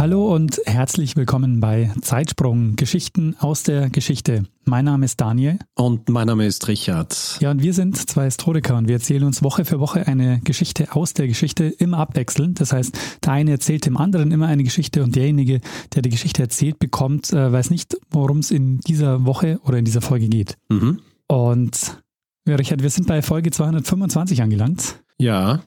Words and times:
Hallo 0.00 0.34
und 0.34 0.62
herzlich 0.64 1.14
willkommen 1.14 1.60
bei 1.60 1.92
Zeitsprung 2.00 2.74
Geschichten 2.74 3.36
aus 3.38 3.64
der 3.64 3.90
Geschichte. 3.90 4.44
Mein 4.64 4.86
Name 4.86 5.04
ist 5.04 5.20
Daniel. 5.20 5.58
Und 5.74 6.08
mein 6.08 6.26
Name 6.26 6.46
ist 6.46 6.66
Richard. 6.68 7.36
Ja, 7.40 7.50
und 7.50 7.62
wir 7.62 7.74
sind 7.74 7.98
zwei 8.08 8.24
Historiker 8.24 8.78
und 8.78 8.88
wir 8.88 8.94
erzählen 8.94 9.24
uns 9.24 9.42
Woche 9.42 9.66
für 9.66 9.78
Woche 9.78 10.06
eine 10.06 10.40
Geschichte 10.42 10.96
aus 10.96 11.12
der 11.12 11.28
Geschichte 11.28 11.64
immer 11.64 11.98
abwechselnd. 11.98 12.62
Das 12.62 12.72
heißt, 12.72 12.98
der 13.22 13.32
eine 13.34 13.50
erzählt 13.50 13.84
dem 13.84 13.98
anderen 13.98 14.32
immer 14.32 14.46
eine 14.46 14.64
Geschichte 14.64 15.02
und 15.02 15.16
derjenige, 15.16 15.60
der 15.94 16.00
die 16.00 16.08
Geschichte 16.08 16.40
erzählt, 16.40 16.78
bekommt, 16.78 17.30
äh, 17.34 17.52
weiß 17.52 17.68
nicht, 17.68 17.94
worum 18.10 18.38
es 18.38 18.50
in 18.50 18.80
dieser 18.80 19.26
Woche 19.26 19.60
oder 19.66 19.76
in 19.76 19.84
dieser 19.84 20.00
Folge 20.00 20.30
geht. 20.30 20.56
Mhm. 20.70 21.00
Und 21.26 22.02
ja, 22.48 22.56
Richard, 22.56 22.82
wir 22.82 22.88
sind 22.88 23.06
bei 23.06 23.20
Folge 23.20 23.50
225 23.50 24.40
angelangt. 24.40 25.02
Ja. 25.18 25.60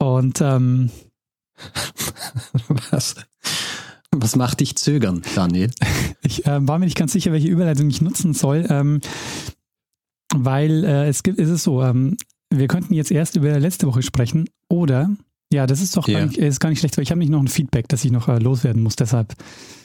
Und 0.00 0.40
ähm, 0.40 0.90
Was? 2.90 3.14
Was 4.12 4.34
macht 4.34 4.60
dich 4.60 4.74
zögern, 4.76 5.22
Daniel? 5.36 5.70
ich 6.22 6.46
äh, 6.46 6.66
war 6.66 6.78
mir 6.78 6.86
nicht 6.86 6.96
ganz 6.98 7.12
sicher, 7.12 7.30
welche 7.32 7.48
Überleitung 7.48 7.88
ich 7.90 8.00
nutzen 8.02 8.34
soll, 8.34 8.66
ähm, 8.68 9.00
weil 10.34 10.84
äh, 10.84 11.08
es 11.08 11.22
gibt, 11.22 11.38
ist 11.38 11.48
es 11.48 11.62
so, 11.62 11.82
ähm, 11.82 12.16
wir 12.52 12.66
könnten 12.66 12.94
jetzt 12.94 13.12
erst 13.12 13.36
über 13.36 13.56
letzte 13.60 13.86
Woche 13.86 14.02
sprechen 14.02 14.48
oder 14.68 15.10
ja, 15.52 15.66
das 15.66 15.80
ist 15.80 15.96
doch 15.96 16.08
Ja. 16.08 16.20
gar, 16.20 16.26
nicht, 16.26 16.38
ist 16.38 16.60
gar 16.60 16.70
nicht 16.70 16.78
schlecht, 16.80 16.96
weil 16.96 17.02
ich 17.02 17.10
habe 17.10 17.18
nicht 17.18 17.28
noch 17.30 17.40
ein 17.40 17.48
Feedback, 17.48 17.88
das 17.88 18.04
ich 18.04 18.10
noch 18.12 18.28
äh, 18.28 18.38
loswerden 18.38 18.82
muss. 18.82 18.96
Deshalb, 18.96 19.34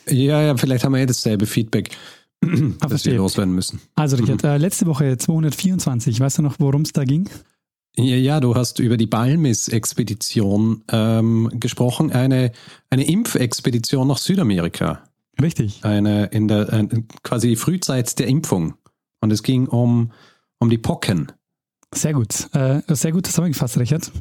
Ja, 0.09 0.41
ja, 0.41 0.55
vielleicht 0.58 0.86
haben 0.86 0.93
wir 0.93 0.99
ja 0.99 1.05
dasselbe 1.08 1.45
Feedback, 1.45 1.89
das 2.88 3.05
wir 3.05 3.16
loswerden 3.17 3.53
müssen. 3.53 3.80
also 3.95 4.16
Richard, 4.17 4.43
äh, 4.43 4.58
letzte 4.58 4.86
Woche 4.88 5.17
224, 5.17 6.19
weißt 6.19 6.39
du 6.39 6.41
noch, 6.41 6.55
worum 6.59 6.81
es 6.81 6.93
da 6.93 7.03
ging? 7.03 7.30
Ja, 7.97 8.15
ja, 8.15 8.39
du 8.39 8.55
hast 8.55 8.79
über 8.79 8.97
die 8.97 9.07
Balmis-Expedition 9.07 10.83
ähm, 10.91 11.49
gesprochen, 11.53 12.11
eine, 12.11 12.52
eine 12.89 13.07
Impfexpedition 13.07 14.07
nach 14.07 14.17
Südamerika. 14.17 15.03
Richtig. 15.41 15.83
Eine 15.83 16.25
in 16.27 16.47
der 16.47 16.71
äh, 16.73 16.87
quasi 17.23 17.49
die 17.49 17.55
Frühzeit 17.55 18.17
der 18.19 18.27
Impfung. 18.27 18.75
Und 19.21 19.31
es 19.31 19.43
ging 19.43 19.67
um, 19.67 20.11
um 20.59 20.69
die 20.69 20.77
Pocken. 20.77 21.31
Sehr 21.93 22.13
gut. 22.13 22.53
Äh, 22.53 22.81
sehr 22.89 23.11
gut 23.11 23.25
zusammengefasst, 23.27 23.77
Richard. 23.77 24.11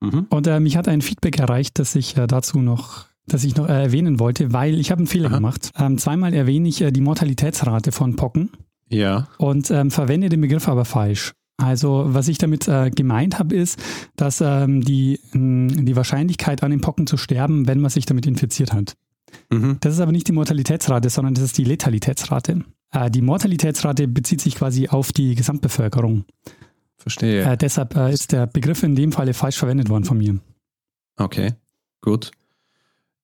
Mhm. 0.00 0.26
Und 0.30 0.46
äh, 0.46 0.60
mich 0.60 0.76
hat 0.76 0.88
ein 0.88 1.00
Feedback 1.02 1.38
erreicht, 1.38 1.78
das 1.78 1.94
ich 1.94 2.16
äh, 2.16 2.26
dazu 2.26 2.58
noch, 2.60 3.06
das 3.26 3.44
ich 3.44 3.56
noch 3.56 3.68
äh, 3.68 3.82
erwähnen 3.84 4.18
wollte, 4.18 4.52
weil 4.52 4.78
ich 4.78 4.90
habe 4.90 5.00
einen 5.00 5.06
Fehler 5.06 5.28
Aha. 5.28 5.36
gemacht. 5.36 5.70
Ähm, 5.78 5.98
zweimal 5.98 6.34
erwähne 6.34 6.68
ich 6.68 6.80
äh, 6.82 6.90
die 6.90 7.00
Mortalitätsrate 7.00 7.92
von 7.92 8.16
Pocken 8.16 8.50
Ja. 8.88 9.28
und 9.38 9.70
ähm, 9.70 9.90
verwende 9.90 10.28
den 10.28 10.40
Begriff 10.40 10.68
aber 10.68 10.84
falsch. 10.84 11.32
Also 11.62 12.04
was 12.06 12.28
ich 12.28 12.38
damit 12.38 12.68
äh, 12.68 12.90
gemeint 12.90 13.38
habe, 13.38 13.54
ist, 13.54 13.78
dass 14.16 14.40
ähm, 14.40 14.82
die, 14.82 15.20
mh, 15.32 15.82
die 15.82 15.96
Wahrscheinlichkeit 15.96 16.62
an 16.62 16.70
den 16.70 16.80
Pocken 16.80 17.06
zu 17.06 17.16
sterben, 17.16 17.66
wenn 17.66 17.80
man 17.80 17.90
sich 17.90 18.06
damit 18.06 18.26
infiziert 18.26 18.72
hat. 18.72 18.94
Mhm. 19.50 19.78
Das 19.80 19.94
ist 19.94 20.00
aber 20.00 20.12
nicht 20.12 20.28
die 20.28 20.32
Mortalitätsrate, 20.32 21.08
sondern 21.10 21.34
das 21.34 21.44
ist 21.44 21.58
die 21.58 21.64
Letalitätsrate. 21.64 22.64
Äh, 22.92 23.10
die 23.10 23.22
Mortalitätsrate 23.22 24.08
bezieht 24.08 24.40
sich 24.40 24.54
quasi 24.54 24.88
auf 24.88 25.12
die 25.12 25.34
Gesamtbevölkerung. 25.34 26.24
Verstehe. 26.96 27.42
Äh, 27.42 27.56
deshalb 27.56 27.96
äh, 27.96 28.12
ist 28.12 28.32
der 28.32 28.46
Begriff 28.46 28.82
in 28.82 28.94
dem 28.94 29.12
Falle 29.12 29.34
falsch 29.34 29.58
verwendet 29.58 29.88
worden 29.88 30.04
von 30.04 30.18
mir. 30.18 30.38
Okay, 31.16 31.54
gut. 32.00 32.30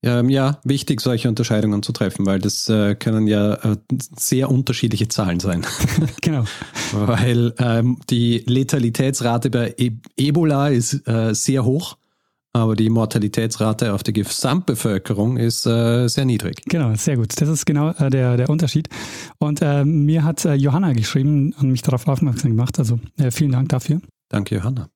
Ähm, 0.03 0.28
ja, 0.28 0.60
wichtig, 0.62 1.00
solche 1.00 1.28
Unterscheidungen 1.28 1.82
zu 1.82 1.91
treffen, 1.92 2.25
weil 2.25 2.38
das 2.38 2.69
äh, 2.69 2.94
können 2.94 3.26
ja 3.26 3.54
äh, 3.54 3.76
sehr 4.16 4.48
unterschiedliche 4.48 5.09
Zahlen 5.09 5.41
sein. 5.41 5.66
genau. 6.22 6.44
weil 6.92 7.53
ähm, 7.59 7.98
die 8.09 8.44
Letalitätsrate 8.47 9.50
bei 9.50 9.75
e 9.76 9.91
Ebola 10.16 10.69
ist 10.69 11.06
äh, 11.09 11.34
sehr 11.34 11.64
hoch, 11.64 11.97
aber 12.53 12.76
die 12.76 12.91
Mortalitätsrate 12.91 13.92
auf 13.92 14.04
der 14.04 14.14
Gesamtbevölkerung 14.14 15.36
ist 15.36 15.66
äh, 15.66 16.06
sehr 16.06 16.25
niedrig. 16.25 16.62
Genau, 16.66 16.94
sehr 16.94 17.16
gut. 17.16 17.41
Das 17.41 17.48
ist 17.48 17.66
genau 17.66 17.91
äh, 17.91 18.09
der, 18.09 18.36
der 18.36 18.50
Unterschied. 18.50 18.88
Und 19.38 19.62
äh, 19.62 19.84
mir 19.84 20.22
hat 20.22 20.44
Johanna 20.44 20.92
geschrieben 20.92 21.54
und 21.59 21.72
mich 21.72 21.82
darauf 21.82 22.06
aufmerksam 22.06 22.53
gemacht. 22.53 22.78
Also 22.78 23.00
vielen 23.30 23.50
Dank 23.50 23.70
dafür. 23.70 24.00
Danke, 24.28 24.54
Johanna. 24.54 24.88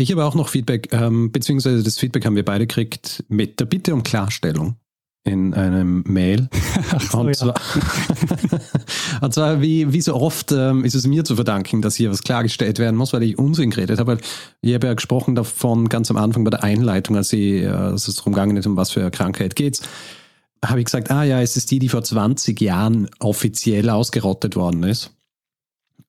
Ich 0.00 0.12
habe 0.12 0.24
auch 0.24 0.34
noch 0.34 0.48
Feedback, 0.48 0.92
ähm, 0.92 1.32
beziehungsweise 1.32 1.82
das 1.82 1.98
Feedback 1.98 2.24
haben 2.24 2.36
wir 2.36 2.44
beide 2.44 2.66
gekriegt 2.66 3.24
mit 3.28 3.58
der 3.58 3.64
Bitte 3.66 3.92
um 3.94 4.04
Klarstellung 4.04 4.76
in 5.24 5.52
einem 5.54 6.04
Mail. 6.06 6.48
So, 7.10 7.18
und, 7.18 7.26
ja. 7.26 7.32
zwar, 7.34 7.54
und 9.20 9.34
zwar, 9.34 9.60
wie, 9.60 9.92
wie 9.92 10.00
so 10.00 10.14
oft 10.14 10.52
ähm, 10.52 10.84
ist 10.84 10.94
es 10.94 11.06
mir 11.06 11.24
zu 11.24 11.34
verdanken, 11.34 11.82
dass 11.82 11.96
hier 11.96 12.10
was 12.10 12.22
klargestellt 12.22 12.78
werden 12.78 12.96
muss, 12.96 13.12
weil 13.12 13.24
ich 13.24 13.36
Unsinn 13.36 13.70
geredet 13.70 13.98
habe. 13.98 14.12
Weil 14.12 14.20
Ich 14.62 14.72
habe 14.72 14.86
ja 14.86 14.94
gesprochen 14.94 15.34
davon 15.34 15.88
ganz 15.88 16.10
am 16.10 16.16
Anfang 16.16 16.44
bei 16.44 16.50
der 16.50 16.62
Einleitung, 16.62 17.16
als, 17.16 17.32
ich, 17.32 17.62
äh, 17.62 17.66
als 17.66 18.08
es 18.08 18.14
darum 18.14 18.32
gegangen 18.32 18.56
ist, 18.56 18.66
um 18.66 18.76
was 18.76 18.90
für 18.92 19.00
eine 19.00 19.10
Krankheit 19.10 19.54
geht's 19.54 19.82
habe 20.64 20.80
ich 20.80 20.86
gesagt, 20.86 21.10
ah 21.10 21.22
ja, 21.22 21.40
es 21.40 21.56
ist 21.56 21.70
die, 21.70 21.78
die 21.78 21.88
vor 21.88 22.02
20 22.02 22.60
Jahren 22.60 23.08
offiziell 23.20 23.90
ausgerottet 23.90 24.56
worden 24.56 24.82
ist. 24.82 25.12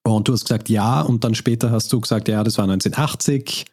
Und 0.02 0.28
du 0.28 0.32
hast 0.32 0.44
gesagt, 0.44 0.68
ja, 0.68 1.02
und 1.02 1.24
dann 1.24 1.34
später 1.34 1.70
hast 1.70 1.92
du 1.92 2.00
gesagt, 2.00 2.28
ja, 2.28 2.42
das 2.42 2.58
war 2.58 2.64
1980. 2.64 3.66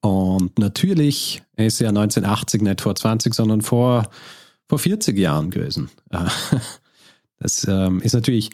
Und 0.00 0.58
natürlich 0.58 1.42
ist 1.56 1.80
ja 1.80 1.88
1980 1.88 2.62
nicht 2.62 2.80
vor 2.80 2.94
20, 2.94 3.34
sondern 3.34 3.62
vor, 3.62 4.08
vor 4.68 4.78
40 4.78 5.18
Jahren 5.18 5.50
gewesen. 5.50 5.90
Das 7.38 7.66
ähm, 7.68 8.00
ist, 8.00 8.14
natürlich, 8.14 8.50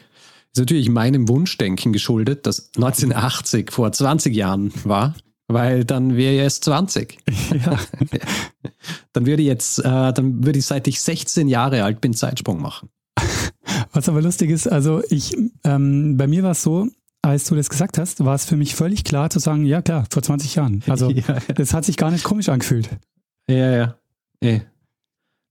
ist 0.53 0.59
natürlich 0.59 0.89
meinem 0.89 1.29
Wunschdenken 1.29 1.93
geschuldet, 1.93 2.47
dass 2.47 2.71
1980 2.75 3.71
vor 3.71 3.93
20 3.93 4.35
Jahren 4.35 4.73
war, 4.83 5.15
weil 5.47 5.85
dann 5.85 6.17
wäre 6.17 6.35
ich 6.35 6.41
erst 6.41 6.65
20. 6.65 7.19
ja. 7.65 7.79
Dann 9.13 9.27
würde 9.27 9.43
ich 9.43 9.49
jetzt, 9.49 9.79
äh, 9.81 10.13
dann 10.13 10.45
würde 10.45 10.59
ich 10.59 10.65
seit 10.65 10.89
ich 10.89 11.01
16 11.01 11.47
Jahre 11.47 11.85
alt 11.85 12.01
bin 12.01 12.15
Zeitsprung 12.15 12.61
machen. 12.61 12.89
Was 13.93 14.09
aber 14.09 14.23
lustig 14.23 14.51
ist, 14.51 14.67
also 14.67 15.03
ich, 15.11 15.37
ähm, 15.65 16.17
bei 16.17 16.27
mir 16.27 16.43
war 16.43 16.53
es 16.53 16.63
so, 16.63 16.89
als 17.23 17.45
du 17.45 17.55
das 17.55 17.71
gesagt 17.71 17.99
hast, 17.99 18.25
war 18.25 18.35
es 18.35 18.45
für 18.45 18.57
mich 18.57 18.75
völlig 18.75 19.05
klar 19.05 19.31
zu 19.31 19.39
sagen, 19.39 19.65
ja 19.65 19.81
klar, 19.81 20.07
vor 20.11 20.23
20 20.23 20.57
Jahren. 20.57 20.83
Also 20.89 21.11
ja, 21.11 21.23
ja. 21.29 21.55
das 21.55 21.73
hat 21.73 21.85
sich 21.85 21.97
gar 21.97 22.11
nicht 22.11 22.25
komisch 22.25 22.49
angefühlt. 22.49 22.91
Ja, 23.49 23.71
ja. 23.71 23.95
Eh. 24.41 24.61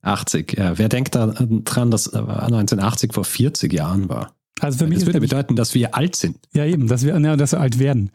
80. 0.02 0.58
Ja. 0.58 0.78
Wer 0.78 0.90
denkt 0.90 1.16
da 1.16 1.28
dran, 1.28 1.92
dass 1.92 2.08
äh, 2.08 2.18
1980 2.18 3.14
vor 3.14 3.24
40 3.24 3.72
Jahren 3.72 4.10
war? 4.10 4.36
Also 4.60 4.80
für 4.80 4.88
mich 4.88 5.00
Das 5.00 5.08
würde 5.08 5.22
bedeuten, 5.22 5.56
dass 5.56 5.74
wir 5.74 5.96
alt 5.96 6.16
sind. 6.16 6.38
ja 6.54 6.66
eben, 6.66 6.88
dass 6.88 7.04
wir, 7.04 7.18
ja, 7.18 7.36
dass 7.36 7.54
wir 7.54 7.60
alt 7.60 7.80
werden. 7.80 8.12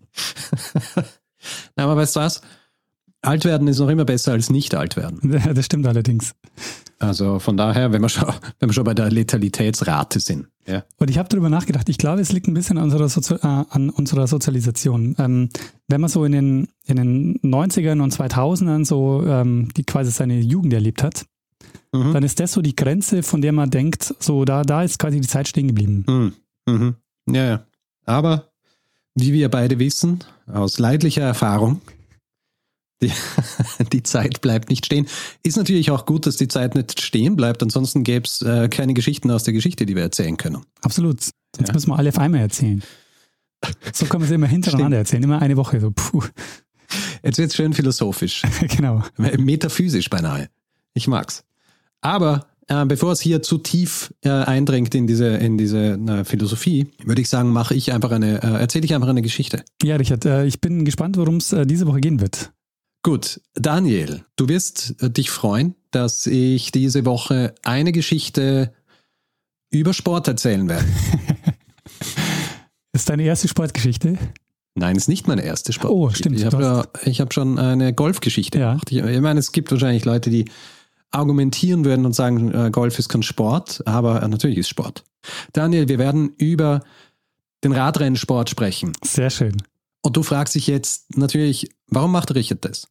Na, 1.76 1.84
aber 1.84 1.96
weißt 1.96 2.16
du 2.16 2.20
was? 2.20 2.40
Alt 3.22 3.44
werden 3.44 3.66
ist 3.68 3.78
noch 3.78 3.88
immer 3.88 4.04
besser 4.04 4.32
als 4.32 4.50
nicht 4.50 4.74
alt 4.74 4.96
werden. 4.96 5.40
Das 5.54 5.64
stimmt 5.64 5.86
allerdings. 5.86 6.34
Also 6.98 7.38
von 7.38 7.56
daher, 7.56 7.92
wenn 7.92 8.02
wir 8.02 8.08
schon, 8.08 8.28
wenn 8.58 8.68
wir 8.68 8.72
schon 8.74 8.84
bei 8.84 8.94
der 8.94 9.10
Letalitätsrate 9.10 10.20
sind. 10.20 10.48
Ja. 10.66 10.84
Und 10.98 11.10
ich 11.10 11.18
habe 11.18 11.28
darüber 11.28 11.48
nachgedacht. 11.48 11.88
Ich 11.88 11.98
glaube, 11.98 12.20
es 12.20 12.32
liegt 12.32 12.48
ein 12.48 12.54
bisschen 12.54 12.78
an 12.78 12.84
unserer, 12.84 13.08
Sozi 13.08 13.34
äh, 13.34 13.38
an 13.42 13.90
unserer 13.90 14.26
Sozialisation. 14.26 15.14
Ähm, 15.18 15.50
wenn 15.88 16.00
man 16.00 16.10
so 16.10 16.24
in 16.24 16.32
den, 16.32 16.68
in 16.86 16.96
den 16.96 17.38
90ern 17.40 18.02
und 18.02 18.12
2000ern 18.14 18.84
so 18.84 19.24
ähm, 19.26 19.68
die 19.76 19.84
quasi 19.84 20.10
seine 20.10 20.40
Jugend 20.40 20.72
erlebt 20.72 21.02
hat, 21.02 21.26
Mhm. 21.92 22.12
dann 22.12 22.22
ist 22.22 22.40
das 22.40 22.52
so 22.52 22.62
die 22.62 22.76
Grenze, 22.76 23.22
von 23.22 23.40
der 23.40 23.52
man 23.52 23.70
denkt, 23.70 24.14
so 24.18 24.44
da, 24.44 24.62
da 24.62 24.82
ist 24.82 24.98
quasi 24.98 25.20
die 25.20 25.28
Zeit 25.28 25.48
stehen 25.48 25.68
geblieben. 25.68 26.04
Mhm. 26.06 26.32
Mhm. 26.72 26.94
Ja, 27.34 27.44
ja. 27.44 27.64
Aber 28.04 28.50
wie 29.14 29.32
wir 29.32 29.48
beide 29.48 29.78
wissen, 29.78 30.20
aus 30.46 30.78
leidlicher 30.78 31.22
Erfahrung, 31.22 31.80
die, 33.02 33.12
die 33.92 34.02
Zeit 34.02 34.40
bleibt 34.40 34.70
nicht 34.70 34.86
stehen. 34.86 35.06
Ist 35.42 35.56
natürlich 35.56 35.90
auch 35.90 36.06
gut, 36.06 36.26
dass 36.26 36.36
die 36.36 36.48
Zeit 36.48 36.74
nicht 36.74 37.00
stehen 37.00 37.36
bleibt, 37.36 37.62
ansonsten 37.62 38.04
gäbe 38.04 38.26
es 38.26 38.42
äh, 38.42 38.68
keine 38.68 38.94
Geschichten 38.94 39.30
aus 39.30 39.44
der 39.44 39.52
Geschichte, 39.52 39.86
die 39.86 39.94
wir 39.94 40.02
erzählen 40.02 40.36
können. 40.36 40.64
Absolut. 40.82 41.20
Sonst 41.22 41.68
Ja. 41.68 41.74
müssen 41.74 41.90
wir 41.90 41.98
alle 41.98 42.08
auf 42.10 42.18
einmal 42.18 42.40
erzählen. 42.40 42.82
So 43.92 44.06
können 44.06 44.22
wir 44.22 44.28
sie 44.28 44.34
immer 44.34 44.46
hintereinander 44.46 44.98
erzählen, 44.98 45.22
immer 45.22 45.40
eine 45.40 45.56
Woche. 45.56 45.80
So, 45.80 45.90
puh. 45.90 46.22
Jetzt 47.22 47.38
wird 47.38 47.50
es 47.50 47.56
schön 47.56 47.72
philosophisch, 47.72 48.42
genau. 48.76 49.02
metaphysisch 49.16 50.08
beinahe. 50.10 50.48
Ich 50.94 51.08
mag's. 51.08 51.42
Aber 52.00 52.46
äh, 52.68 52.84
bevor 52.84 53.12
es 53.12 53.20
hier 53.20 53.42
zu 53.42 53.58
tief 53.58 54.12
äh, 54.22 54.28
eindringt 54.28 54.94
in 54.94 55.06
diese, 55.06 55.28
in 55.28 55.58
diese 55.58 55.94
äh, 55.94 56.24
Philosophie, 56.24 56.88
würde 57.04 57.22
ich 57.22 57.28
sagen, 57.28 57.50
mache 57.50 57.74
ich 57.74 57.92
einfach 57.92 58.10
eine, 58.12 58.42
äh, 58.42 58.60
erzähle 58.60 58.84
ich 58.84 58.94
einfach 58.94 59.08
eine 59.08 59.22
Geschichte. 59.22 59.64
Ja, 59.82 59.96
Richard, 59.96 60.24
äh, 60.26 60.44
ich 60.46 60.60
bin 60.60 60.84
gespannt, 60.84 61.16
worum 61.16 61.36
es 61.36 61.52
äh, 61.52 61.66
diese 61.66 61.86
Woche 61.86 62.00
gehen 62.00 62.20
wird. 62.20 62.52
Gut, 63.06 63.40
Daniel, 63.54 64.24
du 64.34 64.48
wirst 64.48 65.00
äh, 65.00 65.08
dich 65.08 65.30
freuen, 65.30 65.76
dass 65.92 66.26
ich 66.26 66.72
diese 66.72 67.04
Woche 67.04 67.54
eine 67.62 67.92
Geschichte 67.92 68.74
über 69.70 69.94
Sport 69.94 70.26
erzählen 70.26 70.68
werde. 70.68 70.84
ist 72.92 73.08
deine 73.08 73.22
erste 73.22 73.46
Sportgeschichte? 73.46 74.18
Nein, 74.74 74.96
ist 74.96 75.08
nicht 75.08 75.28
meine 75.28 75.44
erste 75.44 75.72
Sportgeschichte. 75.72 76.04
Oh, 76.04 76.10
stimmt. 76.10 76.36
Ich 76.40 76.46
habe 76.46 76.60
ja, 77.04 77.12
hab 77.20 77.32
schon 77.32 77.60
eine 77.60 77.94
Golfgeschichte 77.94 78.58
Ja. 78.58 78.70
gemacht. 78.72 78.90
Ich, 78.90 78.98
ich 78.98 79.20
meine, 79.20 79.38
es 79.38 79.52
gibt 79.52 79.70
wahrscheinlich 79.70 80.04
Leute, 80.04 80.28
die 80.28 80.46
argumentieren 81.12 81.84
würden 81.84 82.06
und 82.06 82.12
sagen, 82.12 82.52
äh, 82.52 82.70
Golf 82.72 82.98
ist 82.98 83.08
kein 83.08 83.22
Sport, 83.22 83.84
aber 83.86 84.20
äh, 84.20 84.26
natürlich 84.26 84.58
ist 84.58 84.68
Sport. 84.68 85.04
Daniel, 85.52 85.88
wir 85.88 86.00
werden 86.00 86.32
über 86.38 86.82
den 87.62 87.70
Radrennsport 87.70 88.50
sprechen. 88.50 88.94
Sehr 89.04 89.30
schön. 89.30 89.62
Und 90.02 90.16
du 90.16 90.24
fragst 90.24 90.56
dich 90.56 90.66
jetzt 90.66 91.16
natürlich, 91.16 91.68
warum 91.86 92.10
macht 92.10 92.34
Richard 92.34 92.64
das? 92.64 92.88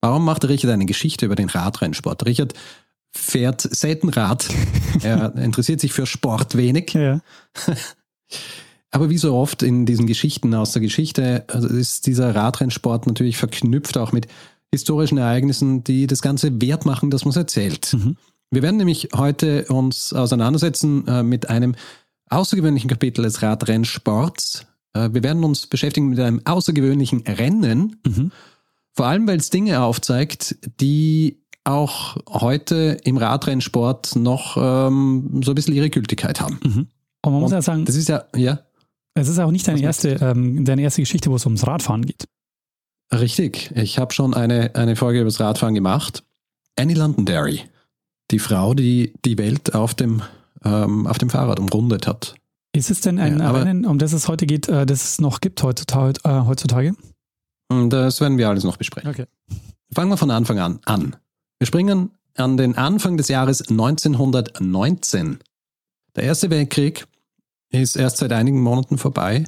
Warum 0.00 0.24
macht 0.24 0.48
Richard 0.48 0.72
eine 0.72 0.86
Geschichte 0.86 1.26
über 1.26 1.36
den 1.36 1.48
Radrennsport? 1.48 2.26
Richard 2.26 2.54
fährt 3.10 3.60
selten 3.60 4.08
Rad. 4.08 4.48
er 5.02 5.34
interessiert 5.36 5.80
sich 5.80 5.92
für 5.92 6.06
Sport 6.06 6.56
wenig. 6.56 6.92
Ja. 6.94 7.20
Aber 8.90 9.10
wie 9.10 9.18
so 9.18 9.34
oft 9.34 9.62
in 9.62 9.84
diesen 9.84 10.06
Geschichten 10.06 10.54
aus 10.54 10.72
der 10.72 10.80
Geschichte 10.80 11.44
also 11.48 11.68
ist 11.68 12.06
dieser 12.06 12.34
Radrennsport 12.34 13.06
natürlich 13.06 13.36
verknüpft 13.36 13.98
auch 13.98 14.12
mit 14.12 14.28
historischen 14.72 15.18
Ereignissen, 15.18 15.84
die 15.84 16.06
das 16.06 16.22
Ganze 16.22 16.60
wert 16.60 16.86
machen, 16.86 17.10
dass 17.10 17.24
man 17.24 17.30
es 17.30 17.36
erzählt. 17.36 17.92
Mhm. 17.92 18.16
Wir 18.50 18.62
werden 18.62 18.78
nämlich 18.78 19.10
heute 19.14 19.66
uns 19.66 20.12
auseinandersetzen 20.12 21.06
äh, 21.06 21.22
mit 21.22 21.50
einem 21.50 21.74
außergewöhnlichen 22.30 22.88
Kapitel 22.88 23.22
des 23.22 23.42
Radrennsports. 23.42 24.66
Äh, 24.94 25.10
wir 25.12 25.22
werden 25.22 25.44
uns 25.44 25.66
beschäftigen 25.66 26.08
mit 26.08 26.20
einem 26.20 26.40
außergewöhnlichen 26.44 27.20
Rennen, 27.26 27.96
Mhm. 28.06 28.32
Vor 28.98 29.06
allem 29.06 29.28
weil 29.28 29.36
es 29.38 29.48
Dinge 29.48 29.80
aufzeigt, 29.80 30.56
die 30.80 31.44
auch 31.62 32.16
heute 32.28 32.96
im 33.04 33.16
Radrennsport 33.16 34.16
noch 34.16 34.56
ähm, 34.56 35.40
so 35.44 35.52
ein 35.52 35.54
bisschen 35.54 35.72
ihre 35.72 35.88
Gültigkeit 35.88 36.40
haben. 36.40 36.58
Mhm. 36.64 36.88
Und 37.24 37.32
man 37.32 37.40
muss 37.40 37.52
Und 37.52 37.58
ja 37.58 37.62
sagen, 37.62 37.84
Das 37.84 37.94
ist 37.94 38.08
ja, 38.08 38.24
ja, 38.34 38.58
es 39.14 39.28
ist 39.28 39.38
auch 39.38 39.52
nicht 39.52 39.68
deine 39.68 39.80
erste, 39.80 40.14
ähm, 40.20 40.64
deine 40.64 40.82
erste 40.82 41.00
Geschichte, 41.00 41.30
wo 41.30 41.36
es 41.36 41.46
ums 41.46 41.64
Radfahren 41.64 42.06
geht. 42.06 42.24
Richtig. 43.12 43.70
Ich 43.76 44.00
habe 44.00 44.12
schon 44.12 44.34
eine, 44.34 44.74
eine 44.74 44.96
Folge 44.96 45.20
über 45.20 45.28
das 45.28 45.38
Radfahren 45.38 45.76
gemacht. 45.76 46.24
Annie 46.74 46.96
Londonderry, 46.96 47.60
die 48.32 48.40
Frau, 48.40 48.74
die 48.74 49.12
die 49.24 49.38
Welt 49.38 49.76
auf 49.76 49.94
dem, 49.94 50.22
ähm, 50.64 51.06
auf 51.06 51.18
dem 51.18 51.30
Fahrrad 51.30 51.60
umrundet 51.60 52.08
hat. 52.08 52.34
Ist 52.74 52.90
es 52.90 53.00
denn 53.00 53.20
ein 53.20 53.38
Ja, 53.38 53.52
Rennen, 53.52 53.86
um 53.86 53.98
das 53.98 54.12
es 54.12 54.26
heute 54.26 54.44
geht, 54.44 54.66
äh, 54.66 54.86
das 54.86 55.04
es 55.04 55.20
noch 55.20 55.40
gibt 55.40 55.62
heutzutage? 55.62 56.18
Äh, 56.24 56.46
heutzutage? 56.46 56.94
Und 57.68 57.90
das 57.90 58.20
werden 58.20 58.38
wir 58.38 58.48
alles 58.48 58.64
noch 58.64 58.76
besprechen. 58.76 59.10
Okay. 59.10 59.26
Fangen 59.92 60.10
wir 60.10 60.16
von 60.16 60.30
Anfang 60.30 60.58
an 60.58 60.80
an. 60.84 61.16
Wir 61.58 61.66
springen 61.66 62.10
an 62.34 62.56
den 62.56 62.76
Anfang 62.76 63.16
des 63.16 63.28
Jahres 63.28 63.68
1919. 63.68 65.38
Der 66.16 66.24
Erste 66.24 66.50
Weltkrieg 66.50 67.06
ist 67.70 67.96
erst 67.96 68.18
seit 68.18 68.32
einigen 68.32 68.62
Monaten 68.62 68.96
vorbei 68.96 69.44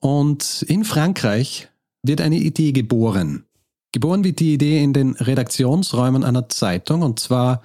und 0.00 0.62
in 0.62 0.84
Frankreich 0.84 1.68
wird 2.02 2.20
eine 2.20 2.36
Idee 2.36 2.72
geboren. 2.72 3.44
Geboren 3.92 4.24
wird 4.24 4.40
die 4.40 4.54
Idee 4.54 4.82
in 4.82 4.92
den 4.92 5.14
Redaktionsräumen 5.16 6.24
einer 6.24 6.48
Zeitung 6.48 7.02
und 7.02 7.18
zwar 7.20 7.62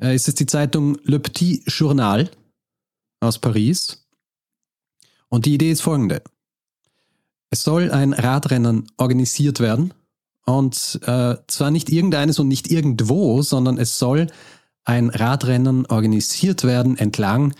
äh, 0.00 0.14
ist 0.14 0.28
es 0.28 0.34
die 0.34 0.46
Zeitung 0.46 0.96
Le 1.02 1.18
Petit 1.18 1.64
Journal 1.66 2.30
aus 3.20 3.38
Paris. 3.38 4.06
Und 5.28 5.44
die 5.44 5.54
Idee 5.54 5.72
ist 5.72 5.82
folgende. 5.82 6.22
Es 7.50 7.62
soll 7.62 7.90
ein 7.90 8.12
Radrennen 8.12 8.86
organisiert 8.96 9.60
werden 9.60 9.94
und 10.44 11.00
äh, 11.04 11.36
zwar 11.46 11.70
nicht 11.70 11.90
irgendeines 11.90 12.38
und 12.38 12.48
nicht 12.48 12.70
irgendwo, 12.70 13.42
sondern 13.42 13.78
es 13.78 13.98
soll 13.98 14.28
ein 14.84 15.10
Radrennen 15.10 15.86
organisiert 15.86 16.64
werden 16.64 16.96
entlang 16.96 17.54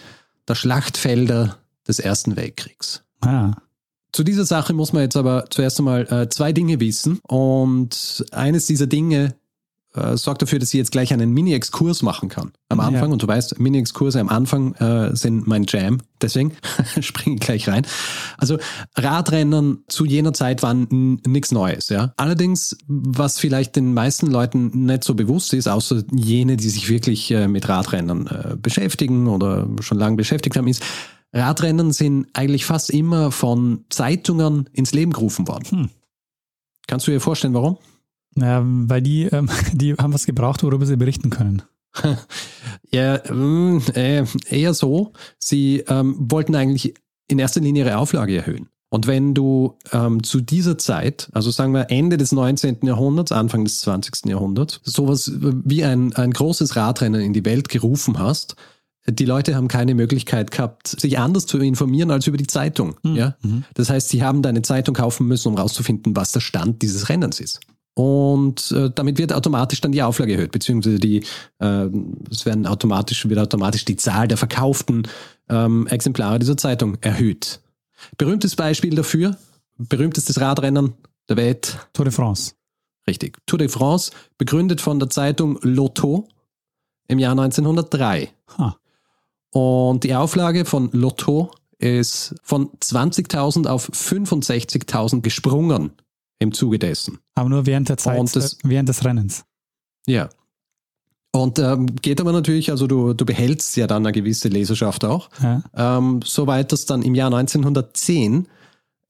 der 0.48 0.54
Schlachtfelder 0.54 1.58
des 1.86 1.98
Ersten 1.98 2.36
Weltkriegs. 2.36 3.02
Ah, 3.20 3.52
Zu 4.12 4.24
dieser 4.24 4.46
Sache 4.46 4.72
muss 4.72 4.92
man 4.92 5.02
jetzt 5.02 5.16
aber 5.16 5.44
zuerst 5.50 5.78
einmal 5.78 6.10
äh, 6.10 6.28
zwei 6.28 6.52
Dinge 6.52 6.80
wissen. 6.80 7.20
Und 7.26 8.24
eines 8.32 8.66
dieser 8.66 8.86
Dinge 8.86 9.34
äh, 9.98 10.16
sorgt 10.16 10.42
dafür, 10.42 10.58
dass 10.58 10.68
ich 10.72 10.78
jetzt 10.78 10.92
gleich 10.92 11.12
einen 11.12 11.32
Mini-Exkurs 11.32 12.02
machen 12.02 12.28
kann 12.28 12.52
am 12.68 12.78
Ja. 12.78 12.84
Anfang. 12.86 13.12
Und 13.12 13.22
du 13.22 13.28
weißt, 13.28 13.58
Mini-Exkurse 13.58 14.20
am 14.20 14.28
Anfang 14.28 14.74
äh, 14.74 15.14
sind 15.14 15.46
mein 15.46 15.64
Jam. 15.68 15.98
Deswegen 16.20 16.52
springe 17.00 17.36
ich 17.36 17.40
gleich 17.40 17.68
rein. 17.68 17.86
Also 18.36 18.58
Radrennen 18.96 19.84
zu 19.88 20.04
jener 20.04 20.32
Zeit 20.32 20.62
waren 20.62 21.20
nichts 21.26 21.52
Neues. 21.52 21.88
Ja? 21.88 22.12
Allerdings, 22.16 22.76
was 22.86 23.38
vielleicht 23.38 23.76
den 23.76 23.94
meisten 23.94 24.26
Leuten 24.26 24.86
nicht 24.86 25.04
so 25.04 25.14
bewusst 25.14 25.52
ist, 25.54 25.68
außer 25.68 26.02
jene, 26.12 26.56
die 26.56 26.68
sich 26.68 26.88
wirklich 26.88 27.30
äh, 27.30 27.48
mit 27.48 27.68
Radrennen 27.68 28.26
äh, 28.26 28.56
beschäftigen 28.56 29.28
oder 29.28 29.68
schon 29.80 29.98
lange 29.98 30.16
beschäftigt 30.16 30.56
haben, 30.56 30.68
ist, 30.68 30.82
Radrennen 31.32 31.92
sind 31.92 32.26
eigentlich 32.32 32.64
fast 32.64 32.90
immer 32.90 33.30
von 33.30 33.84
Zeitungen 33.90 34.68
ins 34.72 34.92
Leben 34.92 35.12
gerufen 35.12 35.46
worden. 35.46 35.66
Hm. 35.70 35.90
Kannst 36.86 37.06
du 37.06 37.10
dir 37.10 37.20
vorstellen, 37.20 37.54
warum? 37.54 37.76
Naja, 38.34 38.62
weil 38.64 39.02
die, 39.02 39.24
ähm, 39.24 39.48
die 39.72 39.94
haben 39.94 40.12
was 40.12 40.26
gebraucht, 40.26 40.62
worüber 40.62 40.86
sie 40.86 40.96
berichten 40.96 41.30
können. 41.30 41.62
Ja, 42.90 43.20
mm, 43.30 43.82
äh, 43.94 44.24
eher 44.48 44.72
so. 44.72 45.12
Sie 45.38 45.84
ähm, 45.88 46.16
wollten 46.18 46.54
eigentlich 46.54 46.94
in 47.26 47.38
erster 47.38 47.60
Linie 47.60 47.84
ihre 47.84 47.98
Auflage 47.98 48.34
erhöhen. 48.34 48.70
Und 48.90 49.06
wenn 49.06 49.34
du 49.34 49.76
ähm, 49.92 50.22
zu 50.22 50.40
dieser 50.40 50.78
Zeit, 50.78 51.28
also 51.32 51.50
sagen 51.50 51.74
wir 51.74 51.90
Ende 51.90 52.16
des 52.16 52.32
19. 52.32 52.78
Jahrhunderts, 52.82 53.32
Anfang 53.32 53.64
des 53.64 53.80
20. 53.80 54.26
Jahrhunderts, 54.26 54.80
sowas 54.84 55.30
wie 55.36 55.84
ein, 55.84 56.14
ein 56.14 56.30
großes 56.30 56.76
Radrennen 56.76 57.20
in 57.20 57.34
die 57.34 57.44
Welt 57.44 57.68
gerufen 57.68 58.18
hast, 58.18 58.56
die 59.06 59.24
Leute 59.24 59.54
haben 59.54 59.68
keine 59.68 59.94
Möglichkeit 59.94 60.50
gehabt, 60.50 60.88
sich 60.88 61.18
anders 61.18 61.46
zu 61.46 61.58
informieren 61.58 62.10
als 62.10 62.26
über 62.26 62.36
die 62.36 62.46
Zeitung. 62.46 62.96
Ja? 63.02 63.36
Mhm. 63.42 63.64
Das 63.74 63.90
heißt, 63.90 64.08
sie 64.08 64.22
haben 64.22 64.42
deine 64.42 64.62
Zeitung 64.62 64.94
kaufen 64.94 65.26
müssen, 65.26 65.48
um 65.48 65.54
rauszufinden, 65.56 66.16
was 66.16 66.32
der 66.32 66.40
Stand 66.40 66.82
dieses 66.82 67.08
Rennens 67.08 67.40
ist. 67.40 67.60
Und 67.98 68.70
äh, 68.70 68.92
damit 68.94 69.18
wird 69.18 69.32
automatisch 69.32 69.80
dann 69.80 69.90
die 69.90 70.04
Auflage 70.04 70.34
erhöht, 70.34 70.52
beziehungsweise 70.52 71.00
die, 71.00 71.24
äh, 71.58 71.88
es 72.30 72.46
werden 72.46 72.64
automatisch, 72.64 73.28
wird 73.28 73.40
automatisch 73.40 73.84
die 73.84 73.96
Zahl 73.96 74.28
der 74.28 74.36
verkauften 74.36 75.08
ähm, 75.48 75.88
Exemplare 75.88 76.38
dieser 76.38 76.56
Zeitung 76.56 76.96
erhöht. 77.00 77.60
Berühmtes 78.16 78.54
Beispiel 78.54 78.94
dafür, 78.94 79.36
berühmtestes 79.78 80.40
Radrennen 80.40 80.92
der 81.28 81.38
Welt, 81.38 81.88
Tour 81.92 82.04
de 82.04 82.14
France. 82.14 82.52
richtig. 83.08 83.36
Tour 83.46 83.58
de 83.58 83.68
France, 83.68 84.12
begründet 84.38 84.80
von 84.80 85.00
der 85.00 85.10
Zeitung 85.10 85.58
Lotto 85.62 86.28
im 87.08 87.18
Jahr 87.18 87.32
1903. 87.32 88.30
Ha. 88.58 88.76
Und 89.50 90.04
die 90.04 90.14
Auflage 90.14 90.66
von 90.66 90.88
Lotto 90.92 91.50
ist 91.78 92.36
von 92.44 92.70
20.000 92.78 93.66
auf 93.66 93.90
65.000 93.90 95.20
gesprungen 95.20 95.94
im 96.38 96.52
Zuge 96.52 96.78
dessen. 96.78 97.18
Aber 97.34 97.48
nur 97.48 97.66
während 97.66 97.88
der 97.88 97.96
Zeit, 97.96 98.18
das- 98.34 98.54
äh, 98.54 98.56
während 98.64 98.88
des 98.88 99.04
Rennens. 99.04 99.44
Ja. 100.06 100.28
Und 101.32 101.58
ähm, 101.58 101.86
geht 101.96 102.20
aber 102.20 102.32
natürlich, 102.32 102.70
also 102.70 102.86
du, 102.86 103.12
du 103.12 103.26
behältst 103.26 103.76
ja 103.76 103.86
dann 103.86 104.04
eine 104.06 104.12
gewisse 104.12 104.48
Leserschaft 104.48 105.04
auch, 105.04 105.28
Ja. 105.42 105.62
ähm, 105.74 106.20
soweit 106.24 106.72
es 106.72 106.86
dann 106.86 107.02
im 107.02 107.14
Jahr 107.14 107.32
1910 107.32 108.48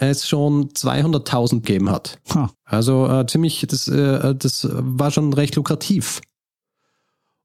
es 0.00 0.28
schon 0.28 0.70
200.000 0.70 1.56
gegeben 1.62 1.90
hat. 1.90 2.18
Ha. 2.34 2.50
Also 2.64 3.06
äh, 3.08 3.26
ziemlich, 3.26 3.64
das, 3.68 3.88
äh, 3.88 4.34
das 4.34 4.66
war 4.70 5.10
schon 5.10 5.32
recht 5.32 5.56
lukrativ. 5.56 6.20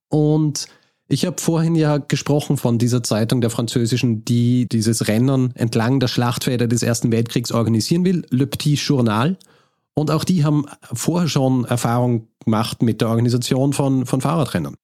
Und 0.10 0.68
ich 1.08 1.26
habe 1.26 1.40
vorhin 1.42 1.76
ja 1.76 1.98
gesprochen 1.98 2.58
von 2.58 2.78
dieser 2.78 3.04
Zeitung 3.04 3.42
der 3.42 3.50
französischen, 3.50 4.24
die 4.26 4.68
dieses 4.68 5.08
Rennen 5.08 5.56
entlang 5.56 6.00
der 6.00 6.08
Schlachtfelder 6.08 6.68
des 6.68 6.84
Ersten 6.84 7.12
Weltkriegs 7.12 7.52
organisieren 7.52 8.06
will, 8.06 8.26
Le 8.30 8.48
Petit 8.48 8.80
Journal. 8.80 9.38
Und 9.96 10.12
auch 10.12 10.24
die 10.24 10.44
haben 10.44 10.66
vorher 10.94 11.30
schon 11.30 11.66
Erfahrung 11.66 12.28
gemacht 12.44 12.82
mit 12.82 13.02
der 13.02 13.10
Organisation 13.10 13.74
von, 13.74 14.06
von 14.06 14.22
Fahrradrennen. 14.22 14.78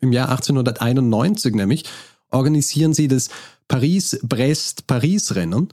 Im 0.00 0.12
Jahr 0.12 0.28
1891 0.30 1.54
nämlich 1.54 1.84
organisieren 2.30 2.94
sie 2.94 3.08
das 3.08 3.28
Paris-Brest-Paris-Rennen, 3.68 5.72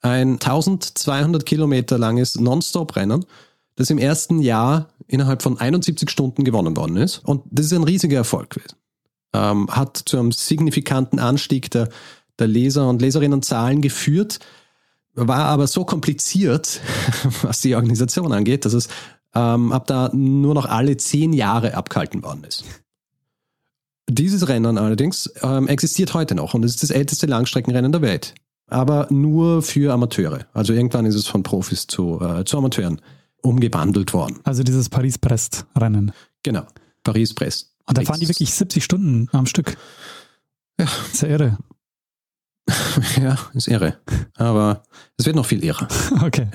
ein 0.00 0.34
1200 0.34 1.44
Kilometer 1.46 1.98
langes 1.98 2.38
Non-Stop-Rennen, 2.38 3.24
das 3.76 3.90
im 3.90 3.98
ersten 3.98 4.38
Jahr 4.40 4.88
innerhalb 5.06 5.42
von 5.42 5.58
71 5.58 6.10
Stunden 6.10 6.44
gewonnen 6.44 6.76
worden 6.76 6.96
ist. 6.96 7.18
Und 7.18 7.42
das 7.50 7.66
ist 7.66 7.72
ein 7.72 7.84
riesiger 7.84 8.18
Erfolg 8.18 8.50
gewesen. 8.50 8.76
Ähm, 9.32 9.68
hat 9.70 9.96
zu 9.96 10.18
einem 10.18 10.32
signifikanten 10.32 11.18
Anstieg 11.18 11.70
der, 11.70 11.88
der 12.38 12.46
Leser- 12.46 12.88
und 12.88 13.02
Leserinnenzahlen 13.02 13.80
geführt, 13.80 14.40
war 15.14 15.46
aber 15.46 15.66
so 15.66 15.84
kompliziert, 15.84 16.80
was 17.42 17.60
die 17.60 17.74
Organisation 17.74 18.32
angeht, 18.32 18.64
dass 18.64 18.72
es 18.72 18.88
ähm, 19.34 19.72
ab 19.72 19.86
da 19.86 20.10
nur 20.12 20.54
noch 20.54 20.66
alle 20.66 20.96
zehn 20.96 21.32
Jahre 21.32 21.74
abgehalten 21.74 22.22
worden 22.22 22.44
ist. 22.44 22.64
Dieses 24.08 24.48
Rennen 24.48 24.76
allerdings 24.78 25.32
ähm, 25.42 25.66
existiert 25.68 26.14
heute 26.14 26.34
noch 26.34 26.54
und 26.54 26.64
es 26.64 26.72
ist 26.72 26.82
das 26.82 26.90
älteste 26.90 27.26
Langstreckenrennen 27.26 27.90
der 27.90 28.02
Welt. 28.02 28.34
Aber 28.66 29.06
nur 29.10 29.62
für 29.62 29.92
Amateure. 29.92 30.46
Also 30.52 30.72
irgendwann 30.72 31.06
ist 31.06 31.14
es 31.14 31.26
von 31.26 31.42
Profis 31.42 31.86
zu, 31.86 32.20
äh, 32.20 32.44
zu 32.44 32.58
Amateuren 32.58 33.00
umgewandelt 33.42 34.14
worden. 34.14 34.40
Also 34.44 34.62
dieses 34.62 34.88
Paris-Brest-Rennen. 34.88 36.12
Genau, 36.42 36.66
Paris-Brest. 37.02 37.74
Und 37.86 37.98
da 37.98 38.02
fahren 38.02 38.20
die 38.20 38.28
wirklich 38.28 38.54
70 38.54 38.82
Stunden 38.82 39.28
am 39.32 39.46
Stück. 39.46 39.76
Ja. 40.78 40.86
Ist 41.12 41.22
ja 41.22 41.28
irre. 41.28 41.58
ja, 43.20 43.38
ist 43.54 43.68
irre. 43.68 43.98
Aber 44.36 44.82
es 45.16 45.26
wird 45.26 45.36
noch 45.36 45.46
viel 45.46 45.62
irrer. 45.64 45.88
Okay. 46.22 46.48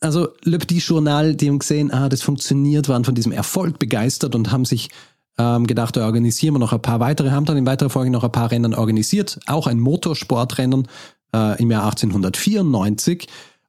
Also 0.00 0.28
Le 0.44 0.58
Petit 0.58 0.82
Journal, 0.82 1.34
die 1.34 1.48
haben 1.48 1.58
gesehen, 1.58 1.90
ah, 1.90 2.08
das 2.08 2.22
funktioniert, 2.22 2.88
waren 2.88 3.04
von 3.04 3.14
diesem 3.14 3.32
Erfolg 3.32 3.78
begeistert 3.78 4.34
und 4.34 4.52
haben 4.52 4.66
sich 4.66 4.90
ähm, 5.38 5.66
gedacht, 5.66 5.96
da 5.96 6.04
organisieren 6.04 6.54
wir 6.54 6.58
noch 6.58 6.72
ein 6.72 6.82
paar 6.82 7.00
weitere, 7.00 7.30
haben 7.30 7.44
dann 7.44 7.56
in 7.56 7.66
weiterer 7.66 7.90
Folge 7.90 8.10
noch 8.10 8.24
ein 8.24 8.32
paar 8.32 8.50
Rennen 8.50 8.74
organisiert, 8.74 9.40
auch 9.46 9.66
ein 9.66 9.80
Motorsportrennen 9.80 10.86
äh, 11.34 11.60
im 11.60 11.70
Jahr 11.70 11.84
1894. 11.84 13.26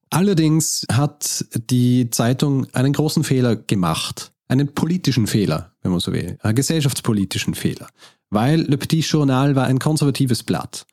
Allerdings 0.09 0.85
hat 0.91 1.45
die 1.69 2.09
Zeitung 2.09 2.67
einen 2.73 2.93
großen 2.93 3.23
Fehler 3.23 3.55
gemacht, 3.55 4.31
einen 4.47 4.73
politischen 4.73 5.27
Fehler, 5.27 5.73
wenn 5.81 5.91
man 5.91 5.99
so 5.99 6.13
will, 6.13 6.37
einen 6.41 6.55
gesellschaftspolitischen 6.55 7.53
Fehler, 7.53 7.87
weil 8.29 8.61
Le 8.61 8.77
Petit 8.77 9.05
Journal 9.05 9.55
war 9.55 9.65
ein 9.65 9.79
konservatives 9.79 10.43
Blatt. 10.43 10.85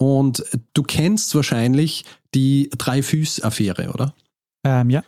Und 0.00 0.42
du 0.72 0.82
kennst 0.82 1.34
wahrscheinlich 1.34 2.06
die 2.34 2.70
Drei-Füß-Affäre, 2.78 3.90
oder? 3.92 4.14
Ähm, 4.64 4.88
ja. 4.88 5.02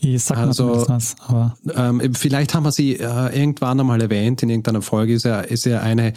Ich 0.00 0.22
sag 0.22 0.36
Also, 0.36 0.86
was, 0.86 1.16
aber 1.26 1.56
Ähm, 1.74 2.12
vielleicht 2.14 2.52
haben 2.52 2.64
wir 2.64 2.72
sie 2.72 2.96
äh, 2.96 3.38
irgendwann 3.38 3.80
einmal 3.80 4.02
erwähnt 4.02 4.42
in 4.42 4.50
irgendeiner 4.50 4.82
Folge. 4.82 5.14
Ist 5.14 5.24
ja, 5.24 5.40
ist 5.40 5.64
ja 5.64 5.80
eine 5.80 6.12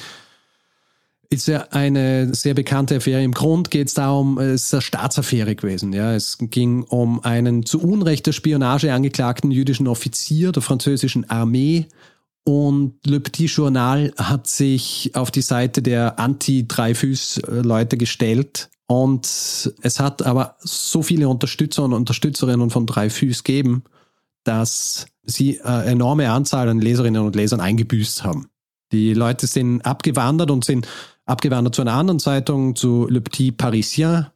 ist 1.30 1.48
ja 1.48 1.68
eine 1.72 2.34
sehr 2.34 2.54
bekannte 2.54 2.98
Affäre. 2.98 3.24
Im 3.24 3.34
Grund 3.34 3.72
geht 3.72 3.88
es 3.88 3.94
darum, 3.94 4.40
es 4.40 4.64
ist 4.64 4.74
eine 4.74 4.82
Staatsaffäre 4.82 5.56
gewesen. 5.56 5.94
Ja, 5.94 6.14
es 6.14 6.38
ging 6.40 6.84
um 6.84 7.24
einen 7.24 7.66
zu 7.66 7.82
Unrecht 7.82 8.28
der 8.28 8.34
Spionage 8.34 8.92
angeklagten 8.94 9.52
jüdischen 9.52 9.88
Offizier 9.88 10.52
der 10.52 10.64
französischen 10.64 11.30
Armee. 11.30 11.88
Und 12.48 13.06
Le 13.06 13.20
Petit 13.20 13.48
Journal 13.48 14.14
hat 14.16 14.48
sich 14.48 15.12
auf 15.16 15.32
die 15.32 15.42
Seite 15.42 15.82
der 15.82 16.18
Anti-Dreifüß-Leute 16.18 17.98
gestellt. 17.98 18.70
Und 18.86 19.26
es 19.82 20.00
hat 20.00 20.22
aber 20.22 20.56
so 20.60 21.04
viele 21.04 21.28
Unterstützer 21.28 21.84
und 21.84 21.92
Unterstützerinnen 21.92 22.70
von 22.70 22.86
Dreifüß 22.86 23.44
gegeben, 23.44 23.84
dass 24.46 25.08
sie 25.24 25.60
eine 25.60 25.92
enorme 25.92 26.32
Anzahl 26.32 26.70
an 26.70 26.80
Leserinnen 26.80 27.26
und 27.26 27.36
Lesern 27.36 27.60
eingebüßt 27.60 28.24
haben. 28.24 28.48
Die 28.94 29.14
Leute 29.14 29.46
sind 29.46 29.82
abgewandert 29.82 30.50
und 30.50 30.64
sind 30.64 30.88
abgewandert 31.26 31.76
zu 31.76 31.82
einer 31.82 31.96
anderen 31.96 32.20
Zeitung, 32.20 32.78
zu 32.78 33.10
Le 33.10 33.20
Petit 33.20 33.58
Parisien, 33.58 34.28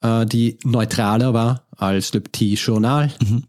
äh, 0.00 0.26
die 0.26 0.58
neutraler 0.64 1.34
war 1.34 1.68
als 1.76 2.12
Le 2.12 2.20
Petit 2.20 2.58
Journal. 2.58 3.12
Mhm. 3.22 3.44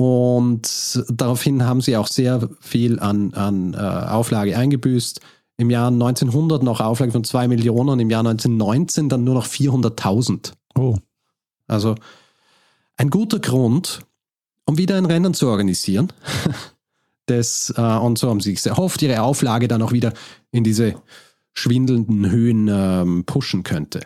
Und 0.00 1.04
daraufhin 1.10 1.64
haben 1.64 1.82
sie 1.82 1.94
auch 1.98 2.06
sehr 2.06 2.48
viel 2.60 2.98
an, 3.00 3.34
an 3.34 3.74
äh, 3.74 3.76
Auflage 3.76 4.56
eingebüßt. 4.56 5.20
Im 5.58 5.68
Jahr 5.68 5.88
1900 5.88 6.62
noch 6.62 6.80
Auflage 6.80 7.12
von 7.12 7.22
2 7.22 7.48
Millionen, 7.48 8.00
im 8.00 8.08
Jahr 8.08 8.20
1919 8.20 9.10
dann 9.10 9.24
nur 9.24 9.34
noch 9.34 9.46
400.000. 9.46 10.52
oh, 10.76 10.96
Also 11.66 11.96
ein 12.96 13.10
guter 13.10 13.40
Grund, 13.40 14.00
um 14.64 14.78
wieder 14.78 14.96
ein 14.96 15.04
Rennen 15.04 15.34
zu 15.34 15.48
organisieren. 15.48 16.08
Das, 17.26 17.72
äh, 17.76 17.80
und 17.80 18.18
so 18.18 18.28
haben 18.28 18.40
sie 18.40 18.56
sich 18.56 18.66
erhofft, 18.66 19.02
ihre 19.02 19.22
Auflage 19.22 19.68
dann 19.68 19.82
auch 19.82 19.92
wieder 19.92 20.14
in 20.50 20.64
diese 20.64 20.96
schwindelnden 21.52 22.28
Höhen 22.28 22.66
ähm, 22.68 23.22
pushen 23.24 23.62
könnte. 23.62 24.00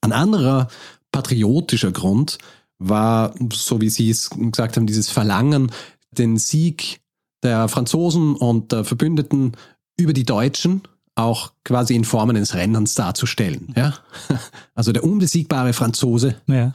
Ein 0.00 0.12
anderer 0.12 0.68
patriotischer 1.12 1.92
Grund 1.92 2.38
war, 2.80 3.34
so 3.52 3.80
wie 3.80 3.90
Sie 3.90 4.10
es 4.10 4.30
gesagt 4.30 4.76
haben, 4.76 4.86
dieses 4.86 5.10
Verlangen, 5.10 5.70
den 6.10 6.38
Sieg 6.38 7.00
der 7.42 7.68
Franzosen 7.68 8.34
und 8.34 8.72
der 8.72 8.84
Verbündeten 8.84 9.52
über 9.96 10.12
die 10.12 10.24
Deutschen 10.24 10.82
auch 11.14 11.52
quasi 11.64 11.94
in 11.94 12.04
Form 12.04 12.30
eines 12.30 12.54
Rennens 12.54 12.94
darzustellen. 12.94 13.72
Ja? 13.76 13.94
Also 14.74 14.92
der 14.92 15.04
unbesiegbare 15.04 15.74
Franzose 15.74 16.36
ja. 16.46 16.72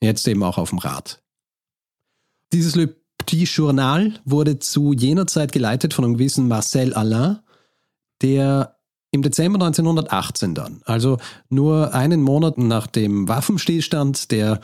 jetzt 0.00 0.26
eben 0.26 0.42
auch 0.42 0.58
auf 0.58 0.70
dem 0.70 0.78
Rad. 0.78 1.22
Dieses 2.52 2.74
Le 2.74 2.96
Petit 3.18 3.48
Journal 3.48 4.14
wurde 4.24 4.58
zu 4.58 4.92
jener 4.92 5.28
Zeit 5.28 5.52
geleitet 5.52 5.94
von 5.94 6.04
einem 6.04 6.14
gewissen 6.14 6.48
Marcel 6.48 6.94
Alain, 6.94 7.38
der 8.22 8.76
im 9.12 9.22
Dezember 9.22 9.64
1918 9.64 10.54
dann, 10.56 10.82
also 10.84 11.18
nur 11.48 11.94
einen 11.94 12.22
Monat 12.22 12.58
nach 12.58 12.88
dem 12.88 13.28
Waffenstillstand, 13.28 14.32
der 14.32 14.60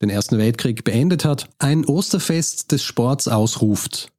den 0.00 0.10
Ersten 0.10 0.38
Weltkrieg 0.38 0.84
beendet 0.84 1.24
hat, 1.24 1.48
ein 1.58 1.84
Osterfest 1.84 2.72
des 2.72 2.82
Sports 2.82 3.28
ausruft. 3.28 4.10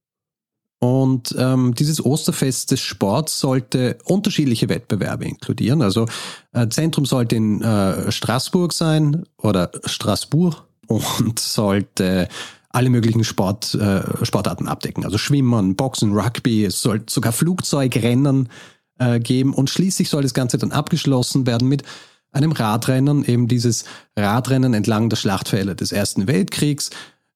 Und 0.80 1.36
ähm, 1.38 1.76
dieses 1.76 2.04
Osterfest 2.04 2.72
des 2.72 2.80
Sports 2.80 3.40
sollte 3.40 4.00
unterschiedliche 4.04 4.68
Wettbewerbe 4.68 5.26
inkludieren. 5.26 5.84
Also 5.84 6.08
äh, 6.54 6.68
Zentrum 6.70 7.06
sollte 7.06 7.36
in 7.36 7.62
äh, 7.62 8.12
Straßburg 8.12 8.74
sein 8.74 9.26
oder 9.38 9.72
Straßburg 9.86 10.64
und 10.88 11.40
sollte 11.40 12.28
alle 12.70 12.90
möglichen 12.90 13.24
Sport, 13.24 13.76
äh, 13.76 14.26
Sportarten 14.26 14.68
abdecken. 14.68 15.06
Also 15.06 15.20
Schwimmen, 15.20 15.76
Boxen, 15.76 16.14
Rugby, 16.14 16.66
es 16.66 16.82
soll 16.82 17.04
sogar 17.08 17.32
Flugzeugrennen 17.32 18.50
äh, 18.98 19.20
geben 19.20 19.54
und 19.54 19.70
schließlich 19.70 20.10
soll 20.10 20.24
das 20.24 20.34
Ganze 20.34 20.58
dann 20.58 20.72
abgeschlossen 20.72 21.46
werden 21.46 21.68
mit 21.68 21.84
einem 22.32 22.52
Radrennen, 22.52 23.24
eben 23.26 23.48
dieses 23.48 23.86
Radrennen 24.18 24.74
entlang 24.74 25.10
der 25.10 25.18
Schlachtfelder 25.18 25.76
des 25.76 25.92
Ersten 25.92 26.28
Weltkriegs. 26.28 26.90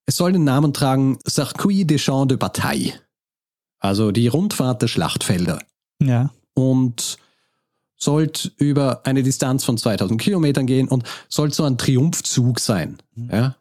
Es 0.05 0.17
soll 0.17 0.33
den 0.33 0.43
Namen 0.43 0.73
tragen 0.73 1.17
Circuit 1.27 1.89
des 1.89 2.01
Champs 2.01 2.27
de 2.29 2.37
Bataille, 2.37 2.93
also 3.79 4.11
die 4.11 4.27
Rundfahrt 4.27 4.81
der 4.81 4.87
Schlachtfelder 4.87 5.59
Ja. 6.01 6.29
und 6.53 7.17
sollte 7.97 8.51
über 8.57 9.05
eine 9.05 9.23
Distanz 9.23 9.63
von 9.63 9.77
2000 9.77 10.19
Kilometern 10.21 10.65
gehen 10.67 10.87
und 10.87 11.03
soll 11.29 11.51
so 11.53 11.63
ein 11.63 11.77
Triumphzug 11.77 12.59
sein. 12.59 12.97
Ja? 13.15 13.55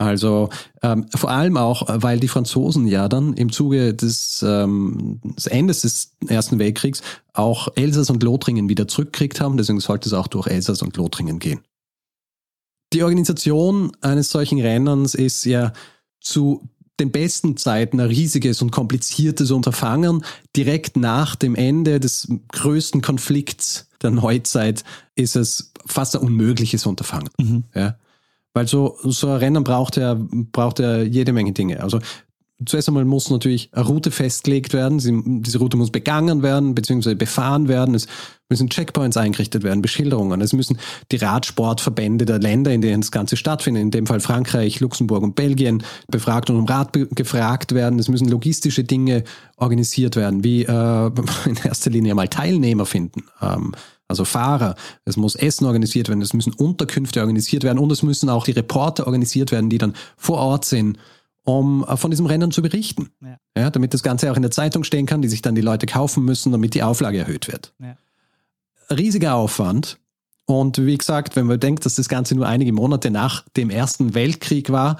Also 0.00 0.48
ähm, 0.80 1.04
vor 1.14 1.30
allem 1.30 1.58
auch, 1.58 1.82
weil 1.86 2.18
die 2.18 2.28
Franzosen 2.28 2.86
ja 2.86 3.06
dann 3.06 3.34
im 3.34 3.52
Zuge 3.52 3.92
des, 3.92 4.42
ähm, 4.42 5.20
des 5.36 5.46
Endes 5.46 5.82
des 5.82 6.12
Ersten 6.26 6.58
Weltkriegs 6.58 7.02
auch 7.34 7.68
Elsass 7.76 8.08
und 8.08 8.22
Lothringen 8.22 8.70
wieder 8.70 8.88
zurückgekriegt 8.88 9.42
haben. 9.42 9.58
Deswegen 9.58 9.78
sollte 9.78 10.08
es 10.08 10.14
auch 10.14 10.26
durch 10.26 10.46
Elsass 10.46 10.80
und 10.80 10.96
Lothringen 10.96 11.38
gehen. 11.38 11.60
Die 12.94 13.02
Organisation 13.02 13.92
eines 14.00 14.30
solchen 14.30 14.58
Rennens 14.58 15.14
ist 15.14 15.44
ja 15.44 15.74
zu 16.18 16.66
den 16.98 17.12
besten 17.12 17.58
Zeiten 17.58 18.00
ein 18.00 18.08
riesiges 18.08 18.62
und 18.62 18.70
kompliziertes 18.70 19.50
Unterfangen. 19.50 20.24
Direkt 20.56 20.96
nach 20.96 21.36
dem 21.36 21.54
Ende 21.54 22.00
des 22.00 22.26
größten 22.52 23.02
Konflikts 23.02 23.86
der 24.00 24.12
Neuzeit 24.12 24.82
ist 25.14 25.36
es 25.36 25.74
fast 25.84 26.16
ein 26.16 26.22
unmögliches 26.22 26.86
Unterfangen. 26.86 27.28
Mhm. 27.38 27.64
Ja? 27.74 27.96
Weil 28.52 28.66
so, 28.66 28.96
so 29.02 29.28
ein 29.28 29.36
Rennen 29.36 29.64
braucht 29.64 29.96
ja, 29.96 30.16
braucht 30.18 30.80
ja 30.80 31.02
jede 31.02 31.32
Menge 31.32 31.52
Dinge. 31.52 31.80
Also 31.82 32.00
zuerst 32.66 32.88
einmal 32.88 33.04
muss 33.04 33.30
natürlich 33.30 33.70
eine 33.72 33.86
Route 33.86 34.10
festgelegt 34.10 34.72
werden. 34.72 34.98
Sie, 34.98 35.18
diese 35.24 35.58
Route 35.58 35.76
muss 35.76 35.90
begangen 35.90 36.42
werden, 36.42 36.74
beziehungsweise 36.74 37.16
befahren 37.16 37.68
werden. 37.68 37.94
Es 37.94 38.06
müssen 38.48 38.68
Checkpoints 38.68 39.16
eingerichtet 39.16 39.62
werden, 39.62 39.80
Beschilderungen. 39.80 40.40
Es 40.40 40.52
müssen 40.52 40.78
die 41.12 41.16
Radsportverbände 41.16 42.26
der 42.26 42.38
Länder, 42.38 42.72
in 42.72 42.82
denen 42.82 43.00
das 43.00 43.12
Ganze 43.12 43.36
stattfindet, 43.36 43.82
in 43.82 43.90
dem 43.90 44.06
Fall 44.06 44.20
Frankreich, 44.20 44.80
Luxemburg 44.80 45.22
und 45.22 45.36
Belgien, 45.36 45.82
befragt 46.08 46.50
und 46.50 46.56
um 46.56 46.66
Rat 46.66 46.92
gefragt 46.92 47.72
werden. 47.72 47.98
Es 47.98 48.08
müssen 48.08 48.28
logistische 48.28 48.84
Dinge 48.84 49.24
organisiert 49.56 50.16
werden, 50.16 50.44
wie 50.44 50.64
äh, 50.64 51.10
in 51.46 51.56
erster 51.64 51.90
Linie 51.90 52.14
mal 52.14 52.28
Teilnehmer 52.28 52.86
finden. 52.86 53.24
Ähm, 53.40 53.72
also 54.10 54.24
Fahrer, 54.24 54.74
es 55.04 55.16
muss 55.16 55.36
Essen 55.36 55.66
organisiert 55.66 56.08
werden, 56.08 56.20
es 56.20 56.34
müssen 56.34 56.52
Unterkünfte 56.52 57.20
organisiert 57.20 57.62
werden 57.62 57.78
und 57.78 57.92
es 57.92 58.02
müssen 58.02 58.28
auch 58.28 58.44
die 58.44 58.50
Reporter 58.50 59.06
organisiert 59.06 59.52
werden, 59.52 59.70
die 59.70 59.78
dann 59.78 59.94
vor 60.16 60.38
Ort 60.38 60.64
sind, 60.64 60.98
um 61.44 61.84
äh, 61.88 61.96
von 61.96 62.10
diesem 62.10 62.26
Rennen 62.26 62.50
zu 62.50 62.60
berichten. 62.60 63.10
Ja. 63.22 63.36
Ja, 63.56 63.70
damit 63.70 63.94
das 63.94 64.02
Ganze 64.02 64.30
auch 64.30 64.36
in 64.36 64.42
der 64.42 64.50
Zeitung 64.50 64.82
stehen 64.82 65.06
kann, 65.06 65.22
die 65.22 65.28
sich 65.28 65.42
dann 65.42 65.54
die 65.54 65.60
Leute 65.60 65.86
kaufen 65.86 66.24
müssen, 66.24 66.50
damit 66.50 66.74
die 66.74 66.82
Auflage 66.82 67.18
erhöht 67.18 67.46
wird. 67.46 67.72
Ja. 67.78 67.96
Riesiger 68.90 69.36
Aufwand. 69.36 69.98
Und 70.44 70.84
wie 70.84 70.98
gesagt, 70.98 71.36
wenn 71.36 71.46
man 71.46 71.60
denkt, 71.60 71.86
dass 71.86 71.94
das 71.94 72.08
Ganze 72.08 72.34
nur 72.34 72.48
einige 72.48 72.72
Monate 72.72 73.12
nach 73.12 73.44
dem 73.56 73.70
Ersten 73.70 74.14
Weltkrieg 74.14 74.70
war 74.70 74.98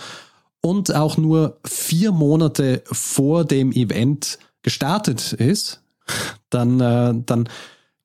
und 0.60 0.94
auch 0.94 1.16
nur 1.16 1.58
vier 1.64 2.12
Monate 2.12 2.84
vor 2.84 3.44
dem 3.44 3.72
Event 3.72 4.38
gestartet 4.62 5.32
ist, 5.32 5.82
dann, 6.50 6.80
äh, 6.80 7.14
dann 7.26 7.48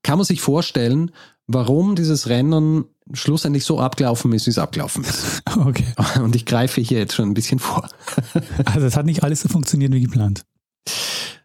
kann 0.06 0.20
man 0.20 0.26
sich 0.26 0.40
vorstellen, 0.40 1.10
warum 1.48 1.96
dieses 1.96 2.30
Rennen 2.30 2.86
schlussendlich 3.12 3.66
so 3.66 3.80
abgelaufen 3.80 4.32
ist, 4.34 4.46
wie 4.46 4.52
es 4.52 4.60
abgelaufen 4.60 5.04
ist. 5.04 5.42
Okay. 5.56 5.86
Und 6.22 6.36
ich 6.36 6.46
greife 6.46 6.80
hier 6.82 7.00
jetzt 7.00 7.16
schon 7.16 7.30
ein 7.30 7.34
bisschen 7.34 7.60
vor. 7.60 7.90
Also 8.66 8.86
es 8.86 8.96
hat 8.96 9.06
nicht 9.06 9.24
alles 9.24 9.42
so 9.42 9.50
funktioniert 9.50 9.94
wie 9.94 10.02
geplant. 10.02 10.46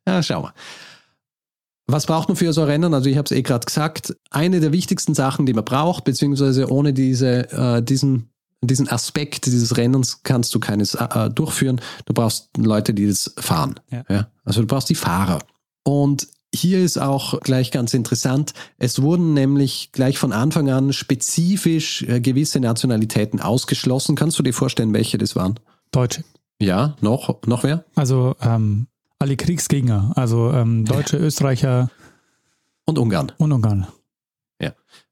Ja, 0.06 0.22
schau 0.22 0.42
mal. 0.42 0.52
Was 1.86 2.06
braucht 2.06 2.28
man 2.28 2.36
für 2.36 2.52
so 2.52 2.60
ein 2.62 2.66
Rennen? 2.66 2.92
Also 2.92 3.08
ich 3.08 3.16
habe 3.16 3.24
es 3.24 3.32
eh 3.32 3.42
gerade 3.42 3.64
gesagt. 3.64 4.14
Eine 4.30 4.60
der 4.60 4.72
wichtigsten 4.72 5.14
Sachen, 5.14 5.46
die 5.46 5.54
man 5.54 5.64
braucht, 5.64 6.04
beziehungsweise 6.04 6.70
ohne 6.70 6.92
diese, 6.92 7.50
äh, 7.52 7.82
diesen 7.82 8.30
diesen 8.62 8.90
Aspekt 8.90 9.46
dieses 9.46 9.78
Rennens 9.78 10.22
kannst 10.22 10.54
du 10.54 10.60
keines 10.60 10.94
äh, 10.94 11.30
durchführen. 11.30 11.80
Du 12.04 12.12
brauchst 12.12 12.50
Leute, 12.58 12.92
die 12.92 13.06
das 13.06 13.32
fahren. 13.38 13.80
Ja. 13.90 14.04
Ja? 14.10 14.28
Also 14.44 14.60
du 14.60 14.66
brauchst 14.66 14.90
die 14.90 14.94
Fahrer. 14.94 15.38
Und 15.82 16.28
hier 16.54 16.80
ist 16.80 16.98
auch 16.98 17.40
gleich 17.40 17.70
ganz 17.70 17.94
interessant, 17.94 18.54
es 18.78 19.02
wurden 19.02 19.34
nämlich 19.34 19.90
gleich 19.92 20.18
von 20.18 20.32
Anfang 20.32 20.70
an 20.70 20.92
spezifisch 20.92 22.02
äh, 22.02 22.20
gewisse 22.20 22.60
Nationalitäten 22.60 23.40
ausgeschlossen. 23.40 24.16
Kannst 24.16 24.38
du 24.38 24.42
dir 24.42 24.54
vorstellen, 24.54 24.92
welche 24.92 25.18
das 25.18 25.36
waren? 25.36 25.60
Deutsche. 25.92 26.24
Ja, 26.60 26.96
noch, 27.00 27.42
noch 27.46 27.62
wer? 27.62 27.84
Also 27.94 28.36
ähm, 28.42 28.86
alle 29.18 29.36
Kriegsgegner, 29.36 30.12
also 30.16 30.50
ähm, 30.52 30.84
Deutsche, 30.84 31.16
Österreicher 31.16 31.90
Und 32.84 32.98
Ungarn. 32.98 33.32
und 33.38 33.52
Ungarn. 33.52 33.86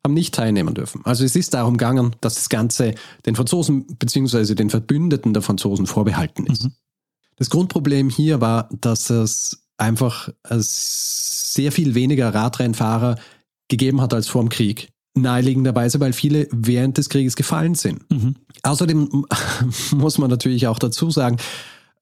haben 0.05 0.15
nicht 0.15 0.35
teilnehmen 0.35 0.75
dürfen. 0.75 1.03
Also 1.05 1.25
es 1.25 1.37
ist 1.37 1.55
darum 1.55 1.77
gegangen, 1.77 2.17
dass 2.21 2.35
das 2.35 2.49
Ganze 2.49 2.95
den 3.27 3.37
Franzosen 3.37 3.87
bzw. 3.87 4.55
den 4.55 4.71
Verbündeten 4.71 5.35
der 5.35 5.43
Franzosen 5.43 5.87
vorbehalten 5.87 6.47
ist. 6.47 6.65
Mhm. 6.65 6.73
Das 7.37 7.51
Grundproblem 7.51 8.09
hier 8.09 8.41
war, 8.41 8.69
dass 8.81 9.11
es 9.11 9.68
einfach 9.79 10.29
äh, 10.49 10.57
sehr 10.59 11.73
viel 11.73 11.95
weniger 11.95 12.35
Radrennfahrer 12.35 13.17
gegeben 13.69 14.01
hat 14.01 14.13
als 14.13 14.29
vor 14.29 14.43
dem 14.43 14.49
Krieg. 14.49 14.89
Naheliegenderweise, 15.15 16.01
weil 16.01 16.13
viele 16.13 16.49
während 16.53 16.99
des 16.99 17.09
Krieges 17.09 17.37
gefallen 17.37 17.75
sind. 17.75 18.09
Mhm. 18.11 18.37
Außerdem 18.63 19.25
muss 19.93 20.19
man 20.19 20.31
natürlich 20.31 20.67
auch 20.67 20.79
dazu 20.79 21.11
sagen, 21.11 21.39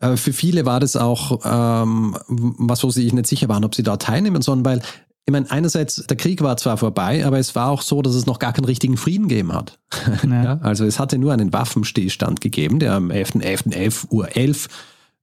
äh, 0.01 0.17
für 0.17 0.33
viele 0.33 0.67
war 0.67 0.81
das 0.81 0.97
auch 0.97 1.41
ähm, 1.45 2.17
was, 2.29 2.83
wo 2.83 2.91
sie 2.91 3.03
sich 3.03 3.13
nicht 3.13 3.27
sicher 3.27 3.49
waren, 3.49 3.65
ob 3.65 3.75
sie 3.75 3.83
da 3.83 3.97
teilnehmen 3.97 4.43
sollen, 4.43 4.65
weil 4.65 4.83
ich 5.29 5.33
meine, 5.33 5.51
einerseits, 5.51 5.97
der 5.97 6.17
Krieg 6.17 6.41
war 6.41 6.57
zwar 6.57 6.77
vorbei, 6.77 7.27
aber 7.27 7.41
es 7.41 7.57
war 7.57 7.69
auch 7.69 7.83
so, 7.83 8.01
dass 8.01 8.15
es 8.15 8.27
noch 8.27 8.39
gar 8.39 8.53
keinen 8.53 8.67
richtigen 8.67 8.97
Frieden 8.97 9.27
gegeben 9.27 9.53
hat. 9.53 9.79
Ja. 10.23 10.43
Ja, 10.45 10.59
also 10.63 10.85
es 10.85 11.01
hatte 11.01 11.19
nur 11.19 11.33
einen 11.33 11.53
Waffenstillstand 11.53 12.41
gegeben, 12.41 12.79
der 12.79 12.95
am 12.95 13.11
11.11.11 13.11 14.11
Uhr 14.11 14.37
11 14.37 14.69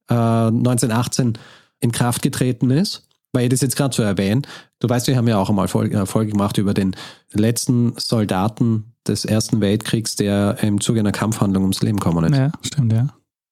äh, 0.09 0.13
1918 0.13 1.37
in 1.83 1.91
Kraft 1.91 2.21
getreten 2.21 2.71
ist. 2.71 3.07
Weil 3.35 3.45
ich 3.45 3.49
das 3.49 3.61
jetzt 3.61 3.75
gerade 3.75 3.95
so 3.95 4.03
erwähnen, 4.03 4.43
du 4.79 4.87
weißt, 4.87 5.07
wir 5.07 5.17
haben 5.17 5.27
ja 5.27 5.37
auch 5.37 5.49
einmal 5.49 5.67
Folge, 5.67 5.97
äh, 5.97 6.05
Folge 6.05 6.31
gemacht 6.31 6.59
über 6.59 6.75
den 6.75 6.95
letzten 7.31 7.93
Soldaten 7.97 8.93
des 9.07 9.25
Ersten 9.25 9.59
Weltkriegs, 9.59 10.15
der 10.15 10.57
im 10.61 10.79
Zuge 10.79 10.99
einer 10.99 11.11
Kampfhandlung 11.11 11.63
ums 11.63 11.81
Leben 11.81 11.97
gekommen 11.97 12.31
ist. 12.31 12.37
ja, 12.37 12.51
stimmt, 12.61 12.93
ja. 12.93 13.07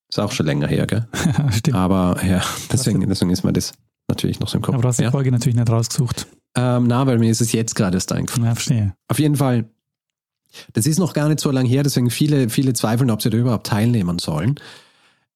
Ist 0.08 0.20
auch 0.20 0.32
schon 0.32 0.46
länger 0.46 0.68
her, 0.68 0.86
gell? 0.86 1.08
stimmt. 1.52 1.76
Aber 1.76 2.24
ja, 2.24 2.44
deswegen, 2.72 3.08
deswegen 3.08 3.32
ist 3.32 3.44
mir 3.44 3.54
das 3.54 3.74
natürlich 4.08 4.40
noch 4.40 4.50
so 4.50 4.58
im 4.58 4.62
Kopf. 4.62 4.76
Aber 4.76 4.84
du 4.84 4.88
hast 4.88 5.00
die 5.00 5.04
ja? 5.04 5.12
Folge 5.12 5.32
natürlich 5.32 5.56
nicht 5.56 5.70
rausgesucht. 5.70 6.28
ähm, 6.56 6.86
na, 6.88 7.08
weil 7.08 7.18
mir 7.18 7.32
ist 7.32 7.42
es 7.42 7.52
jetzt 7.52 7.76
gerade 7.76 7.98
erst 7.98 8.12
eingefallen. 8.12 8.46
Ja, 8.46 8.54
verstehe. 8.54 8.94
Auf 9.08 9.20
jeden 9.20 9.38
Fall, 9.38 9.66
das 10.74 10.86
ist 10.86 11.00
noch 11.00 11.14
gar 11.14 11.28
nicht 11.28 11.40
so 11.40 11.50
lange 11.50 11.68
her, 11.68 11.82
deswegen 11.82 12.12
viele, 12.12 12.50
viele 12.50 12.74
zweifeln, 12.74 13.10
ob 13.10 13.22
sie 13.22 13.32
da 13.32 13.38
überhaupt 13.38 13.66
teilnehmen 13.66 14.20
sollen. 14.20 14.60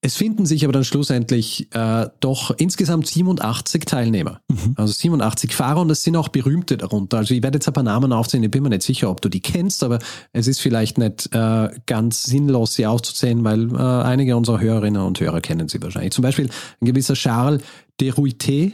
Es 0.01 0.17
finden 0.17 0.45
sich 0.45 0.63
aber 0.63 0.73
dann 0.73 0.83
schlussendlich 0.83 1.73
äh, 1.73 2.07
doch 2.19 2.51
insgesamt 2.57 3.07
87 3.07 3.85
Teilnehmer. 3.85 4.39
Mhm. 4.49 4.73
Also 4.75 4.93
87 4.93 5.55
Fahrer 5.55 5.81
und 5.81 5.89
es 5.89 6.03
sind 6.03 6.15
auch 6.15 6.27
berühmte 6.27 6.77
darunter. 6.77 7.17
Also 7.17 7.33
ich 7.33 7.41
werde 7.41 7.57
jetzt 7.57 7.67
ein 7.67 7.73
paar 7.73 7.83
Namen 7.83 8.13
aufzählen, 8.13 8.43
ich 8.43 8.51
bin 8.51 8.61
mir 8.61 8.69
nicht 8.69 8.83
sicher, 8.83 9.09
ob 9.09 9.21
du 9.21 9.29
die 9.29 9.39
kennst, 9.39 9.83
aber 9.83 9.99
es 10.31 10.45
ist 10.45 10.59
vielleicht 10.59 10.99
nicht 10.99 11.33
äh, 11.33 11.69
ganz 11.87 12.23
sinnlos, 12.23 12.75
sie 12.75 12.85
aufzuzählen, 12.85 13.43
weil 13.43 13.73
äh, 13.73 13.77
einige 13.77 14.37
unserer 14.37 14.59
Hörerinnen 14.59 15.01
und 15.01 15.19
Hörer 15.19 15.41
kennen 15.41 15.69
sie 15.69 15.81
wahrscheinlich. 15.81 16.13
Zum 16.13 16.21
Beispiel 16.21 16.49
ein 16.81 16.85
gewisser 16.85 17.15
Charles 17.15 17.63
de 17.99 18.11
Ruité, 18.11 18.73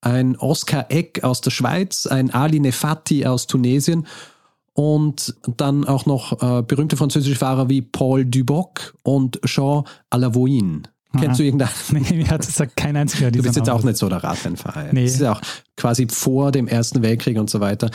ein 0.00 0.36
Oscar 0.36 0.86
Eck 0.88 1.22
aus 1.22 1.42
der 1.42 1.50
Schweiz, 1.50 2.06
ein 2.06 2.32
Ali 2.32 2.60
Nefati 2.60 3.26
aus 3.26 3.46
Tunesien 3.46 4.06
und 4.76 5.34
dann 5.56 5.86
auch 5.86 6.04
noch 6.04 6.42
äh, 6.42 6.62
berühmte 6.62 6.98
französische 6.98 7.34
Fahrer 7.34 7.70
wie 7.70 7.80
Paul 7.80 8.26
Duboc 8.26 8.94
und 9.02 9.40
Jean 9.46 9.84
Alavoin. 10.10 10.86
Kennst 11.18 11.40
du 11.40 11.44
irgendeinen? 11.44 11.72
Nee, 11.92 12.16
mir 12.16 12.28
hat 12.28 12.46
es 12.46 12.62
kein 12.76 12.94
einziger 12.94 13.30
Du 13.30 13.42
bist 13.42 13.56
jetzt 13.56 13.70
auch 13.70 13.82
nicht 13.82 13.96
so 13.96 14.06
der 14.10 14.22
Radrennfahrer. 14.22 14.92
Nee. 14.92 15.04
Das 15.04 15.14
ist 15.14 15.20
ja 15.22 15.32
auch 15.32 15.40
quasi 15.78 16.06
vor 16.10 16.52
dem 16.52 16.68
Ersten 16.68 17.02
Weltkrieg 17.02 17.38
und 17.38 17.48
so 17.48 17.60
weiter. 17.60 17.90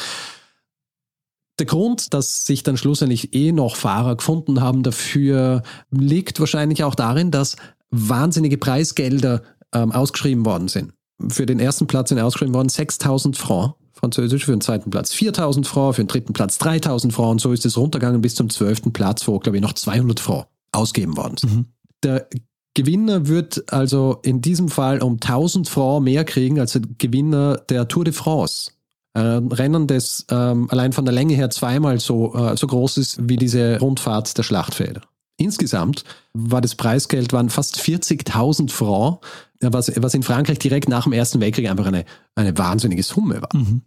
Der 1.60 1.68
Grund, 1.68 2.16
dass 2.16 2.46
sich 2.46 2.64
dann 2.64 2.78
schlussendlich 2.78 3.36
eh 3.36 3.52
noch 3.52 3.76
Fahrer 3.76 4.16
gefunden 4.16 4.62
haben 4.62 4.82
dafür, 4.82 5.62
liegt 5.92 6.40
wahrscheinlich 6.40 6.84
auch 6.84 6.96
darin, 6.96 7.30
dass 7.30 7.58
wahnsinnige 7.92 8.58
Preisgelder 8.58 9.44
ähm, 9.72 9.92
ausgeschrieben 9.92 10.48
worden 10.48 10.68
sind. 10.68 10.94
Für 11.30 11.46
den 11.46 11.60
ersten 11.60 11.86
Platz 11.86 12.10
sind 12.10 12.20
ausgeschrieben 12.20 12.56
worden 12.56 12.70
6000 12.70 13.38
Francs, 13.38 13.76
französisch, 14.02 14.46
für 14.46 14.52
den 14.52 14.62
zweiten 14.62 14.90
Platz 14.90 15.14
4000 15.14 15.66
Francs, 15.66 15.96
für 15.96 16.04
den 16.04 16.08
dritten 16.08 16.34
Platz 16.34 16.58
3000 16.58 17.14
Francs 17.14 17.32
und 17.32 17.40
so 17.40 17.54
ist 17.54 17.66
es 17.66 17.78
runtergegangen 17.78 18.22
bis 18.22 18.36
zum 18.36 18.50
zwölften 18.50 18.92
Platz, 18.92 19.28
wo, 19.28 19.40
glaube 19.40 19.58
ich, 19.58 19.62
noch 19.62 19.74
200 19.74 20.20
Francs 20.20 20.48
ausgeben 20.74 21.16
worden 21.16 21.38
sind. 21.38 21.56
Mhm. 21.56 21.66
Der 22.04 22.28
Gewinner 22.74 23.28
wird 23.28 23.72
also 23.72 24.20
in 24.24 24.42
diesem 24.42 24.70
Fall 24.70 25.02
um 25.02 25.14
1000 25.14 25.70
Francs 25.70 26.04
mehr 26.04 26.24
kriegen 26.24 26.60
als 26.60 26.74
der 26.74 26.82
Gewinner 26.98 27.58
der 27.70 27.88
Tour 27.88 28.06
de 28.06 28.14
France. 28.14 28.72
Ein 29.14 29.52
Rennen, 29.52 29.88
das 29.88 30.26
ähm, 30.30 30.70
allein 30.70 30.94
von 30.94 31.04
der 31.04 31.14
Länge 31.14 31.34
her 31.34 31.50
zweimal 31.50 32.00
so, 32.00 32.34
äh, 32.34 32.56
so 32.56 32.66
groß 32.66 32.98
ist 32.98 33.30
wie 33.30 33.36
diese 33.36 33.80
Rundfahrt 33.80 34.38
der 34.38 34.44
Schlachtfelder. 34.44 35.02
Insgesamt 35.36 36.06
war 36.34 36.62
das 36.62 36.76
Preisgeld 36.76 37.34
waren 37.34 37.50
fast 37.50 37.78
40.000 37.82 38.70
Francs, 38.70 39.20
was, 39.60 39.92
was 39.98 40.14
in 40.14 40.24
Frankreich 40.24 40.60
direkt 40.60 40.88
nach 40.88 41.04
dem 41.04 41.14
Ersten 41.14 41.42
Weltkrieg 41.42 41.70
einfach 41.70 41.88
eine, 41.88 42.06
eine 42.36 42.58
wahnsinnige 42.58 43.04
Summe 43.04 43.42
war. 43.42 43.50
Mhm. 43.54 43.82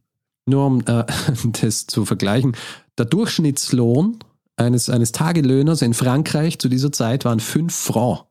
Nur 0.47 0.67
um 0.67 0.81
äh, 0.87 1.05
das 1.63 1.87
zu 1.87 2.05
vergleichen, 2.05 2.57
der 2.99 3.07
Durchschnittslohn 3.07 4.19
eines, 4.57 4.89
eines 4.89 5.13
Tagelöhners 5.13 5.83
in 5.83 5.95
Frankreich 5.95 6.59
zu 6.59 6.69
dieser 6.69 6.93
Zeit 6.93 7.25
waren 7.25 7.41
5 7.41 7.75
Francs. 7.75 8.25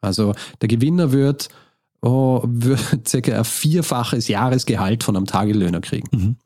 Also 0.00 0.34
der 0.60 0.68
Gewinner 0.68 1.12
wird, 1.12 1.48
oh, 2.02 2.42
wird 2.44 2.80
circa 3.08 3.38
ein 3.38 3.44
vierfaches 3.44 4.28
Jahresgehalt 4.28 5.02
von 5.02 5.16
einem 5.16 5.26
Tagelöhner 5.26 5.80
kriegen. 5.80 6.08
Mhm. 6.16 6.36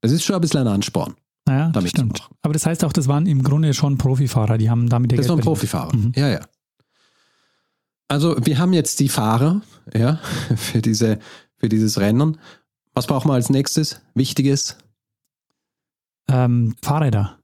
Das 0.00 0.12
ist 0.12 0.24
schon 0.24 0.36
ein 0.36 0.40
bisschen 0.40 0.60
ein 0.60 0.68
Ansporn. 0.68 1.14
Naja, 1.46 1.70
Damit 1.70 1.90
stimmt. 1.90 2.28
Aber 2.42 2.52
das 2.52 2.66
heißt 2.66 2.84
auch, 2.84 2.92
das 2.92 3.06
waren 3.06 3.26
im 3.26 3.42
Grunde 3.42 3.72
schon 3.72 3.98
Profifahrer, 3.98 4.58
die 4.58 4.68
haben 4.68 4.88
damit 4.88 5.12
ihr 5.12 5.16
Das 5.16 5.26
Geld 5.26 5.30
waren 5.30 5.42
verdient. 5.42 5.60
Profifahrer. 5.60 5.96
Mhm. 5.96 6.12
Ja, 6.16 6.28
ja. 6.28 6.40
Also 8.08 8.36
wir 8.44 8.58
haben 8.58 8.72
jetzt 8.72 9.00
die 9.00 9.08
Fahrer 9.08 9.62
ja, 9.94 10.20
für, 10.56 10.82
diese, 10.82 11.18
für 11.56 11.68
dieses 11.68 11.98
Rennen. 11.98 12.38
Was 12.96 13.06
brauchen 13.06 13.28
wir 13.28 13.34
als 13.34 13.50
nächstes? 13.50 14.00
Wichtiges? 14.14 14.78
Ähm, 16.30 16.74
Fahrräder. 16.82 17.38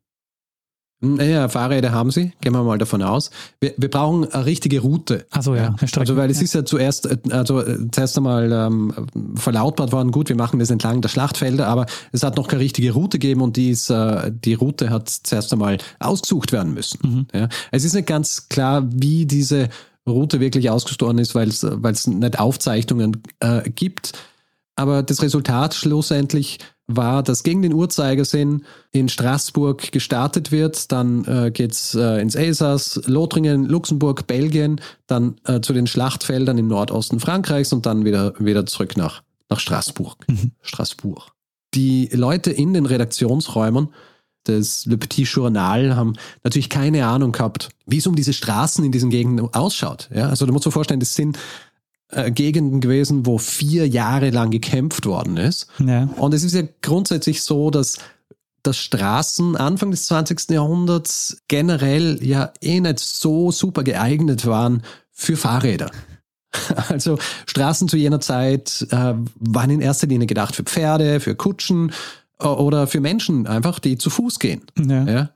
Naja, 1.01 1.51
Fahrräder 1.51 1.93
haben 1.93 2.11
sie, 2.11 2.33
gehen 2.41 2.55
wir 2.55 2.63
mal 2.63 2.79
davon 2.79 3.03
aus. 3.03 3.31
Wir, 3.61 3.75
wir 3.77 3.91
brauchen 3.91 4.33
eine 4.33 4.47
richtige 4.47 4.81
Route. 4.81 5.27
Achso, 5.31 5.55
ja. 5.55 5.77
Strecke. 5.77 6.01
Also, 6.01 6.17
weil 6.17 6.31
es 6.31 6.39
ja. 6.39 6.45
ist 6.45 6.55
ja 6.55 6.65
zuerst, 6.65 7.05
äh, 7.05 7.19
also 7.33 7.61
äh, 7.61 7.91
zuerst 7.91 8.17
einmal 8.17 8.51
ähm, 8.51 8.95
verlautbart 9.35 9.93
worden, 9.93 10.11
gut, 10.11 10.31
wir 10.31 10.37
machen 10.37 10.59
das 10.59 10.71
entlang 10.71 11.03
der 11.03 11.11
Schlachtfelder, 11.11 11.67
aber 11.67 11.85
es 12.13 12.23
hat 12.23 12.39
noch 12.39 12.49
keine 12.49 12.63
richtige 12.63 12.93
Route 12.93 13.19
gegeben 13.19 13.43
und 13.43 13.59
die, 13.59 13.73
ist, 13.73 13.91
äh, 13.91 14.33
die 14.33 14.55
Route 14.55 14.89
hat 14.89 15.11
zuerst 15.11 15.53
einmal 15.53 15.77
ausgesucht 15.99 16.53
werden 16.53 16.73
müssen. 16.73 16.99
Mhm. 17.03 17.27
Ja. 17.35 17.49
Es 17.73 17.85
ist 17.85 17.93
nicht 17.93 18.07
ganz 18.07 18.49
klar, 18.49 18.89
wie 18.91 19.27
diese 19.27 19.69
Route 20.09 20.41
wirklich 20.41 20.71
ausgesucht 20.71 21.03
worden 21.03 21.19
ist, 21.19 21.35
weil 21.35 21.49
es 21.49 21.63
weil 21.63 21.93
es 21.93 22.07
nicht 22.07 22.39
Aufzeichnungen 22.39 23.23
äh, 23.41 23.69
gibt. 23.69 24.15
Aber 24.77 25.03
das 25.03 25.23
Resultat 25.23 25.75
schlussendlich 25.75 26.59
war, 26.87 27.23
dass 27.23 27.43
gegen 27.43 27.63
den 27.63 27.75
Uhrzeigersinn 27.75 28.65
in 28.91 29.09
Straßburg 29.09 29.93
gestartet 29.93 30.51
wird, 30.51 30.91
dann 30.93 31.25
äh, 31.25 31.51
geht's 31.51 31.95
äh, 31.95 32.21
ins 32.21 32.35
Elsass, 32.35 33.01
Lothringen, 33.07 33.67
Luxemburg, 33.67 34.27
Belgien, 34.27 34.81
dann 35.07 35.37
äh, 35.45 35.61
zu 35.61 35.73
den 35.73 35.87
Schlachtfeldern 35.87 36.59
im 36.59 36.69
Nordosten 36.69 37.21
Frankreichs 37.21 37.73
und 37.73 37.87
dann 37.87 38.05
wieder, 38.05 38.35
wieder 38.39 38.67
zurück 38.67 38.97
nach, 38.97 39.23
nach 39.49 39.61
Straßburg. 39.61 40.29
Mhm. 40.29 40.53
Straßburg. 40.63 41.31
Die 41.75 42.09
Leute 42.13 42.51
in 42.51 42.75
den 42.75 42.87
Redaktionsräumen 42.87 43.89
des 44.47 44.87
Le 44.87 44.99
Petit 44.99 45.29
Journal 45.29 45.95
haben 45.95 46.15
natürlich 46.43 46.69
keine 46.69 47.07
Ahnung 47.07 47.33
gehabt, 47.33 47.69
wie 47.87 47.99
es 47.99 48.07
um 48.07 48.17
diese 48.17 48.33
Straßen 48.33 48.85
in 48.85 48.93
diesen 48.93 49.11
Gegenden 49.11 49.49
ausschaut. 49.55 50.11
Ja, 50.13 50.29
also 50.29 50.47
du 50.47 50.53
musst 50.53 50.67
dir 50.67 50.73
vorstellen, 50.73 51.01
das 51.01 51.15
sind 51.15 51.39
äh, 52.13 52.31
Gegenden 52.31 52.81
gewesen, 52.81 53.27
wo 53.27 53.39
vier 53.39 53.89
Jahre 53.89 54.31
lang 54.31 54.51
gekämpft 54.51 55.07
worden 55.07 55.37
ist. 55.37 55.67
Ja. 55.85 56.09
Und 56.17 56.35
es 56.35 56.45
ist 56.45 56.55
ja 56.55 56.63
grundsätzlich 56.81 57.43
so, 57.43 57.71
dass 57.71 57.99
dass 58.63 58.79
Straßen 58.79 59.57
Anfang 59.57 59.91
des 59.91 60.07
20. 60.07 60.51
Jahrhunderts 60.51 61.39
generell 61.49 62.19
ja 62.23 62.53
eh 62.61 62.81
nicht 62.81 63.01
so 63.01 63.51
super 63.51 63.83
geeignet 63.83 64.47
waren 64.47 64.83
für 65.11 65.37
Fahrräder. 65.37 65.91
Also 66.91 67.19
Straßen 67.47 67.89
zu 67.89 67.97
jener 67.97 68.21
Zeit 68.21 68.87
äh, 68.91 69.15
waren 69.37 69.71
in 69.71 69.81
erster 69.81 70.07
Linie 70.07 70.27
gedacht 70.27 70.55
für 70.55 70.65
Pferde, 70.65 71.19
für 71.19 71.35
Kutschen 71.35 71.93
äh, 72.41 72.47
oder 72.47 72.87
für 72.87 73.01
Menschen 73.01 73.47
einfach, 73.47 73.79
die 73.79 73.97
zu 73.97 74.11
Fuß 74.11 74.39
gehen. 74.39 74.61
Ja. 74.79 75.05
Ja. 75.05 75.31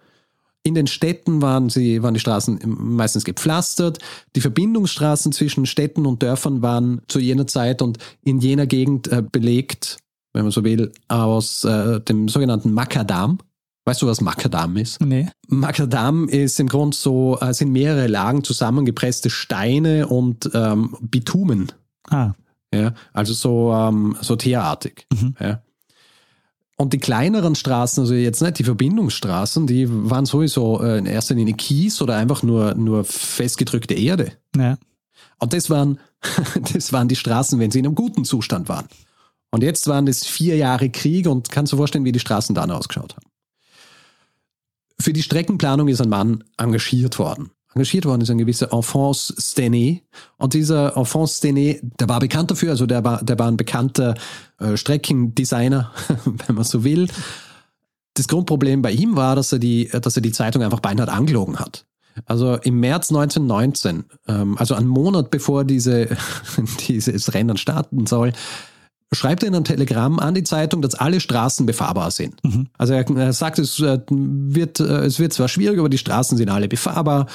In 0.67 0.75
den 0.75 0.89
Städten 0.89 1.43
waren, 1.43 1.69
sie, 1.69 2.03
waren 2.03 2.15
die 2.15 2.19
Straßen 2.19 2.59
meistens 2.67 3.25
gepflastert. 3.25 4.01
Die 4.35 4.41
Verbindungsstraßen 4.41 5.31
zwischen 5.31 5.65
Städten 5.65 6.07
und 6.07 6.25
Dörfern 6.25 6.61
waren 6.61 7.03
zu 7.07 7.21
jener 7.21 7.47
Zeit 7.47 7.83
und 7.83 7.99
in 8.25 8.41
jener 8.41 8.67
Gegend 8.67 9.07
äh, 9.07 9.23
belegt, 9.23 9.99
wenn 10.33 10.43
man 10.43 10.51
so 10.51 10.65
will, 10.65 10.91
aus 11.07 11.63
äh, 11.63 12.01
dem 12.01 12.27
sogenannten 12.27 12.73
Makadam. 12.73 13.39
Weißt 13.85 14.03
du, 14.03 14.09
was 14.09 14.21
Makadam 14.21 14.77
ist? 14.77 15.01
Nee. 15.01 15.29
Makadam 15.47 16.29
ist 16.29 16.59
im 16.59 16.67
Grunde 16.67 16.97
so, 16.97 17.39
äh, 17.41 17.55
sind 17.55 17.71
mehrere 17.71 18.09
Lagen 18.09 18.43
zusammengepresste 18.43 19.31
Steine 19.31 20.09
und 20.09 20.51
ähm, 20.53 20.97
Bitumen. 21.01 21.71
Ah. 22.11 22.33
Ja, 22.75 22.93
also 23.13 23.35
so, 23.35 23.73
ähm, 23.73 24.17
so 24.21 24.35
teerartig. 24.35 25.07
Mhm. 25.13 25.37
Ja. 25.39 25.63
Und 26.77 26.93
die 26.93 26.99
kleineren 26.99 27.55
Straßen, 27.55 28.03
also 28.03 28.15
jetzt 28.15 28.43
nicht 28.43 28.59
die 28.59 28.65
Verbindungsstraßen, 28.65 29.67
die 29.67 29.87
waren 29.89 30.27
sowieso 30.27 30.83
äh, 30.83 30.99
in 30.99 31.07
erster 31.07 31.35
Linie 31.35 31.55
Kies 31.55 32.03
oder 32.03 32.17
einfach 32.17 32.43
nur, 32.43 32.75
nur 32.75 33.05
festgedrückte 33.05 33.95
Erde. 33.95 34.33
Ja. 34.55 34.77
Und 35.39 35.55
das 35.55 35.71
waren, 35.71 35.99
das 36.75 36.93
waren 36.93 37.09
die 37.09 37.17
Straßen, 37.17 37.59
wenn 37.59 37.71
sie 37.71 37.79
in 37.79 37.87
einem 37.87 37.95
guten 37.95 38.25
Zustand 38.25 38.69
waren. 38.69 38.87
Und 39.51 39.63
jetzt 39.63 39.87
waren 39.87 40.07
es 40.07 40.27
vier 40.27 40.57
Jahre 40.57 40.91
Krieg 40.91 41.27
und 41.27 41.51
kannst 41.51 41.73
du 41.73 41.77
dir 41.77 41.81
vorstellen, 41.81 42.05
wie 42.05 42.13
die 42.13 42.21
Straßen 42.21 42.55
dann 42.55 42.71
ausgeschaut 42.71 43.17
haben. 43.17 43.27
Für 45.01 45.15
die 45.15 45.23
Streckenplanung 45.23 45.89
ist 45.89 46.01
ein 46.01 46.09
Mann 46.11 46.45
engagiert 46.59 47.19
worden. 47.19 47.51
Engagiert 47.77 48.07
worden 48.07 48.23
ist 48.23 48.31
ein 48.31 48.39
gewisser 48.39 48.73
Alphonse 48.73 49.35
Stenet. 49.39 50.03
Und 50.39 50.55
dieser 50.55 50.97
Alphonse 50.97 51.37
Stenet, 51.37 51.81
der 52.01 52.09
war 52.09 52.21
bekannt 52.21 52.51
dafür, 52.51 52.71
also 52.71 52.87
der 52.87 53.05
war, 53.05 53.23
der 53.23 53.39
war 53.39 53.49
ein 53.49 53.59
bekannter 53.59 54.15
äh, 54.59 54.79
Streckendesigner, 54.79 55.93
wenn 56.25 56.57
man 56.57 56.65
so 56.65 56.85
will. 56.85 57.07
Das 58.15 58.29
Grundproblem 58.29 58.81
bei 58.81 58.93
ihm 58.93 59.15
war, 59.15 59.37
dass 59.37 59.53
er 59.53 59.59
die, 59.59 59.91
dass 59.91 60.17
er 60.17 60.23
die 60.23 60.33
Zeitung 60.33 60.63
einfach 60.63 60.81
beinahe 60.81 61.09
angelogen 61.09 61.59
hat. 61.59 61.85
Also 62.25 62.55
im 62.55 62.81
März 62.81 63.11
1919, 63.11 64.05
ähm, 64.27 64.57
also 64.57 64.75
einen 64.75 64.89
Monat 64.89 65.31
bevor 65.31 65.65
diese, 65.65 66.09
dieses 66.89 67.35
Rennen 67.35 67.59
starten 67.59 68.07
soll, 68.07 68.33
schreibt 69.13 69.43
er 69.43 69.49
in 69.49 69.55
einem 69.55 69.65
Telegramm 69.65 70.19
an 70.19 70.33
die 70.33 70.45
Zeitung, 70.45 70.81
dass 70.81 70.95
alle 70.95 71.21
Straßen 71.21 71.67
befahrbar 71.67 72.11
sind. 72.11 72.43
Mhm. 72.43 72.69
Also 72.79 72.95
er, 72.95 73.09
er 73.19 73.35
sagt, 73.35 73.59
es 73.59 73.79
äh, 73.81 73.99
wird, 74.09 74.81
äh, 74.81 75.05
es 75.05 75.19
wird 75.19 75.35
zwar 75.35 75.49
schwierig, 75.49 75.79
aber 75.79 75.91
die 75.91 75.99
Straßen 75.99 76.39
sind 76.39 76.49
alle 76.49 76.69
befahrbar. 76.69 77.27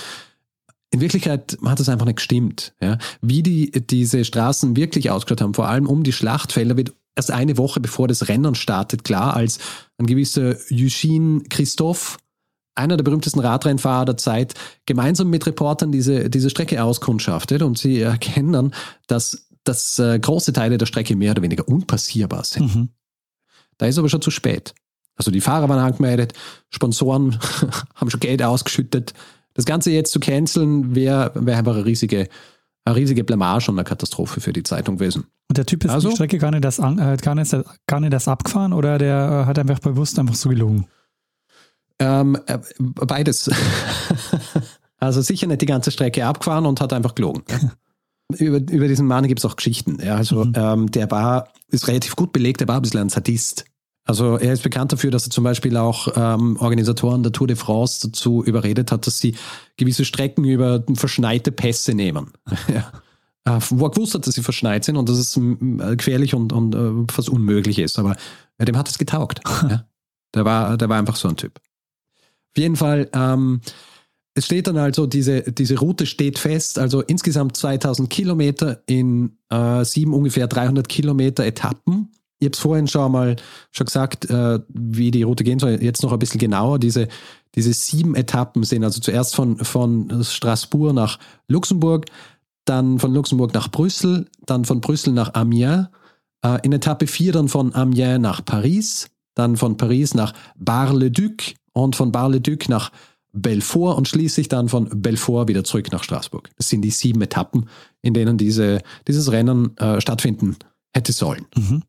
In 0.92 1.00
Wirklichkeit 1.00 1.58
hat 1.66 1.80
das 1.80 1.90
einfach 1.90 2.06
nicht 2.06 2.18
gestimmt. 2.18 2.74
Ja. 2.82 2.98
Wie 3.22 3.44
die 3.44 3.72
diese 3.72 4.26
Straßen 4.26 4.76
wirklich 4.76 5.10
ausgeschaut 5.10 5.42
haben, 5.42 5.54
vor 5.54 5.68
allem 5.68 5.88
um 5.88 6.04
die 6.04 6.12
Schlachtfelder, 6.12 6.76
wird 6.78 6.94
erst 7.16 7.32
eine 7.32 7.58
Woche 7.58 7.80
bevor 7.80 8.08
das 8.08 8.28
Rennen 8.28 8.56
startet 8.56 9.04
klar, 9.04 9.36
als 9.36 9.60
ein 9.98 10.06
gewisser 10.06 10.56
Eugene 10.70 11.44
Christophe, 11.50 12.18
einer 12.76 12.98
der 12.98 13.04
berühmtesten 13.04 13.40
Radrennfahrer 13.40 14.06
der 14.06 14.18
Zeit, 14.18 14.54
gemeinsam 14.86 15.30
mit 15.30 15.46
Reportern 15.46 15.92
diese, 15.92 16.30
diese 16.30 16.50
Strecke 16.50 16.84
auskundschaftet 16.84 17.62
und 17.62 17.78
sie 17.78 18.02
erkennen 18.02 18.54
dann, 18.54 18.74
dass, 19.08 19.48
dass 19.64 20.00
äh, 20.00 20.20
große 20.20 20.54
Teile 20.54 20.78
der 20.78 20.86
Strecke 20.86 21.16
mehr 21.16 21.32
oder 21.32 21.42
weniger 21.42 21.68
unpassierbar 21.68 22.44
sind. 22.44 22.76
Mhm. 22.76 22.90
Da 23.78 23.88
ist 23.88 23.98
aber 23.98 24.10
schon 24.10 24.22
zu 24.22 24.32
spät. 24.32 24.74
Also 25.16 25.32
die 25.32 25.42
Fahrer 25.42 25.70
waren 25.70 25.80
angemeldet, 25.80 26.34
Sponsoren 26.70 27.40
haben 27.96 28.10
schon 28.10 28.20
Geld 28.20 28.42
ausgeschüttet. 28.42 29.14
Das 29.54 29.66
Ganze 29.66 29.92
jetzt 29.92 30.12
zu 30.12 30.20
canceln, 30.20 30.96
wäre 30.96 31.32
wär 31.36 31.58
einfach 31.58 31.76
eine 31.76 31.86
riesige, 31.86 32.28
eine 32.86 32.96
riesige 32.96 33.24
Blamage 33.24 33.70
und 33.70 33.78
eine 33.78 33.84
Katastrophe 33.84 34.42
für 34.42 34.54
die 34.54 34.64
Zeitung 34.64 34.98
gewesen. 34.98 35.26
Und 35.50 35.58
der 35.58 35.66
Typ 35.66 35.84
ist 35.84 35.92
Also? 35.92 36.10
die 36.10 36.16
Strecke 36.16 36.38
gar 36.38 36.52
nicht, 36.52 36.64
das 36.64 36.80
äh, 36.80 37.18
gar, 37.22 37.36
nicht, 37.36 37.56
gar 37.88 38.00
nicht 38.00 38.14
das 38.14 38.28
abgefahren 38.28 38.72
oder 38.74 38.98
der 38.98 39.42
äh, 39.44 39.46
hat 39.48 39.60
einfach 39.60 39.80
bewusst 39.80 40.18
einfach 40.20 40.36
so 40.36 40.50
gelogen? 40.50 40.88
Ähm, 42.00 42.38
äh, 42.48 42.58
beides. 42.80 43.50
also 44.98 45.22
sicher 45.22 45.48
nicht 45.48 45.62
die 45.62 45.66
ganze 45.66 45.92
Strecke 45.92 46.26
abgefahren 46.26 46.66
und 46.66 46.82
hat 46.82 46.94
einfach 46.94 47.16
gelogen. 47.16 47.44
über, 48.38 48.58
über 48.58 48.88
diesen 48.88 49.08
Mann 49.08 49.28
gibt 49.28 49.40
es 49.40 49.46
auch 49.46 49.56
Geschichten. 49.56 50.00
Ja, 50.04 50.16
also 50.16 50.46
Mhm. 50.46 50.54
ähm, 50.56 50.92
der 50.92 51.12
war, 51.12 51.50
ist 51.68 51.88
relativ 51.88 52.16
gut 52.16 52.32
belegt, 52.32 52.62
der 52.62 52.68
war 52.68 52.78
ein 52.78 52.82
bisschen 52.82 53.02
ein 53.02 53.10
Sadist. 53.10 53.66
Also 54.06 54.38
er 54.38 54.54
ist 54.54 54.64
bekannt 54.64 54.92
dafür, 54.92 55.12
dass 55.12 55.28
er 55.28 55.30
zum 55.30 55.44
Beispiel 55.44 55.78
auch 55.78 56.08
ähm, 56.16 56.58
Organisatoren 56.58 57.24
der 57.24 57.32
Tour 57.32 57.48
de 57.48 57.56
France 57.56 58.08
dazu 58.08 58.44
überredet 58.44 58.92
hat, 58.92 59.06
dass 59.06 59.20
sie 59.20 59.36
gewisse 59.78 60.06
Strecken 60.06 60.44
über 60.44 60.84
verschneite 60.96 61.52
Pässe 61.52 61.94
nehmen. 61.94 62.32
ja. 62.68 62.92
Äh, 63.46 63.60
Wo 63.70 63.86
er 63.86 63.92
gewusst 63.92 64.16
hat, 64.16 64.26
dass 64.26 64.36
sie 64.36 64.44
verschneit 64.44 64.86
sind 64.86 64.98
und 64.98 65.08
dass 65.08 65.18
es 65.18 65.36
mm, 65.38 65.98
gefährlich 65.98 66.34
und, 66.34 66.52
und 66.52 66.76
äh, 66.76 67.12
fast 67.12 67.30
unmöglich 67.30 67.80
ist. 67.80 68.00
Aber 68.00 68.16
ja, 68.60 68.66
dem 68.66 68.78
hat 68.78 68.90
es 68.90 68.98
getaugt. 68.98 69.42
ja. 69.70 69.86
der, 70.34 70.46
war, 70.46 70.78
der 70.78 70.90
war 70.90 70.98
einfach 70.98 71.16
so 71.16 71.28
ein 71.28 71.38
Typ. 71.38 71.60
Auf 72.54 72.58
jeden 72.58 72.76
Fall, 72.76 73.10
ähm, 73.14 73.62
es 74.34 74.46
steht 74.46 74.68
dann 74.68 74.78
also, 74.78 75.08
diese, 75.08 75.42
diese 75.44 75.78
Route 75.78 76.06
steht 76.06 76.40
fest, 76.40 76.80
also 76.80 77.02
insgesamt 77.02 77.58
2000 77.58 78.10
Kilometer 78.10 78.82
in 78.86 79.38
äh, 79.50 79.84
sieben 79.84 80.14
ungefähr 80.14 80.48
300 80.48 80.88
Kilometer 80.88 81.46
Etappen. 81.46 82.12
Ich 82.42 82.48
habe 82.48 82.54
es 82.54 82.60
vorhin 82.60 82.88
schon 82.88 83.12
mal 83.12 83.36
schon 83.72 83.86
gesagt, 83.86 84.30
äh, 84.30 84.60
wie 84.68 85.12
die 85.12 85.22
Route 85.22 85.44
gehen 85.44 85.60
soll. 85.60 85.78
Jetzt 85.82 86.02
noch 86.02 86.12
ein 86.12 86.18
bisschen 86.18 86.40
genauer. 86.40 86.80
Diese, 86.80 87.08
diese 87.54 87.72
sieben 87.72 88.16
Etappen 88.16 88.64
sind 88.64 88.84
also 88.84 89.00
zuerst 89.00 89.36
von, 89.36 89.58
von 89.58 90.24
Straßburg 90.24 90.94
nach 90.94 91.20
Luxemburg, 91.48 92.08
dann 92.66 92.98
von 92.98 93.14
Luxemburg 93.14 93.54
nach 93.54 93.70
Brüssel, 93.70 94.28
dann 94.48 94.66
von 94.66 94.82
Brüssel 94.82 95.14
nach 95.14 95.36
Amiens, 95.36 95.90
äh, 96.44 96.58
in 96.64 96.74
Etappe 96.74 97.06
4 97.06 97.32
dann 97.32 97.48
von 97.48 97.76
Amiens 97.76 98.20
nach 98.20 98.44
Paris, 98.44 99.10
dann 99.36 99.56
von 99.56 99.78
Paris 99.78 100.16
nach 100.16 100.34
Bar-le-Duc 100.58 101.54
und 101.74 101.96
von 101.96 102.12
Bar-le-Duc 102.12 102.70
nach 102.70 102.92
Belfort 103.34 103.98
und 103.98 104.08
schließlich 104.08 104.50
dann 104.50 104.68
von 104.68 104.90
Belfort 104.90 105.48
wieder 105.48 105.64
zurück 105.64 105.92
nach 105.92 106.04
Straßburg. 106.04 106.50
Das 106.58 106.70
sind 106.70 106.82
die 106.82 106.90
sieben 106.90 107.22
Etappen, 107.22 107.70
in 108.02 108.16
denen 108.16 108.40
diese, 108.40 108.82
dieses 109.08 109.32
Rennen 109.32 109.78
äh, 109.78 110.02
stattfinden 110.02 110.58
hätte 110.92 111.14
sollen. 111.14 111.46
Mhm. 111.56 111.84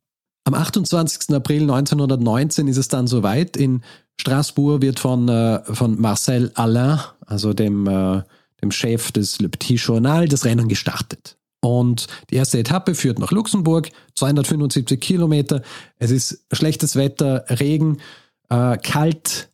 Am 0.44 0.54
28. 0.54 1.34
April 1.34 1.62
1919 1.62 2.66
ist 2.68 2.76
es 2.76 2.88
dann 2.88 3.06
soweit. 3.06 3.56
In 3.56 3.82
Straßburg 4.20 4.82
wird 4.82 4.98
von, 4.98 5.28
äh, 5.28 5.62
von 5.64 6.00
Marcel 6.00 6.50
Alain, 6.54 7.00
also 7.26 7.52
dem, 7.52 7.86
äh, 7.86 8.22
dem 8.60 8.70
Chef 8.70 9.12
des 9.12 9.40
Le 9.40 9.48
Petit 9.48 9.80
Journal, 9.80 10.28
das 10.28 10.44
Rennen 10.44 10.68
gestartet. 10.68 11.36
Und 11.60 12.08
die 12.30 12.36
erste 12.36 12.58
Etappe 12.58 12.96
führt 12.96 13.20
nach 13.20 13.30
Luxemburg, 13.30 13.90
275 14.16 15.00
Kilometer. 15.00 15.62
Es 15.98 16.10
ist 16.10 16.44
schlechtes 16.50 16.96
Wetter, 16.96 17.44
Regen, 17.48 18.00
äh, 18.48 18.76
kalt 18.78 19.50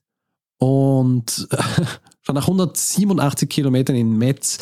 und 0.58 1.48
schon 2.22 2.34
nach 2.34 2.48
187 2.48 3.48
Kilometern 3.48 3.94
in 3.94 4.16
Metz 4.16 4.58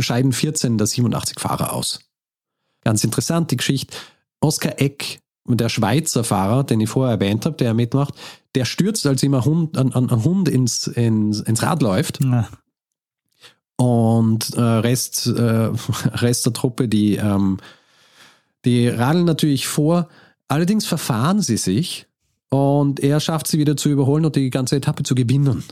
scheiden 0.00 0.32
14 0.32 0.76
der 0.76 0.86
87 0.86 1.40
Fahrer 1.40 1.72
aus. 1.72 2.00
Ganz 2.84 3.04
interessant 3.04 3.50
die 3.50 3.56
Geschichte. 3.56 3.96
Oskar 4.40 4.80
Eck, 4.80 5.20
der 5.56 5.68
Schweizer 5.68 6.24
Fahrer, 6.24 6.64
den 6.64 6.80
ich 6.80 6.90
vorher 6.90 7.14
erwähnt 7.14 7.46
habe, 7.46 7.56
der 7.56 7.74
mitmacht, 7.74 8.14
der 8.54 8.64
stürzt, 8.64 9.06
als 9.06 9.22
ihm 9.22 9.34
ein 9.34 9.44
Hund, 9.44 9.78
ein, 9.78 9.92
ein 9.92 10.24
Hund 10.24 10.48
ins, 10.48 10.86
ins, 10.86 11.40
ins 11.40 11.62
Rad 11.62 11.82
läuft. 11.82 12.18
Na, 12.20 12.48
Und 13.76 14.54
äh, 14.54 14.60
Rest, 14.60 15.26
äh, 15.26 15.70
Rest 16.12 16.46
der 16.46 16.52
Truppe, 16.52 16.88
die, 16.88 17.16
ähm, 17.16 17.58
die 18.64 18.88
radeln 18.88 19.24
natürlich 19.24 19.68
vor. 19.68 20.08
Allerdings 20.48 20.86
verfahren 20.86 21.40
sie 21.40 21.56
sich 21.56 22.06
und 22.48 23.00
er 23.00 23.20
schafft 23.20 23.46
sie 23.46 23.58
wieder 23.58 23.76
zu 23.76 23.88
überholen 23.88 24.24
und 24.24 24.36
die 24.36 24.50
ganze 24.50 24.76
Etappe 24.76 25.02
zu 25.02 25.14
gewinnen. 25.14 25.64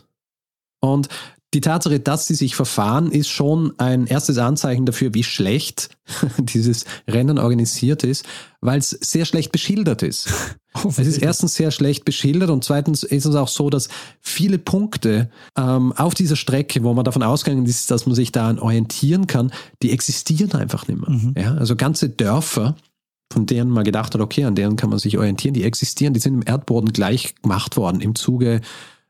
Und 0.80 1.08
die 1.56 1.62
Tatsache, 1.62 2.00
dass 2.00 2.26
sie 2.26 2.34
sich 2.34 2.54
verfahren, 2.54 3.10
ist 3.10 3.30
schon 3.30 3.72
ein 3.78 4.06
erstes 4.06 4.36
Anzeichen 4.36 4.84
dafür, 4.84 5.14
wie 5.14 5.24
schlecht 5.24 5.88
dieses 6.38 6.84
Rennen 7.08 7.38
organisiert 7.38 8.04
ist, 8.04 8.26
weil 8.60 8.78
es 8.78 8.90
sehr 8.90 9.24
schlecht 9.24 9.52
beschildert 9.52 10.02
ist. 10.02 10.28
Es 10.86 10.98
ist 10.98 11.22
erstens 11.22 11.54
sehr 11.54 11.70
schlecht 11.70 12.04
beschildert 12.04 12.50
und 12.50 12.62
zweitens 12.62 13.02
ist 13.02 13.24
es 13.24 13.34
auch 13.34 13.48
so, 13.48 13.70
dass 13.70 13.88
viele 14.20 14.58
Punkte 14.58 15.30
ähm, 15.56 15.94
auf 15.94 16.12
dieser 16.12 16.36
Strecke, 16.36 16.84
wo 16.84 16.92
man 16.92 17.06
davon 17.06 17.22
ausgegangen 17.22 17.64
ist, 17.64 17.90
dass 17.90 18.04
man 18.04 18.14
sich 18.14 18.30
daran 18.30 18.58
orientieren 18.58 19.26
kann, 19.26 19.52
die 19.82 19.90
existieren 19.90 20.52
einfach 20.52 20.86
nicht 20.86 21.00
mehr. 21.00 21.08
Mhm. 21.08 21.34
Ja, 21.34 21.54
also 21.54 21.76
ganze 21.76 22.10
Dörfer, 22.10 22.76
von 23.32 23.46
denen 23.46 23.70
man 23.70 23.84
gedacht 23.84 24.12
hat, 24.12 24.20
okay, 24.20 24.44
an 24.44 24.54
denen 24.54 24.76
kann 24.76 24.90
man 24.90 24.98
sich 24.98 25.16
orientieren, 25.16 25.54
die 25.54 25.64
existieren, 25.64 26.12
die 26.12 26.20
sind 26.20 26.34
im 26.34 26.42
Erdboden 26.46 26.92
gleich 26.92 27.34
gemacht 27.36 27.78
worden 27.78 28.02
im 28.02 28.14
Zuge, 28.14 28.60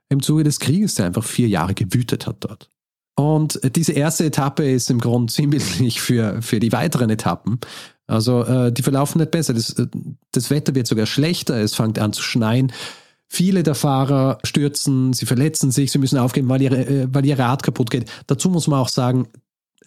im 0.09 0.23
Zuge 0.23 0.45
des 0.45 0.61
Krieges, 0.61 0.95
der 0.95 1.07
einfach 1.07 1.25
vier 1.25 1.49
Jahre 1.49 1.75
gewütet 1.75 2.27
hat 2.27 2.37
dort. 2.41 2.71
Und 3.19 3.61
diese 3.75 3.93
erste 3.93 4.27
Etappe 4.27 4.71
ist 4.71 4.91
im 4.91 5.01
Grunde 5.01 5.33
sinnbildlich 5.33 6.01
für, 6.01 6.43
für 6.43 6.61
die 6.61 6.73
weiteren 6.73 7.11
Etappen. 7.11 7.59
Also 8.07 8.45
äh, 8.45 8.73
die 8.73 8.83
verlaufen 8.83 9.19
nicht 9.19 9.31
besser. 9.31 9.55
Das, 9.55 9.71
äh, 9.71 9.87
das 10.33 10.51
Wetter 10.51 10.75
wird 10.75 10.87
sogar 10.87 11.07
schlechter, 11.07 11.57
es 11.57 11.75
fängt 11.75 11.99
an 11.99 12.13
zu 12.13 12.23
schneien. 12.23 12.73
Viele 13.29 13.65
der 13.65 13.75
Fahrer 13.75 14.39
stürzen, 14.45 15.13
sie 15.13 15.27
verletzen 15.27 15.73
sich, 15.73 15.91
sie 15.91 15.99
müssen 15.99 16.19
aufgeben, 16.19 16.49
weil, 16.49 16.63
ihre, 16.63 16.87
äh, 16.87 17.09
weil 17.11 17.27
ihr 17.27 17.39
Rad 17.39 17.63
kaputt 17.63 17.91
geht. 17.91 18.09
Dazu 18.29 18.51
muss 18.51 18.69
man 18.69 18.79
auch 18.79 18.89
sagen, 18.89 19.27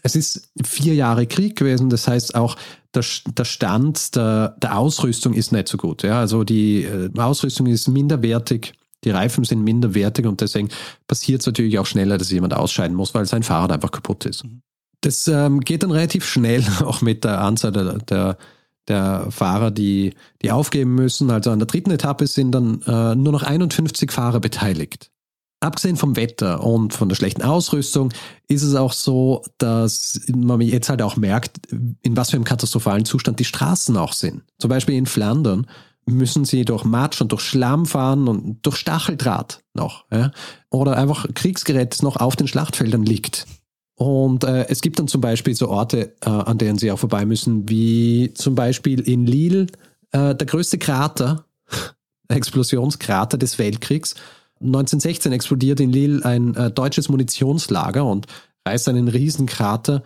es 0.03 0.15
ist 0.15 0.51
vier 0.63 0.95
Jahre 0.95 1.27
Krieg 1.27 1.57
gewesen, 1.57 1.89
das 1.89 2.07
heißt 2.07 2.35
auch, 2.35 2.55
der, 2.93 3.03
der 3.37 3.45
Stand 3.45 4.15
der, 4.15 4.55
der 4.61 4.77
Ausrüstung 4.77 5.33
ist 5.33 5.51
nicht 5.51 5.67
so 5.67 5.77
gut. 5.77 6.03
Ja? 6.03 6.19
Also 6.19 6.43
die 6.43 6.83
äh, 6.83 7.09
Ausrüstung 7.17 7.67
ist 7.67 7.87
minderwertig, 7.87 8.73
die 9.03 9.11
Reifen 9.11 9.43
sind 9.43 9.63
minderwertig 9.63 10.25
und 10.25 10.41
deswegen 10.41 10.69
passiert 11.07 11.41
es 11.41 11.47
natürlich 11.47 11.79
auch 11.79 11.85
schneller, 11.85 12.17
dass 12.17 12.31
jemand 12.31 12.53
ausscheiden 12.53 12.95
muss, 12.95 13.13
weil 13.13 13.25
sein 13.25 13.43
Fahrrad 13.43 13.71
einfach 13.71 13.91
kaputt 13.91 14.25
ist. 14.25 14.43
Das 15.01 15.27
ähm, 15.27 15.61
geht 15.61 15.83
dann 15.83 15.91
relativ 15.91 16.25
schnell, 16.25 16.63
auch 16.83 17.01
mit 17.01 17.23
der 17.23 17.41
Anzahl 17.41 17.71
der, 17.71 17.99
der, 17.99 18.37
der 18.87 19.27
Fahrer, 19.29 19.71
die, 19.71 20.13
die 20.41 20.51
aufgeben 20.51 20.95
müssen. 20.95 21.31
Also 21.31 21.51
an 21.51 21.59
der 21.59 21.67
dritten 21.67 21.91
Etappe 21.91 22.27
sind 22.27 22.51
dann 22.51 22.81
äh, 22.81 23.15
nur 23.15 23.31
noch 23.31 23.43
51 23.43 24.11
Fahrer 24.11 24.39
beteiligt. 24.39 25.11
abgesehen 25.61 25.95
vom 25.95 26.15
Wetter 26.15 26.63
und 26.63 26.93
von 26.93 27.07
der 27.07 27.15
schlechten 27.15 27.41
Ausrüstung 27.41 28.11
ist 28.47 28.63
es 28.63 28.75
auch 28.75 28.93
so, 28.93 29.43
dass 29.57 30.21
man 30.33 30.59
jetzt 30.61 30.89
halt 30.89 31.01
auch 31.01 31.15
merkt, 31.15 31.57
in 31.71 32.17
was 32.17 32.31
für 32.31 32.37
einem 32.37 32.45
katastrophalen 32.45 33.05
Zustand 33.05 33.39
die 33.39 33.45
Straßen 33.45 33.95
auch 33.95 34.13
sind. 34.13 34.43
Zum 34.57 34.69
Beispiel 34.69 34.95
in 34.95 35.05
Flandern 35.05 35.67
müssen 36.09 36.45
sie 36.45 36.65
durch 36.65 36.83
Matsch 36.83 37.21
und 37.21 37.31
durch 37.31 37.41
Schlamm 37.41 37.85
fahren 37.85 38.27
und 38.27 38.65
durch 38.65 38.77
Stacheldraht 38.77 39.61
noch. 39.73 40.05
Ja? 40.11 40.31
Oder 40.69 40.97
einfach 40.97 41.27
Kriegsgerät, 41.33 41.93
das 41.93 42.01
noch 42.01 42.17
auf 42.17 42.35
den 42.35 42.47
Schlachtfeldern 42.47 43.03
liegt. 43.03 43.47
Und 43.95 44.45
äh, 44.45 44.65
es 44.69 44.81
gibt 44.81 44.97
dann 44.97 45.09
zum 45.09 45.19
Beispiel 45.19 45.55
so 45.55 45.67
Orte, 45.67 46.15
äh, 46.21 46.29
an 46.29 46.57
denen 46.57 46.77
sie 46.77 46.91
auch 46.91 46.99
vorbei 46.99 47.25
müssen, 47.25 47.67
wie 47.67 48.33
zum 48.33 48.55
Beispiel 48.55 49.01
in 49.01 49.25
Lille, 49.25 49.67
äh, 50.11 50.33
der 50.35 50.47
größte 50.47 50.77
Krater, 50.77 51.43
Explosionskrater 52.29 53.37
des 53.37 53.59
Weltkriegs. 53.59 54.15
1916 54.61 55.31
explodiert 55.33 55.79
in 55.81 55.91
Lille 55.91 56.23
ein 56.23 56.55
äh, 56.55 56.71
deutsches 56.71 57.09
Munitionslager 57.09 58.05
und 58.05 58.27
reißt 58.65 58.87
einen 58.87 59.09
riesen 59.09 59.47
Krater 59.47 60.03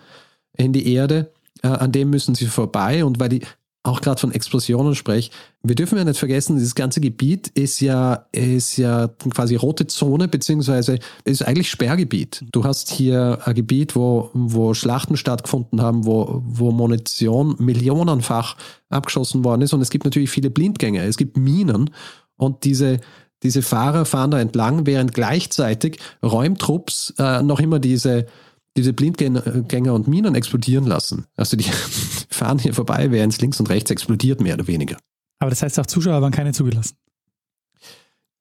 in 0.58 0.74
die 0.74 0.92
Erde. 0.94 1.32
Äh, 1.62 1.68
an 1.68 1.92
dem 1.92 2.10
müssen 2.10 2.34
sie 2.34 2.48
vorbei 2.48 3.06
und 3.06 3.20
weil 3.20 3.30
die 3.30 3.42
auch 3.84 4.00
gerade 4.00 4.19
von 4.19 4.32
Explosionen 4.32 4.96
spreche, 4.96 5.30
wir 5.62 5.76
dürfen 5.76 5.98
ja 5.98 6.06
nicht 6.06 6.17
vergessen, 6.17 6.56
dieses 6.56 6.74
ganze 6.74 7.02
Gebiet 7.02 7.50
ist 7.50 7.82
ja, 7.82 8.26
ist 8.32 8.78
ja 8.78 9.10
quasi 9.30 9.56
rote 9.56 9.88
Zone, 9.88 10.30
beziehungsweise 10.30 11.00
ist 11.26 11.46
eigentlich 11.46 11.69
Sperrgebiet. 11.69 12.46
Du 12.52 12.63
hast 12.63 12.89
hier 12.89 13.39
ein 13.43 13.54
Gebiet, 13.54 13.96
wo, 13.96 14.30
wo 14.34 14.74
Schlachten 14.74 15.17
stattgefunden 15.17 15.82
haben, 15.82 16.06
wo, 16.06 16.41
wo 16.46 16.72
Munition 16.72 17.56
millionenfach 17.60 18.56
abgeschossen 18.89 19.43
worden 19.43 19.62
ist. 19.62 19.74
Und 19.74 19.82
es 19.82 19.89
gibt 19.89 20.06
natürlich 20.06 20.30
viele 20.30 20.50
Blindgänger, 20.50 21.04
es 21.04 21.17
gibt 21.17 21.36
Minen. 21.36 21.89
Und 22.38 22.63
diese, 22.63 23.00
diese 23.43 23.62
Fahrer 23.62 24.06
fahren 24.06 24.32
da 24.32 24.39
entlang, 24.39 24.86
während 24.86 25.13
gleichzeitig 25.13 26.00
Räumtrupps 26.24 27.13
äh, 27.19 27.43
noch 27.43 27.60
immer 27.60 27.80
diese, 27.80 28.28
diese 28.76 28.94
Blindgänger 28.94 29.94
und 29.94 30.08
Minen 30.08 30.36
explodieren 30.36 30.86
lassen. 30.86 31.26
Also 31.36 31.58
die 31.58 31.64
fahren 32.30 32.60
hier 32.60 32.74
vorbei, 32.74 33.12
während 33.12 33.34
es 33.34 33.42
links 33.42 33.60
und 33.60 33.70
rechts 33.70 33.92
explodiert, 33.92 34.42
mehr 34.42 34.56
oder 34.56 34.68
weniger. 34.68 34.98
Aber 35.40 35.50
das 35.50 35.62
heißt 35.62 35.80
auch 35.80 35.86
Zuschauer 35.86 36.22
waren 36.22 36.32
keine 36.32 36.54
zugelassen. 36.54 36.98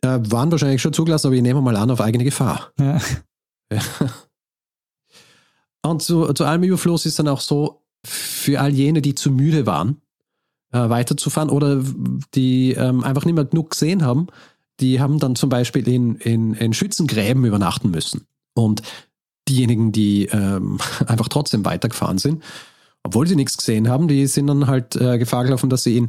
Äh, 0.02 0.18
waren 0.30 0.50
wahrscheinlich 0.50 0.82
schon 0.82 0.92
zugelassen, 0.92 1.28
aber 1.28 1.36
ich 1.36 1.42
nehme 1.42 1.60
mal 1.60 1.76
an, 1.76 1.90
auf 1.90 2.00
eigene 2.00 2.24
Gefahr. 2.24 2.72
Ja. 2.78 3.00
ja. 3.72 3.80
Und 5.82 6.02
zu, 6.02 6.32
zu 6.32 6.44
allem 6.44 6.62
Überfluss 6.62 7.06
ist 7.06 7.18
dann 7.18 7.28
auch 7.28 7.40
so, 7.40 7.82
für 8.04 8.60
all 8.60 8.72
jene, 8.72 9.02
die 9.02 9.14
zu 9.14 9.30
müde 9.30 9.66
waren, 9.66 10.00
äh, 10.72 10.88
weiterzufahren 10.88 11.50
oder 11.50 11.82
die 12.34 12.72
ähm, 12.72 13.04
einfach 13.04 13.24
nicht 13.24 13.34
mehr 13.34 13.44
genug 13.44 13.70
gesehen 13.70 14.04
haben, 14.04 14.26
die 14.80 15.00
haben 15.00 15.18
dann 15.18 15.36
zum 15.36 15.48
Beispiel 15.48 15.86
in, 15.86 16.16
in, 16.16 16.54
in 16.54 16.72
Schützengräben 16.72 17.44
übernachten 17.44 17.90
müssen. 17.90 18.26
Und 18.54 18.82
diejenigen, 19.48 19.92
die 19.92 20.26
ähm, 20.26 20.78
einfach 21.06 21.28
trotzdem 21.28 21.64
weitergefahren 21.64 22.18
sind, 22.18 22.42
obwohl 23.02 23.26
sie 23.26 23.36
nichts 23.36 23.56
gesehen 23.56 23.88
haben, 23.88 24.08
die 24.08 24.26
sind 24.26 24.46
dann 24.46 24.66
halt 24.66 24.96
äh, 24.96 25.18
Gefahr 25.18 25.44
gelaufen, 25.44 25.70
dass 25.70 25.82
sie 25.82 25.96
in, 25.96 26.06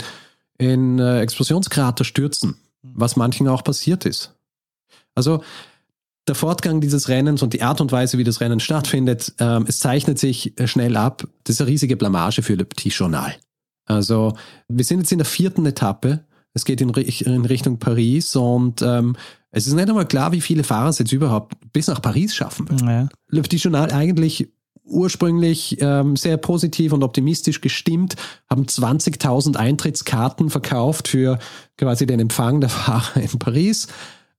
in 0.57 0.99
äh, 0.99 1.21
Explosionskrater 1.21 2.03
stürzen, 2.03 2.55
was 2.81 3.15
manchen 3.15 3.47
auch 3.47 3.63
passiert 3.63 4.05
ist. 4.05 4.35
Also 5.15 5.43
der 6.27 6.35
Fortgang 6.35 6.79
dieses 6.79 7.09
Rennens 7.09 7.41
und 7.41 7.53
die 7.53 7.63
Art 7.63 7.81
und 7.81 7.91
Weise, 7.91 8.17
wie 8.17 8.23
das 8.23 8.39
Rennen 8.39 8.59
stattfindet, 8.59 9.33
ähm, 9.39 9.65
es 9.67 9.79
zeichnet 9.79 10.19
sich 10.19 10.57
äh, 10.59 10.67
schnell 10.67 10.95
ab. 10.95 11.27
Das 11.43 11.55
ist 11.55 11.61
eine 11.61 11.69
riesige 11.69 11.97
Blamage 11.97 12.41
für 12.41 12.55
Le 12.55 12.65
Petit 12.65 12.93
Journal. 12.93 13.35
Also 13.85 14.37
wir 14.69 14.85
sind 14.85 14.99
jetzt 14.99 15.11
in 15.11 15.17
der 15.17 15.25
vierten 15.25 15.65
Etappe. 15.65 16.25
Es 16.53 16.65
geht 16.65 16.81
in, 16.81 16.89
in 16.89 17.45
Richtung 17.45 17.79
Paris 17.79 18.35
und 18.35 18.81
ähm, 18.81 19.15
es 19.51 19.67
ist 19.67 19.73
nicht 19.73 19.87
einmal 19.87 20.07
klar, 20.07 20.31
wie 20.31 20.41
viele 20.41 20.63
Fahrer 20.63 20.89
es 20.89 20.99
jetzt 20.99 21.11
überhaupt 21.11 21.55
bis 21.73 21.87
nach 21.87 22.01
Paris 22.01 22.35
schaffen 22.35 22.69
wird. 22.69 22.81
Ja. 22.81 23.07
Le 23.29 23.41
Petit 23.41 23.63
Journal 23.63 23.91
eigentlich 23.91 24.49
ursprünglich 24.85 25.77
ähm, 25.79 26.15
sehr 26.15 26.37
positiv 26.37 26.91
und 26.91 27.03
optimistisch 27.03 27.61
gestimmt, 27.61 28.15
haben 28.49 28.65
20.000 28.65 29.55
Eintrittskarten 29.55 30.49
verkauft 30.49 31.07
für 31.07 31.39
quasi 31.77 32.05
den 32.05 32.19
Empfang 32.19 32.61
der 32.61 32.69
Fahrer 32.69 33.21
in 33.21 33.39
Paris. 33.39 33.87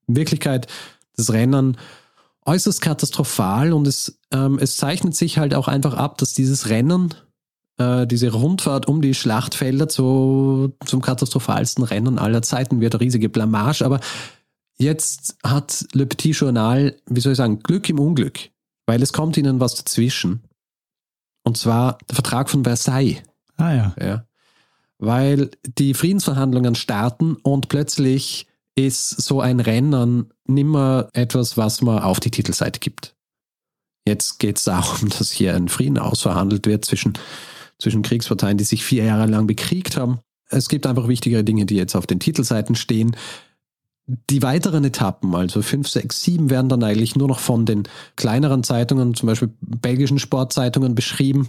In 0.07 0.17
Wirklichkeit 0.17 0.67
das 1.17 1.33
Rennen 1.33 1.77
äußerst 2.45 2.81
katastrophal 2.81 3.73
und 3.73 3.87
es, 3.87 4.19
ähm, 4.33 4.59
es 4.61 4.77
zeichnet 4.77 5.17
sich 5.17 5.39
halt 5.39 5.55
auch 5.55 5.69
einfach 5.69 5.95
ab, 5.95 6.19
dass 6.19 6.35
dieses 6.35 6.69
Rennen, 6.69 7.15
äh, 7.79 8.07
diese 8.07 8.33
Rundfahrt 8.33 8.87
um 8.87 9.03
die 9.03 9.15
Schlachtfelder 9.15 9.89
zu, 9.89 10.75
zum 10.85 11.03
katastrophalsten 11.03 11.85
Rennen 11.85 12.19
aller 12.19 12.43
Zeiten 12.43 12.81
wird, 12.81 12.95
eine 12.95 13.01
riesige 13.01 13.29
Blamage, 13.29 13.85
aber 13.85 14.01
Jetzt 14.77 15.37
hat 15.45 15.87
Le 15.93 16.07
Petit 16.07 16.37
Journal, 16.37 16.97
wie 17.07 17.21
soll 17.21 17.33
ich 17.33 17.39
sagen, 17.39 17.61
Glück 17.61 17.89
im 17.89 18.01
Unglück, 18.01 18.51
weil 18.87 19.03
es 19.03 19.13
kommt 19.13 19.37
ihnen 19.37 19.61
was 19.61 19.77
dazwischen. 19.77 20.43
Und 21.45 21.57
zwar 21.57 21.99
der 22.09 22.15
Vertrag 22.15 22.51
von 22.51 22.65
Versailles. 22.65 23.23
Ah 23.57 23.73
ja. 23.73 23.95
ja. 24.01 24.27
Weil 24.99 25.51
die 25.79 25.95
Friedensverhandlungen 25.95 26.75
starten 26.75 27.37
und 27.37 27.69
plötzlich 27.69 28.47
ist 28.75 29.11
so 29.23 29.41
ein 29.41 29.61
Rennen 29.61 30.33
nimmer 30.47 31.09
etwas, 31.13 31.57
was 31.57 31.81
man 31.81 32.03
auf 32.03 32.19
die 32.19 32.31
Titelseite 32.31 32.81
gibt. 32.81 33.15
Jetzt 34.07 34.39
geht 34.39 34.59
es 34.59 34.65
darum, 34.65 35.09
dass 35.19 35.31
hier 35.31 35.55
ein 35.55 35.69
Frieden 35.69 35.99
ausverhandelt 35.99 36.67
wird 36.67 36.85
zwischen, 36.85 37.13
zwischen 37.85 38.03
Kriegsparteien, 38.03 38.57
die 38.57 38.65
sich 38.65 38.83
vier 38.83 39.05
Jahre 39.05 39.27
lang 39.27 39.47
bekriegt 39.47 39.99
haben. 39.99 40.21
Es 40.49 40.69
gibt 40.69 40.87
einfach 40.87 41.07
wichtigere 41.07 41.45
Dinge, 41.45 41.67
die 41.67 41.77
jetzt 41.77 41.95
auf 41.95 42.07
den 42.07 42.19
Titelseiten 42.19 42.75
stehen. 42.75 43.15
Die 44.31 44.43
weiteren 44.43 44.85
Etappen, 44.85 45.35
also 45.35 45.61
5, 45.61 45.87
6, 45.87 46.23
7, 46.23 46.51
werden 46.51 46.69
dann 46.69 46.83
eigentlich 46.83 47.15
nur 47.15 47.29
noch 47.29 47.39
von 47.39 47.67
den 47.67 47.85
kleineren 48.17 48.63
Zeitungen, 48.63 49.15
zum 49.15 49.27
Beispiel 49.27 49.51
belgischen 49.61 50.19
Sportzeitungen, 50.19 50.95
beschrieben. 50.95 51.49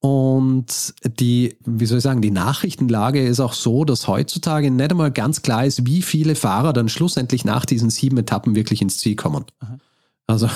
Und 0.00 0.94
die, 1.20 1.56
wie 1.64 1.86
soll 1.86 1.98
ich 1.98 2.04
sagen, 2.04 2.22
die 2.22 2.30
Nachrichtenlage 2.30 3.24
ist 3.24 3.40
auch 3.40 3.52
so, 3.52 3.84
dass 3.84 4.08
heutzutage 4.08 4.70
nicht 4.70 4.90
einmal 4.90 5.12
ganz 5.12 5.42
klar 5.42 5.64
ist, 5.64 5.86
wie 5.86 6.02
viele 6.02 6.34
Fahrer 6.34 6.72
dann 6.72 6.88
schlussendlich 6.88 7.44
nach 7.44 7.64
diesen 7.64 7.90
sieben 7.90 8.18
Etappen 8.18 8.56
wirklich 8.56 8.82
ins 8.82 8.98
Ziel 8.98 9.14
kommen. 9.14 9.44
Aha. 9.60 9.78
Also 10.26 10.48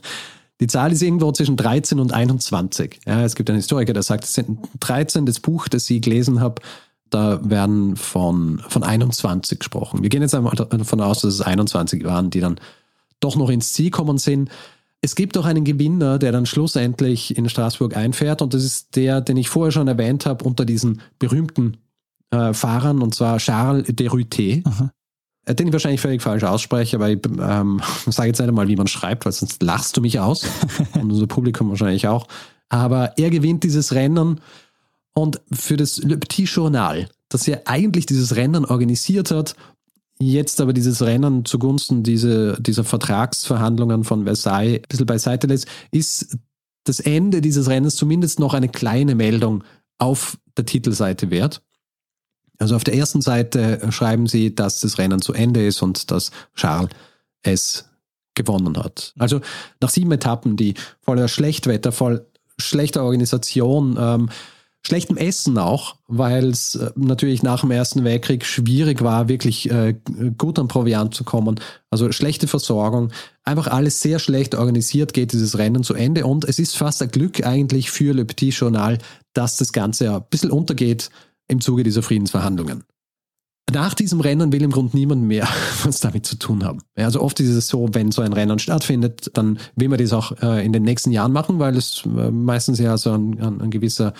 die 0.60 0.66
Zahl 0.66 0.92
ist 0.92 1.02
irgendwo 1.02 1.32
zwischen 1.32 1.56
13 1.56 1.98
und 1.98 2.12
21. 2.12 3.00
Ja, 3.06 3.24
es 3.24 3.34
gibt 3.34 3.48
einen 3.48 3.58
Historiker, 3.58 3.92
der 3.92 4.02
sagt, 4.02 4.24
es 4.24 4.34
sind 4.34 4.58
13, 4.80 5.26
das 5.26 5.40
Buch, 5.40 5.68
das 5.68 5.88
ich 5.88 6.02
gelesen 6.02 6.40
habe, 6.40 6.60
da 7.08 7.40
werden 7.42 7.96
von, 7.96 8.62
von 8.68 8.82
21 8.82 9.58
gesprochen. 9.58 10.02
Wir 10.02 10.10
gehen 10.10 10.22
jetzt 10.22 10.34
einmal 10.34 10.54
davon 10.54 11.00
aus, 11.00 11.22
dass 11.22 11.34
es 11.34 11.40
21 11.40 12.04
waren, 12.04 12.30
die 12.30 12.40
dann 12.40 12.60
doch 13.18 13.36
noch 13.36 13.50
ins 13.50 13.72
Ziel 13.72 13.90
kommen 13.90 14.18
sind. 14.18 14.50
Es 15.02 15.14
gibt 15.14 15.36
auch 15.38 15.46
einen 15.46 15.64
Gewinner, 15.64 16.18
der 16.18 16.30
dann 16.30 16.46
schlussendlich 16.46 17.36
in 17.36 17.48
Straßburg 17.48 17.96
einfährt 17.96 18.42
und 18.42 18.54
das 18.54 18.64
ist 18.64 18.96
der, 18.96 19.20
den 19.20 19.38
ich 19.38 19.48
vorher 19.48 19.72
schon 19.72 19.88
erwähnt 19.88 20.26
habe, 20.26 20.44
unter 20.44 20.64
diesen 20.64 21.00
berühmten 21.18 21.78
äh, 22.30 22.52
Fahrern 22.52 23.00
und 23.02 23.14
zwar 23.14 23.38
Charles 23.38 23.86
Derute, 23.88 24.42
äh, 24.42 24.62
den 25.48 25.68
ich 25.68 25.72
wahrscheinlich 25.72 26.00
völlig 26.00 26.22
falsch 26.22 26.44
ausspreche, 26.44 26.96
aber 26.96 27.10
ich 27.10 27.20
ähm, 27.26 27.80
sage 28.06 28.28
jetzt 28.28 28.38
nicht 28.38 28.48
einmal, 28.48 28.68
wie 28.68 28.76
man 28.76 28.86
schreibt, 28.86 29.24
weil 29.24 29.32
sonst 29.32 29.62
lachst 29.62 29.96
du 29.96 30.00
mich 30.00 30.20
aus 30.20 30.44
und 30.94 31.10
unser 31.10 31.26
Publikum 31.26 31.70
wahrscheinlich 31.70 32.08
auch. 32.08 32.26
Aber 32.68 33.18
er 33.18 33.30
gewinnt 33.30 33.64
dieses 33.64 33.92
Rennen 33.92 34.40
und 35.12 35.40
für 35.52 35.76
das 35.76 35.98
Le 35.98 36.18
Petit 36.18 36.48
Journal, 36.48 37.08
das 37.28 37.46
ja 37.46 37.58
eigentlich 37.64 38.06
dieses 38.06 38.36
Rennen 38.36 38.64
organisiert 38.64 39.30
hat, 39.30 39.56
jetzt 40.20 40.60
aber 40.60 40.72
dieses 40.72 41.02
Rennen 41.02 41.44
zugunsten 41.44 42.02
dieser, 42.02 42.60
dieser 42.60 42.84
Vertragsverhandlungen 42.84 44.04
von 44.04 44.24
Versailles 44.24 44.76
ein 44.76 44.88
bisschen 44.88 45.06
beiseite 45.06 45.46
lässt, 45.46 45.66
ist 45.90 46.36
das 46.84 47.00
Ende 47.00 47.40
dieses 47.40 47.68
Rennens 47.68 47.96
zumindest 47.96 48.38
noch 48.38 48.54
eine 48.54 48.68
kleine 48.68 49.14
Meldung 49.14 49.64
auf 49.98 50.38
der 50.56 50.66
Titelseite 50.66 51.30
wert. 51.30 51.62
Also 52.60 52.76
auf 52.76 52.84
der 52.84 52.94
ersten 52.94 53.22
Seite 53.22 53.80
schreiben 53.90 54.26
sie, 54.26 54.54
dass 54.54 54.80
das 54.80 54.98
Rennen 54.98 55.20
zu 55.20 55.32
Ende 55.32 55.66
ist 55.66 55.82
und 55.82 56.10
dass 56.10 56.30
Charles 56.54 56.90
es 57.42 57.86
gewonnen 58.34 58.76
hat. 58.76 59.14
Also 59.18 59.40
nach 59.80 59.90
sieben 59.90 60.12
Etappen, 60.12 60.56
die 60.56 60.74
voller 61.00 61.28
Schlechtwetter, 61.28 61.90
voll 61.90 62.26
schlechter 62.58 63.02
Organisation, 63.02 63.96
ähm, 63.98 64.28
schlechtem 64.82 65.16
Essen 65.16 65.58
auch, 65.58 65.96
weil 66.06 66.48
es 66.48 66.74
äh, 66.74 66.90
natürlich 66.96 67.42
nach 67.42 67.60
dem 67.60 67.70
Ersten 67.70 68.04
Weltkrieg 68.04 68.44
schwierig 68.44 69.02
war, 69.02 69.28
wirklich 69.28 69.70
äh, 69.70 69.94
gut 70.38 70.58
an 70.58 70.68
Proviant 70.68 71.14
zu 71.14 71.24
kommen. 71.24 71.60
Also 71.90 72.10
schlechte 72.12 72.46
Versorgung, 72.46 73.10
einfach 73.44 73.66
alles 73.66 74.00
sehr 74.00 74.18
schlecht 74.18 74.54
organisiert 74.54 75.12
geht 75.12 75.32
dieses 75.32 75.58
Rennen 75.58 75.82
zu 75.82 75.94
Ende 75.94 76.26
und 76.26 76.44
es 76.44 76.58
ist 76.58 76.76
fast 76.76 77.02
ein 77.02 77.10
Glück 77.10 77.44
eigentlich 77.44 77.90
für 77.90 78.14
Le 78.14 78.24
Petit 78.24 78.54
Journal, 78.54 78.98
dass 79.32 79.56
das 79.56 79.72
Ganze 79.72 80.14
ein 80.14 80.24
bisschen 80.30 80.50
untergeht 80.50 81.10
im 81.50 81.60
Zuge 81.60 81.82
dieser 81.82 82.02
Friedensverhandlungen. 82.02 82.84
Nach 83.72 83.94
diesem 83.94 84.20
Rennen 84.20 84.52
will 84.52 84.62
im 84.62 84.72
Grunde 84.72 84.96
niemand 84.96 85.22
mehr 85.22 85.48
was 85.84 86.00
damit 86.00 86.26
zu 86.26 86.36
tun 86.36 86.64
haben. 86.64 86.80
Also 86.96 87.20
oft 87.20 87.38
ist 87.40 87.50
es 87.50 87.68
so, 87.68 87.88
wenn 87.92 88.10
so 88.10 88.22
ein 88.22 88.32
Rennen 88.32 88.58
stattfindet, 88.58 89.30
dann 89.34 89.58
will 89.76 89.88
man 89.88 89.98
das 89.98 90.12
auch 90.12 90.32
äh, 90.42 90.64
in 90.64 90.72
den 90.72 90.82
nächsten 90.82 91.12
Jahren 91.12 91.32
machen, 91.32 91.58
weil 91.58 91.76
es 91.76 92.02
äh, 92.04 92.30
meistens 92.30 92.78
ja 92.78 92.96
so 92.96 93.12
ein, 93.12 93.40
ein, 93.40 93.60
ein 93.60 93.70
gewisser 93.70 94.12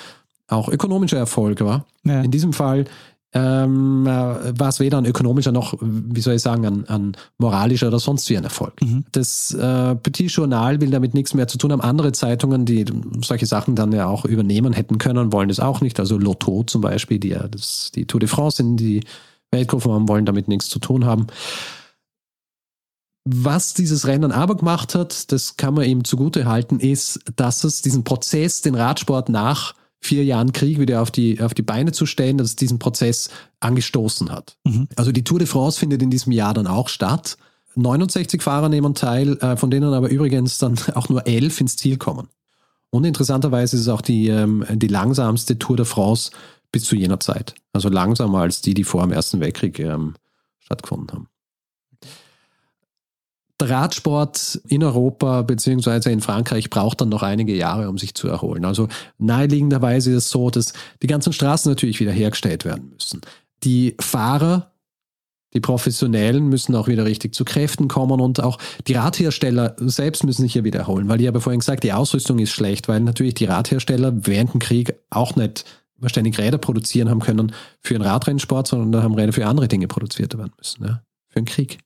auch 0.46 0.68
ökonomischer 0.68 1.18
Erfolg 1.18 1.60
war. 1.60 1.86
Ja. 2.04 2.22
In 2.22 2.30
diesem 2.30 2.52
Fall 2.52 2.84
ähm, 3.32 4.06
äh, 4.06 4.58
war 4.58 4.68
es 4.68 4.80
weder 4.80 4.98
ein 4.98 5.04
ökonomischer 5.04 5.52
noch, 5.52 5.74
wie 5.80 6.20
soll 6.20 6.34
ich 6.34 6.42
sagen, 6.42 6.66
ein, 6.66 6.88
ein 6.88 7.16
moralischer 7.38 7.88
oder 7.88 8.00
sonst 8.00 8.28
wie 8.28 8.36
ein 8.36 8.44
Erfolg. 8.44 8.80
Mhm. 8.82 9.04
Das 9.12 9.54
äh, 9.54 9.94
Petit 9.94 10.32
Journal 10.32 10.80
will 10.80 10.90
damit 10.90 11.14
nichts 11.14 11.34
mehr 11.34 11.46
zu 11.46 11.56
tun 11.56 11.70
haben. 11.70 11.80
Andere 11.80 12.10
Zeitungen, 12.12 12.64
die 12.64 12.84
solche 13.24 13.46
Sachen 13.46 13.76
dann 13.76 13.92
ja 13.92 14.06
auch 14.06 14.24
übernehmen 14.24 14.72
hätten 14.72 14.98
können, 14.98 15.32
wollen 15.32 15.48
das 15.48 15.60
auch 15.60 15.80
nicht. 15.80 16.00
Also 16.00 16.18
Lotto 16.18 16.64
zum 16.64 16.80
Beispiel, 16.80 17.20
die 17.20 17.28
ja 17.28 17.46
das, 17.46 17.92
die 17.94 18.06
Tour 18.06 18.18
de 18.18 18.28
France 18.28 18.62
in 18.62 18.76
die 18.76 19.04
Weltkurve 19.52 19.92
haben, 19.92 20.08
wollen 20.08 20.26
damit 20.26 20.48
nichts 20.48 20.68
zu 20.68 20.80
tun 20.80 21.04
haben. 21.04 21.28
Was 23.24 23.74
dieses 23.74 24.06
Rennen 24.06 24.32
aber 24.32 24.56
gemacht 24.56 24.94
hat, 24.94 25.30
das 25.30 25.56
kann 25.56 25.74
man 25.74 25.84
ihm 25.84 26.04
zugute 26.04 26.46
halten, 26.46 26.80
ist, 26.80 27.20
dass 27.36 27.62
es 27.62 27.82
diesen 27.82 28.02
Prozess, 28.02 28.62
den 28.62 28.74
Radsport 28.74 29.28
nach 29.28 29.74
vier 30.00 30.24
Jahren 30.24 30.52
Krieg 30.52 30.78
wieder 30.78 31.02
auf 31.02 31.10
die, 31.10 31.40
auf 31.40 31.54
die 31.54 31.62
Beine 31.62 31.92
zu 31.92 32.06
stellen, 32.06 32.38
dass 32.38 32.48
es 32.48 32.56
diesen 32.56 32.78
Prozess 32.78 33.30
angestoßen 33.60 34.30
hat. 34.30 34.56
Mhm. 34.64 34.88
Also 34.96 35.12
die 35.12 35.24
Tour 35.24 35.38
de 35.38 35.46
France 35.46 35.78
findet 35.78 36.02
in 36.02 36.10
diesem 36.10 36.32
Jahr 36.32 36.54
dann 36.54 36.66
auch 36.66 36.88
statt. 36.88 37.36
69 37.76 38.42
Fahrer 38.42 38.68
nehmen 38.68 38.94
teil, 38.94 39.36
äh, 39.38 39.56
von 39.56 39.70
denen 39.70 39.92
aber 39.92 40.08
übrigens 40.08 40.58
dann 40.58 40.76
auch 40.94 41.08
nur 41.08 41.26
elf 41.26 41.60
ins 41.60 41.76
Ziel 41.76 41.98
kommen. 41.98 42.28
Und 42.90 43.04
interessanterweise 43.04 43.76
ist 43.76 43.82
es 43.82 43.88
auch 43.88 44.00
die, 44.00 44.28
ähm, 44.28 44.64
die 44.72 44.88
langsamste 44.88 45.58
Tour 45.58 45.76
de 45.76 45.86
France 45.86 46.30
bis 46.72 46.84
zu 46.84 46.96
jener 46.96 47.20
Zeit. 47.20 47.54
Also 47.72 47.88
langsamer 47.88 48.40
als 48.40 48.62
die, 48.62 48.74
die 48.74 48.84
vor 48.84 49.02
dem 49.02 49.12
Ersten 49.12 49.40
Weltkrieg 49.40 49.78
ähm, 49.78 50.14
stattgefunden 50.60 51.12
haben 51.12 51.28
der 53.60 53.70
Radsport 53.70 54.60
in 54.68 54.82
Europa 54.82 55.42
beziehungsweise 55.42 56.10
in 56.10 56.20
Frankreich 56.20 56.70
braucht 56.70 57.00
dann 57.00 57.08
noch 57.08 57.22
einige 57.22 57.54
Jahre, 57.54 57.88
um 57.88 57.98
sich 57.98 58.14
zu 58.14 58.28
erholen. 58.28 58.64
Also 58.64 58.88
naheliegenderweise 59.18 60.10
ist 60.10 60.24
es 60.24 60.30
so, 60.30 60.50
dass 60.50 60.72
die 61.02 61.06
ganzen 61.06 61.32
Straßen 61.32 61.70
natürlich 61.70 62.00
wieder 62.00 62.12
hergestellt 62.12 62.64
werden 62.64 62.90
müssen. 62.90 63.20
Die 63.62 63.94
Fahrer, 64.00 64.72
die 65.52 65.60
Professionellen 65.60 66.48
müssen 66.48 66.74
auch 66.74 66.88
wieder 66.88 67.04
richtig 67.04 67.34
zu 67.34 67.44
Kräften 67.44 67.88
kommen 67.88 68.20
und 68.20 68.42
auch 68.42 68.58
die 68.86 68.94
Radhersteller 68.94 69.76
selbst 69.78 70.24
müssen 70.24 70.42
sich 70.42 70.52
hier 70.52 70.64
wieder 70.64 70.80
erholen, 70.80 71.08
weil 71.08 71.20
ich 71.20 71.26
habe 71.26 71.40
vorhin 71.40 71.60
gesagt, 71.60 71.84
die 71.84 71.92
Ausrüstung 71.92 72.38
ist 72.38 72.52
schlecht, 72.52 72.88
weil 72.88 73.00
natürlich 73.00 73.34
die 73.34 73.46
Radhersteller 73.46 74.26
während 74.26 74.54
dem 74.54 74.60
Krieg 74.60 74.94
auch 75.10 75.36
nicht 75.36 75.64
ständig 76.06 76.38
Räder 76.38 76.58
produzieren 76.58 77.10
haben 77.10 77.20
können 77.20 77.52
für 77.80 77.94
den 77.94 78.02
Radrennsport, 78.02 78.68
sondern 78.68 78.92
da 78.92 79.02
haben 79.02 79.14
Räder 79.14 79.32
für 79.32 79.46
andere 79.46 79.68
Dinge 79.68 79.88
produziert 79.88 80.36
werden 80.38 80.52
müssen, 80.56 80.84
ja, 80.84 81.02
für 81.28 81.40
den 81.40 81.44
Krieg. 81.44 81.78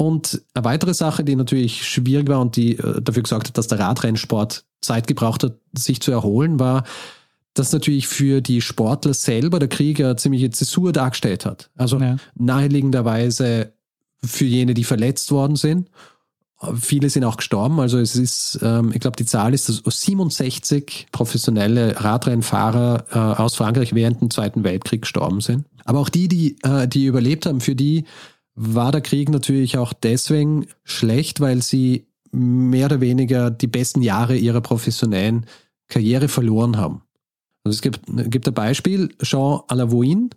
Und 0.00 0.40
eine 0.54 0.64
weitere 0.64 0.94
Sache, 0.94 1.24
die 1.24 1.36
natürlich 1.36 1.86
schwierig 1.86 2.26
war 2.26 2.40
und 2.40 2.56
die 2.56 2.78
äh, 2.78 3.02
dafür 3.02 3.22
gesorgt 3.22 3.48
hat, 3.48 3.58
dass 3.58 3.66
der 3.66 3.80
Radrennsport 3.80 4.64
Zeit 4.80 5.06
gebraucht 5.06 5.44
hat, 5.44 5.58
sich 5.74 6.00
zu 6.00 6.10
erholen, 6.10 6.58
war, 6.58 6.84
dass 7.52 7.70
natürlich 7.74 8.08
für 8.08 8.40
die 8.40 8.62
Sportler 8.62 9.12
selber 9.12 9.58
der 9.58 9.68
Krieg 9.68 10.00
eine 10.00 10.16
ziemliche 10.16 10.48
Zäsur 10.48 10.94
dargestellt 10.94 11.44
hat. 11.44 11.68
Also 11.76 11.98
ja. 11.98 12.16
naheliegenderweise 12.34 13.74
für 14.24 14.46
jene, 14.46 14.72
die 14.72 14.84
verletzt 14.84 15.32
worden 15.32 15.56
sind. 15.56 15.90
Viele 16.80 17.10
sind 17.10 17.24
auch 17.24 17.36
gestorben. 17.36 17.78
Also 17.78 17.98
es 17.98 18.16
ist, 18.16 18.58
ähm, 18.62 18.92
ich 18.94 19.00
glaube, 19.00 19.18
die 19.18 19.26
Zahl 19.26 19.52
ist, 19.52 19.68
dass 19.68 19.82
67 19.84 21.08
professionelle 21.12 22.02
Radrennfahrer 22.02 23.04
äh, 23.10 23.18
aus 23.18 23.54
Frankreich 23.54 23.94
während 23.94 24.22
dem 24.22 24.30
Zweiten 24.30 24.64
Weltkrieg 24.64 25.02
gestorben 25.02 25.42
sind. 25.42 25.66
Aber 25.84 25.98
auch 25.98 26.08
die, 26.08 26.28
die, 26.28 26.56
äh, 26.62 26.88
die 26.88 27.04
überlebt 27.04 27.44
haben, 27.44 27.60
für 27.60 27.74
die 27.76 28.06
war 28.62 28.92
der 28.92 29.00
Krieg 29.00 29.30
natürlich 29.30 29.78
auch 29.78 29.94
deswegen 29.94 30.66
schlecht, 30.84 31.40
weil 31.40 31.62
sie 31.62 32.06
mehr 32.30 32.86
oder 32.86 33.00
weniger 33.00 33.50
die 33.50 33.66
besten 33.66 34.02
Jahre 34.02 34.36
ihrer 34.36 34.60
professionellen 34.60 35.46
Karriere 35.88 36.28
verloren 36.28 36.76
haben. 36.76 37.00
Also 37.64 37.76
es 37.76 37.80
gibt, 37.80 38.02
gibt 38.30 38.46
ein 38.46 38.52
Beispiel, 38.54 39.14
Jean 39.22 39.60
Alavoin, 39.68 40.28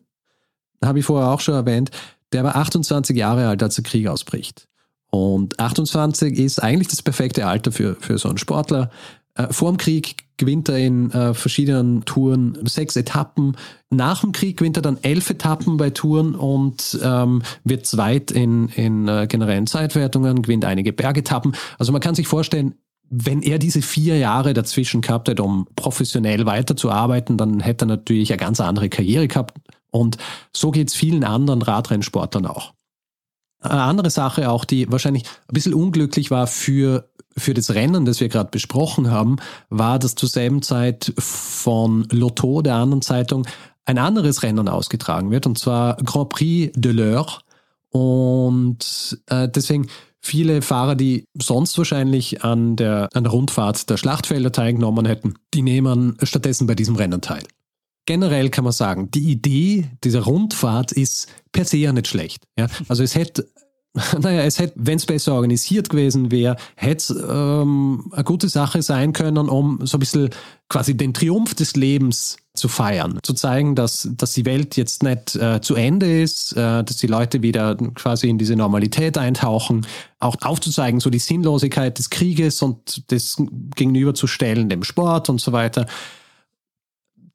habe 0.84 1.00
ich 1.00 1.06
vorher 1.06 1.32
auch 1.32 1.42
schon 1.42 1.56
erwähnt, 1.56 1.92
der 2.32 2.46
war 2.46 2.56
28 2.56 3.16
Jahre 3.16 3.50
alt, 3.50 3.62
als 3.62 3.76
der 3.76 3.84
Krieg 3.84 4.08
ausbricht. 4.08 4.70
Und 5.12 5.60
28 5.60 6.40
ist 6.40 6.64
eigentlich 6.64 6.88
das 6.88 7.02
perfekte 7.02 7.46
Alter 7.46 7.74
für, 7.74 7.98
für 8.00 8.18
so 8.18 8.30
einen 8.30 8.38
Sportler. 8.38 8.90
Äh, 9.36 9.52
vor 9.52 9.72
dem 9.72 9.78
Krieg 9.78 10.26
gewinnt 10.38 10.70
er 10.70 10.78
in 10.78 11.12
äh, 11.12 11.34
verschiedenen 11.34 12.06
Touren 12.06 12.58
sechs 12.66 12.96
Etappen. 12.96 13.56
Nach 13.90 14.22
dem 14.22 14.32
Krieg 14.32 14.58
gewinnt 14.58 14.78
er 14.78 14.82
dann 14.82 14.98
elf 15.02 15.30
Etappen 15.30 15.78
bei 15.78 15.90
Touren 15.90 16.36
und 16.36 17.00
ähm, 17.04 17.42
wird 17.64 17.86
zweit 17.86 18.32
in, 18.32 18.70
in 18.70 19.08
äh, 19.08 19.28
generellen 19.28 19.68
Zeitwertungen, 19.68 20.42
gewinnt 20.42 20.66
einige 20.66 20.94
Bergetappen. 20.94 21.56
Also 21.78 21.92
man 21.92 22.02
kann 22.02 22.16
sich 22.16 22.28
vorstellen, 22.28 22.76
wenn 23.10 23.42
er 23.44 23.60
diese 23.60 23.82
vier 23.82 24.18
Jahre 24.18 24.54
dazwischen 24.54 25.02
gehabt 25.02 25.30
hätte, 25.30 25.44
um 25.44 25.68
professionell 25.76 26.46
weiterzuarbeiten, 26.46 27.38
dann 27.38 27.60
hätte 27.60 27.86
er 27.86 27.90
natürlich 27.90 28.32
eine 28.32 28.40
ganz 28.40 28.60
andere 28.60 28.90
Karriere 28.90 29.28
gehabt. 29.28 29.60
Und 29.92 30.18
so 30.56 30.72
geht 30.72 30.88
es 30.90 30.96
vielen 30.96 31.24
anderen 31.24 31.62
Radrennsportlern 31.62 32.48
auch. 32.48 32.74
Eine 33.64 33.84
andere 33.84 34.10
Sache 34.10 34.50
auch, 34.50 34.66
die 34.66 34.92
wahrscheinlich 34.92 35.24
ein 35.24 35.54
bisschen 35.54 35.74
unglücklich 35.74 36.32
war 36.32 36.48
für 36.48 37.10
für 37.36 37.54
das 37.54 37.74
Rennen, 37.74 38.06
das 38.06 38.20
wir 38.20 38.30
gerade 38.30 38.52
besprochen 38.52 39.10
haben, 39.10 39.38
war, 39.70 40.00
dass 40.00 40.16
zur 40.16 40.30
selben 40.30 40.62
Zeit 40.62 41.14
von 41.18 42.08
Lotto, 42.12 42.62
der 42.62 42.76
anderen 42.76 43.02
Zeitung, 43.02 43.48
ein 43.86 43.98
anderes 43.98 44.44
Rennen 44.44 44.68
ausgetragen 44.70 45.32
wird, 45.32 45.46
und 45.46 45.58
zwar 45.58 45.98
Grand 45.98 46.30
Prix 46.30 46.72
de 46.76 46.94
l'Eure. 46.94 47.40
Und 47.90 49.20
äh, 49.28 49.50
deswegen 49.50 49.88
viele 50.20 50.62
Fahrer, 50.62 50.96
die 50.96 51.28
sonst 51.34 51.78
wahrscheinlich 51.78 52.44
an 52.44 52.76
der, 52.76 53.10
an 53.14 53.24
der 53.24 53.34
Rundfahrt 53.34 53.90
der 53.90 53.98
Schlachtfelder 53.98 54.52
teilgenommen 54.52 55.06
hätten, 55.06 55.36
die 55.54 55.62
nehmen 55.62 56.18
stattdessen 56.24 56.66
bei 56.66 56.76
diesem 56.76 56.96
Rennen 56.96 57.22
teil. 57.22 57.44
Generell 58.06 58.50
kann 58.50 58.66
man 58.66 58.74
sagen, 58.74 59.10
die 59.12 59.32
Idee 59.32 59.90
dieser 60.04 60.22
Rundfahrt 60.22 60.92
ist 60.92 61.28
per 61.52 61.66
se 61.66 61.78
ja 61.78 61.94
nicht 61.94 62.08
schlecht. 62.08 62.44
Ja? 62.58 62.68
Also 62.90 63.04
es 63.04 63.16
hätte 63.16 63.48
naja, 64.20 64.42
es 64.42 64.58
hätte, 64.58 64.74
wenn 64.76 64.98
es 64.98 65.06
besser 65.06 65.34
organisiert 65.34 65.90
gewesen 65.90 66.32
wäre, 66.32 66.56
hätte 66.76 67.14
es 67.14 67.24
ähm, 67.30 68.10
eine 68.12 68.24
gute 68.24 68.50
Sache 68.50 68.82
sein 68.82 69.14
können, 69.14 69.50
um 69.50 69.86
so 69.86 69.98
ein 69.98 70.00
bisschen 70.00 70.30
quasi 70.68 70.98
den 70.98 71.14
Triumph 71.14 71.54
des 71.54 71.76
Lebens 71.76 72.38
zu 72.56 72.70
feiern, 72.70 73.20
zu 73.22 73.34
zeigen, 73.34 73.76
dass, 73.76 74.10
dass 74.12 74.34
die 74.34 74.46
Welt 74.46 74.78
jetzt 74.78 75.04
nicht 75.04 75.36
äh, 75.36 75.62
zu 75.62 75.76
Ende 75.76 76.22
ist, 76.22 76.54
äh, 76.54 76.84
dass 76.84 76.98
die 76.98 77.08
Leute 77.08 77.44
wieder 77.44 77.76
quasi 77.94 78.30
in 78.30 78.40
diese 78.40 78.56
Normalität 78.56 79.18
eintauchen, 79.18 79.86
auch 80.20 80.38
aufzuzeigen, 80.42 81.00
so 81.00 81.12
die 81.12 81.20
Sinnlosigkeit 81.20 81.98
des 81.98 82.10
Krieges 82.10 82.64
und 82.64 83.12
das 83.12 83.38
gegenüberzustellen 83.76 84.70
dem 84.70 84.84
Sport 84.84 85.30
und 85.30 85.40
so 85.40 85.52
weiter. 85.52 85.86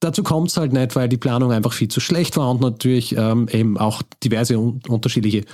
Dazu 0.01 0.23
kommt 0.23 0.51
es 0.51 0.57
halt 0.57 0.73
nicht, 0.73 0.95
weil 0.95 1.09
die 1.09 1.17
Planung 1.17 1.51
einfach 1.51 1.73
viel 1.73 1.89
zu 1.89 2.01
schlecht 2.01 2.37
war 2.37 2.51
und 2.51 2.61
natürlich 2.61 3.17
ähm, 3.17 3.49
eben 3.51 3.77
auch 3.77 4.03
diverse 4.23 4.59
un 4.59 4.81
unterschiedliche 4.87 5.45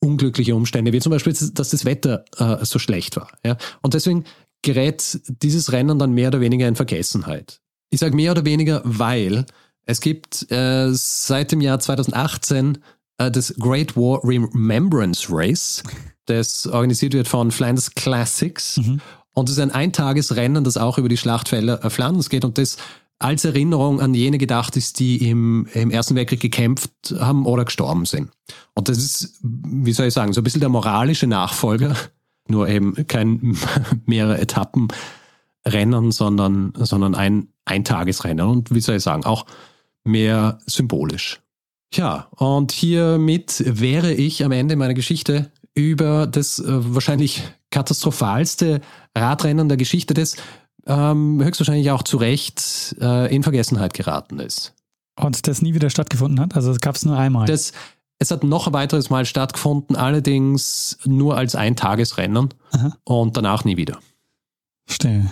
unglückliche 0.00 0.54
Umstände, 0.54 0.92
wie 0.92 1.00
zum 1.00 1.10
Beispiel, 1.10 1.32
dass 1.32 1.70
das 1.70 1.84
Wetter 1.84 2.24
äh, 2.36 2.64
so 2.64 2.78
schlecht 2.78 3.16
war. 3.16 3.28
Ja? 3.44 3.56
Und 3.82 3.94
deswegen 3.94 4.24
gerät 4.62 5.20
dieses 5.26 5.72
Rennen 5.72 5.98
dann 5.98 6.12
mehr 6.12 6.28
oder 6.28 6.40
weniger 6.40 6.66
in 6.66 6.74
Vergessenheit. 6.74 7.60
Ich 7.90 8.00
sage 8.00 8.16
mehr 8.16 8.32
oder 8.32 8.44
weniger, 8.44 8.80
weil 8.84 9.46
es 9.84 10.00
gibt 10.00 10.50
äh, 10.50 10.88
seit 10.92 11.52
dem 11.52 11.60
Jahr 11.60 11.78
2018 11.78 12.78
äh, 13.18 13.30
das 13.30 13.54
Great 13.58 13.96
War 13.96 14.20
Remembrance 14.24 15.26
Race, 15.30 15.82
das 16.26 16.66
organisiert 16.66 17.14
wird 17.14 17.28
von 17.28 17.50
Flanders 17.50 17.94
Classics. 17.94 18.78
Mhm. 18.78 19.00
Und 19.34 19.48
es 19.48 19.56
ist 19.56 19.62
ein 19.62 19.70
Eintagesrennen, 19.70 20.62
das 20.62 20.76
auch 20.76 20.98
über 20.98 21.08
die 21.08 21.16
Schlachtfelder 21.16 21.84
äh, 21.84 21.90
Flanders 21.90 22.28
geht 22.28 22.44
und 22.44 22.58
das 22.58 22.76
als 23.22 23.44
Erinnerung 23.44 24.00
an 24.00 24.14
jene 24.14 24.38
gedacht 24.38 24.76
ist, 24.76 24.98
die 24.98 25.28
im, 25.28 25.66
im 25.74 25.90
Ersten 25.90 26.14
Weltkrieg 26.14 26.40
gekämpft 26.40 27.14
haben 27.18 27.46
oder 27.46 27.64
gestorben 27.64 28.04
sind. 28.04 28.30
Und 28.74 28.88
das 28.88 28.98
ist, 28.98 29.40
wie 29.42 29.92
soll 29.92 30.06
ich 30.06 30.14
sagen, 30.14 30.32
so 30.32 30.40
ein 30.40 30.44
bisschen 30.44 30.60
der 30.60 30.68
moralische 30.68 31.26
Nachfolger, 31.26 31.96
nur 32.48 32.68
eben 32.68 33.06
kein 33.06 33.56
mehrere 34.06 34.40
Etappen 34.40 34.88
Rennen, 35.64 36.10
sondern, 36.10 36.72
sondern 36.76 37.14
ein 37.14 37.48
Eintagesrennen 37.64 38.46
und 38.46 38.74
wie 38.74 38.80
soll 38.80 38.96
ich 38.96 39.02
sagen, 39.02 39.24
auch 39.24 39.46
mehr 40.04 40.58
symbolisch. 40.66 41.40
Tja, 41.92 42.28
und 42.36 42.72
hiermit 42.72 43.62
wäre 43.64 44.12
ich 44.12 44.44
am 44.44 44.50
Ende 44.50 44.76
meiner 44.76 44.94
Geschichte 44.94 45.52
über 45.74 46.26
das 46.26 46.58
äh, 46.58 46.64
wahrscheinlich 46.94 47.42
katastrophalste 47.70 48.80
Radrennen 49.16 49.68
der 49.68 49.76
Geschichte 49.76 50.14
des 50.14 50.36
ähm, 50.86 51.42
höchstwahrscheinlich 51.42 51.90
auch 51.90 52.02
zu 52.02 52.16
Recht 52.16 52.96
äh, 53.00 53.34
in 53.34 53.42
Vergessenheit 53.42 53.94
geraten 53.94 54.38
ist. 54.40 54.74
Und 55.16 55.46
das 55.46 55.62
nie 55.62 55.74
wieder 55.74 55.90
stattgefunden 55.90 56.40
hat? 56.40 56.56
Also 56.56 56.70
es 56.70 56.80
gab 56.80 56.96
es 56.96 57.04
nur 57.04 57.16
einmal? 57.16 57.46
Das, 57.46 57.72
es 58.18 58.30
hat 58.30 58.44
noch 58.44 58.66
ein 58.66 58.72
weiteres 58.72 59.10
Mal 59.10 59.26
stattgefunden, 59.26 59.96
allerdings 59.96 60.98
nur 61.04 61.36
als 61.36 61.54
Eintagesrennen 61.54 62.48
Aha. 62.72 62.96
und 63.04 63.36
danach 63.36 63.64
nie 63.64 63.76
wieder. 63.76 63.98
Verstehe. 64.86 65.30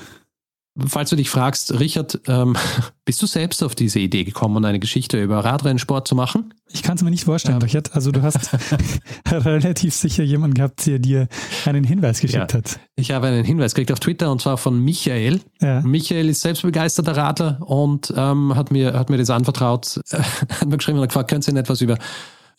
Falls 0.86 1.10
du 1.10 1.16
dich 1.16 1.28
fragst, 1.28 1.80
Richard, 1.80 2.20
ähm, 2.28 2.56
bist 3.04 3.20
du 3.20 3.26
selbst 3.26 3.62
auf 3.62 3.74
diese 3.74 3.98
Idee 3.98 4.22
gekommen, 4.22 4.64
eine 4.64 4.78
Geschichte 4.78 5.20
über 5.20 5.44
Radrennsport 5.44 6.06
zu 6.06 6.14
machen? 6.14 6.54
Ich 6.72 6.84
kann 6.84 6.96
es 6.96 7.02
mir 7.02 7.10
nicht 7.10 7.24
vorstellen, 7.24 7.58
ja. 7.58 7.64
Richard. 7.64 7.94
Also 7.94 8.12
du 8.12 8.22
hast 8.22 8.50
relativ 9.30 9.94
sicher 9.94 10.22
jemanden 10.22 10.54
gehabt, 10.54 10.86
der 10.86 11.00
dir 11.00 11.28
einen 11.66 11.82
Hinweis 11.82 12.20
geschickt 12.20 12.52
ja. 12.52 12.58
hat. 12.58 12.78
Ich 12.94 13.10
habe 13.10 13.26
einen 13.26 13.44
Hinweis 13.44 13.74
gekriegt 13.74 13.90
auf 13.90 13.98
Twitter 13.98 14.30
und 14.30 14.40
zwar 14.40 14.58
von 14.58 14.78
Michael. 14.78 15.40
Ja. 15.60 15.80
Michael 15.80 16.28
ist 16.28 16.42
selbst 16.42 16.62
begeisterter 16.62 17.16
Radler 17.16 17.58
und 17.60 18.14
ähm, 18.16 18.54
hat, 18.54 18.70
mir, 18.70 18.92
hat 18.94 19.10
mir 19.10 19.18
das 19.18 19.30
anvertraut, 19.30 20.00
äh, 20.12 20.18
hat 20.60 20.66
mir 20.66 20.76
geschrieben 20.76 20.98
und 20.98 21.08
gefragt, 21.08 21.30
könnt 21.30 21.44
ihr 21.48 21.52
denn 21.52 21.60
etwas 21.60 21.80
über, 21.80 21.98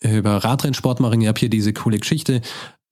über 0.02 0.44
Radrennsport 0.44 1.00
machen? 1.00 1.22
Ich 1.22 1.30
habe 1.30 1.40
hier 1.40 1.50
diese 1.50 1.72
coole 1.72 1.98
Geschichte. 1.98 2.42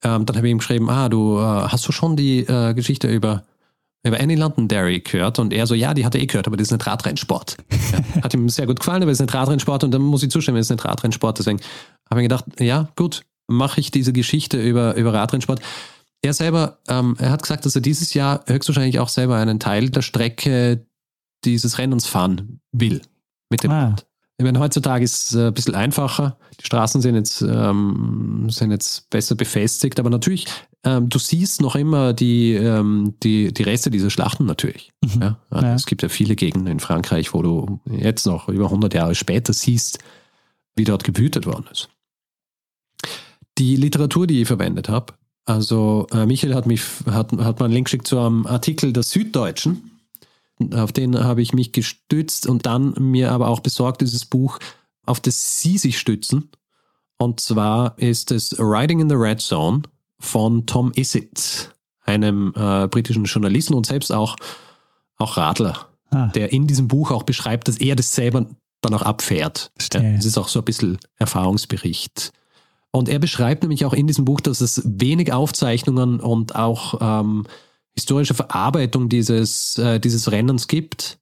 Ähm, 0.01 0.26
dann 0.26 0.38
habe 0.38 0.47
ich 0.47 0.51
ihm 0.51 0.59
geschrieben, 0.59 0.89
ah, 0.89 1.09
du 1.09 1.39
äh, 1.39 1.41
hast 1.41 1.86
du 1.86 1.91
schon 1.91 2.15
die 2.15 2.39
äh, 2.39 2.74
Geschichte 2.74 3.09
über 3.09 3.43
über 4.03 4.19
Annie 4.19 4.37
Londonderry 4.37 5.01
gehört 5.01 5.39
und 5.39 5.53
er 5.53 5.67
so, 5.67 5.75
ja, 5.75 5.93
die 5.93 6.05
hat 6.05 6.15
er 6.15 6.21
eh 6.21 6.25
gehört, 6.25 6.47
aber 6.47 6.57
das 6.57 6.67
ist 6.67 6.71
nicht 6.71 6.87
Radrennsport. 6.87 7.57
Ja, 7.91 7.99
hat 8.23 8.33
ihm 8.33 8.47
sehr 8.47 8.65
gut 8.65 8.79
gefallen, 8.79 9.01
aber 9.03 9.11
es 9.11 9.19
ist 9.19 9.25
nicht 9.25 9.33
Radrennsport 9.33 9.83
und 9.83 9.91
dann 9.91 10.01
muss 10.01 10.23
ich 10.23 10.31
zustimmen, 10.31 10.57
es 10.57 10.67
ist 10.67 10.71
nicht 10.71 10.85
Radrennsport. 10.85 11.39
Deswegen 11.39 11.59
habe 12.09 12.21
ich 12.21 12.25
gedacht, 12.25 12.45
ja, 12.59 12.89
gut, 12.95 13.23
mache 13.47 13.79
ich 13.81 13.91
diese 13.91 14.13
Geschichte 14.13 14.61
über, 14.61 14.95
über 14.95 15.13
Radrennsport. 15.13 15.61
Er 16.21 16.33
selber, 16.33 16.79
ähm, 16.87 17.15
er 17.19 17.31
hat 17.31 17.41
gesagt, 17.41 17.65
dass 17.65 17.75
er 17.75 17.81
dieses 17.81 18.13
Jahr 18.13 18.43
höchstwahrscheinlich 18.47 18.99
auch 18.99 19.09
selber 19.09 19.37
einen 19.37 19.59
Teil 19.59 19.89
der 19.89 20.01
Strecke 20.01 20.85
dieses 21.45 21.77
Rennens 21.77 22.07
fahren 22.07 22.59
will 22.71 23.01
mit 23.49 23.63
dem 23.63 23.71
ah. 23.71 23.89
Rad. 23.89 24.05
Ich 24.37 24.45
meine, 24.45 24.59
heutzutage 24.59 25.03
ist 25.03 25.31
es 25.31 25.35
ein 25.35 25.53
bisschen 25.53 25.75
einfacher. 25.75 26.37
Die 26.61 26.65
Straßen 26.65 27.01
sind 27.01 27.15
jetzt, 27.15 27.41
ähm, 27.41 28.47
sind 28.49 28.71
jetzt 28.71 29.09
besser 29.09 29.35
befestigt, 29.35 29.99
aber 29.99 30.09
natürlich 30.09 30.45
ähm, 30.84 31.09
du 31.09 31.19
siehst 31.19 31.61
noch 31.61 31.75
immer 31.75 32.13
die, 32.13 32.53
ähm, 32.53 33.15
die, 33.21 33.53
die 33.53 33.63
Reste 33.63 33.89
dieser 33.89 34.09
Schlachten 34.09 34.45
natürlich. 34.45 34.91
Mhm. 35.03 35.21
Ja? 35.21 35.39
Also 35.49 35.65
ja. 35.65 35.75
Es 35.75 35.86
gibt 35.86 36.03
ja 36.03 36.09
viele 36.09 36.36
Gegenden 36.36 36.67
in 36.67 36.80
Frankreich, 36.80 37.34
wo 37.34 37.41
du 37.41 37.80
jetzt 37.86 38.25
noch 38.25 38.47
über 38.47 38.65
100 38.65 38.93
Jahre 38.93 39.15
später 39.15 39.53
siehst, 39.53 39.99
wie 40.75 40.86
dort 40.86 41.03
gewütet 41.03 41.45
worden 41.45 41.65
ist. 41.71 41.89
Die 43.57 43.75
Literatur, 43.75 44.25
die 44.25 44.41
ich 44.41 44.47
verwendet 44.47 44.88
habe, 44.88 45.13
also 45.45 46.07
äh, 46.11 46.25
Michael 46.25 46.55
hat, 46.55 46.65
mich, 46.65 46.82
hat, 47.05 47.34
hat 47.34 47.59
mir 47.59 47.65
einen 47.65 47.73
Link 47.73 47.88
geschickt 47.88 48.07
zu 48.07 48.19
einem 48.19 48.45
Artikel 48.45 48.93
der 48.93 49.03
Süddeutschen, 49.03 49.99
auf 50.73 50.91
den 50.91 51.17
habe 51.17 51.41
ich 51.41 51.53
mich 51.53 51.71
gestützt 51.71 52.47
und 52.47 52.65
dann 52.65 52.93
mir 52.99 53.32
aber 53.32 53.47
auch 53.47 53.61
besorgt, 53.61 54.01
dieses 54.01 54.25
Buch, 54.25 54.59
auf 55.05 55.19
das 55.19 55.61
Sie 55.61 55.77
sich 55.77 55.97
stützen. 55.97 56.49
Und 57.17 57.39
zwar 57.39 57.97
ist 57.97 58.32
es 58.32 58.57
Riding 58.59 58.99
in 58.99 59.09
the 59.09 59.15
Red 59.15 59.41
Zone 59.41 59.84
von 60.20 60.65
Tom 60.65 60.91
Isitt, 60.93 61.74
einem 62.01 62.53
äh, 62.55 62.88
britischen 62.88 63.26
Journalisten 63.26 63.74
und 63.74 63.86
selbst 63.86 64.11
auch, 64.11 64.36
auch 65.17 65.38
Radler, 65.38 65.88
ah. 66.11 66.28
der 66.28 66.51
in 66.51 66.67
diesem 66.67 66.88
Buch 66.88 67.11
auch 67.11 67.24
beschreibt, 67.24 67.67
dass 67.67 67.78
er 67.78 67.95
das 67.95 68.13
selber 68.13 68.45
dann 68.82 68.93
auch 68.93 69.01
abfährt. 69.01 69.72
Es 69.78 70.26
ist 70.26 70.38
auch 70.38 70.47
so 70.47 70.59
ein 70.59 70.65
bisschen 70.65 70.97
Erfahrungsbericht. 71.17 72.32
Und 72.91 73.09
er 73.09 73.20
beschreibt 73.20 73.63
nämlich 73.63 73.86
auch 73.86 73.93
in 73.93 74.07
diesem 74.07 74.26
Buch, 74.26 74.41
dass 74.41 74.61
es 74.61 74.82
wenig 74.86 75.32
Aufzeichnungen 75.32 76.20
und 76.20 76.55
auch 76.55 76.95
ähm, 77.01 77.45
historische 77.93 78.34
Verarbeitung 78.34 79.09
dieses, 79.09 79.78
äh, 79.78 79.99
dieses 79.99 80.32
Rennens 80.32 80.67
gibt. 80.67 81.20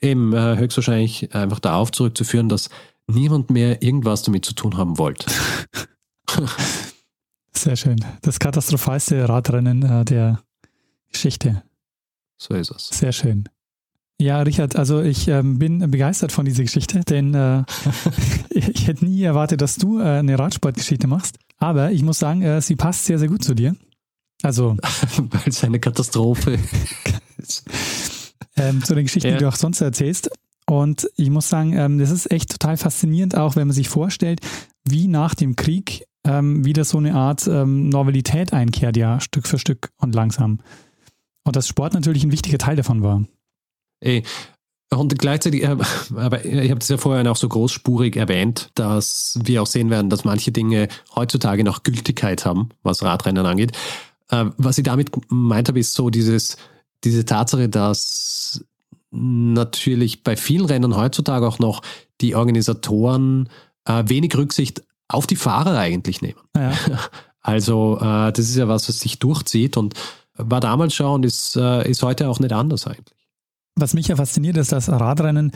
Eben 0.00 0.32
äh, 0.32 0.56
höchstwahrscheinlich 0.56 1.34
einfach 1.34 1.58
darauf 1.58 1.90
zurückzuführen, 1.90 2.48
dass 2.48 2.70
niemand 3.08 3.50
mehr 3.50 3.82
irgendwas 3.82 4.22
damit 4.22 4.44
zu 4.44 4.54
tun 4.54 4.76
haben 4.76 4.98
wollte. 4.98 5.26
Sehr 7.58 7.74
schön. 7.74 7.96
Das 8.22 8.38
katastrophalste 8.38 9.28
Radrennen 9.28 9.82
äh, 9.82 10.04
der 10.04 10.38
Geschichte. 11.10 11.64
So 12.36 12.54
ist 12.54 12.70
es. 12.70 12.88
Sehr 12.90 13.10
schön. 13.10 13.48
Ja, 14.20 14.40
Richard, 14.42 14.76
also 14.76 15.02
ich 15.02 15.26
ähm, 15.26 15.58
bin 15.58 15.90
begeistert 15.90 16.30
von 16.30 16.44
dieser 16.44 16.62
Geschichte, 16.62 17.00
denn 17.00 17.34
äh, 17.34 17.64
ich 18.50 18.86
hätte 18.86 19.04
nie 19.04 19.24
erwartet, 19.24 19.60
dass 19.60 19.74
du 19.74 19.98
äh, 19.98 20.04
eine 20.04 20.38
Radsportgeschichte 20.38 21.08
machst. 21.08 21.38
Aber 21.56 21.90
ich 21.90 22.04
muss 22.04 22.20
sagen, 22.20 22.42
äh, 22.42 22.62
sie 22.62 22.76
passt 22.76 23.06
sehr, 23.06 23.18
sehr 23.18 23.28
gut 23.28 23.42
zu 23.42 23.54
dir. 23.54 23.74
Also. 24.44 24.76
Weil 25.16 25.42
es 25.46 25.64
eine 25.64 25.80
Katastrophe 25.80 26.60
ist. 27.38 27.64
ähm, 28.56 28.84
zu 28.84 28.94
den 28.94 29.06
Geschichten, 29.06 29.30
ja. 29.30 29.36
die 29.36 29.42
du 29.42 29.48
auch 29.48 29.56
sonst 29.56 29.80
erzählst. 29.80 30.30
Und 30.64 31.10
ich 31.16 31.30
muss 31.30 31.48
sagen, 31.48 31.72
ähm, 31.76 31.98
das 31.98 32.12
ist 32.12 32.30
echt 32.30 32.52
total 32.52 32.76
faszinierend, 32.76 33.36
auch 33.36 33.56
wenn 33.56 33.66
man 33.66 33.74
sich 33.74 33.88
vorstellt, 33.88 34.40
wie 34.84 35.08
nach 35.08 35.34
dem 35.34 35.56
Krieg 35.56 36.04
ähm, 36.28 36.64
wieder 36.64 36.84
so 36.84 36.98
eine 36.98 37.14
Art 37.14 37.46
ähm, 37.48 37.88
Normalität 37.88 38.52
einkehrt, 38.52 38.96
ja, 38.96 39.18
Stück 39.20 39.48
für 39.48 39.58
Stück 39.58 39.90
und 39.96 40.14
langsam. 40.14 40.60
Und 41.44 41.56
dass 41.56 41.66
Sport 41.66 41.94
natürlich 41.94 42.22
ein 42.22 42.32
wichtiger 42.32 42.58
Teil 42.58 42.76
davon 42.76 43.02
war. 43.02 43.24
Ey, 44.00 44.22
und 44.90 45.18
gleichzeitig, 45.18 45.62
äh, 45.62 45.76
aber 46.14 46.44
ich 46.44 46.70
habe 46.70 46.80
das 46.80 46.88
ja 46.88 46.98
vorher 46.98 47.30
auch 47.30 47.36
so 47.36 47.48
großspurig 47.48 48.16
erwähnt, 48.16 48.70
dass 48.74 49.38
wir 49.42 49.62
auch 49.62 49.66
sehen 49.66 49.90
werden, 49.90 50.10
dass 50.10 50.24
manche 50.24 50.52
Dinge 50.52 50.88
heutzutage 51.16 51.64
noch 51.64 51.82
Gültigkeit 51.82 52.44
haben, 52.44 52.68
was 52.82 53.02
Radrennen 53.02 53.46
angeht. 53.46 53.72
Äh, 54.30 54.46
was 54.58 54.76
ich 54.76 54.84
damit 54.84 55.10
meint 55.30 55.68
habe, 55.68 55.80
ist 55.80 55.94
so 55.94 56.10
dieses, 56.10 56.58
diese 57.04 57.24
Tatsache, 57.24 57.70
dass 57.70 58.64
natürlich 59.10 60.22
bei 60.22 60.36
vielen 60.36 60.66
Rennen 60.66 60.94
heutzutage 60.94 61.48
auch 61.48 61.58
noch 61.58 61.80
die 62.20 62.34
Organisatoren 62.34 63.48
äh, 63.86 64.04
wenig 64.06 64.36
Rücksicht 64.36 64.82
auf 65.08 65.26
die 65.26 65.36
Fahrer 65.36 65.78
eigentlich 65.78 66.22
nehmen. 66.22 66.40
Ja. 66.56 66.72
Also 67.40 67.96
äh, 67.98 68.30
das 68.32 68.40
ist 68.40 68.56
ja 68.56 68.68
was, 68.68 68.90
was 68.90 69.00
sich 69.00 69.20
durchzieht 69.20 69.78
und 69.78 69.94
war 70.34 70.60
damals 70.60 70.94
schon 70.94 71.06
und 71.06 71.24
ist, 71.24 71.56
äh, 71.56 71.88
ist 71.88 72.02
heute 72.02 72.28
auch 72.28 72.40
nicht 72.40 72.52
anders 72.52 72.86
eigentlich. 72.86 73.16
Was 73.74 73.94
mich 73.94 74.08
ja 74.08 74.16
fasziniert, 74.16 74.58
ist, 74.58 74.72
dass 74.72 74.90
Radrennen 74.90 75.52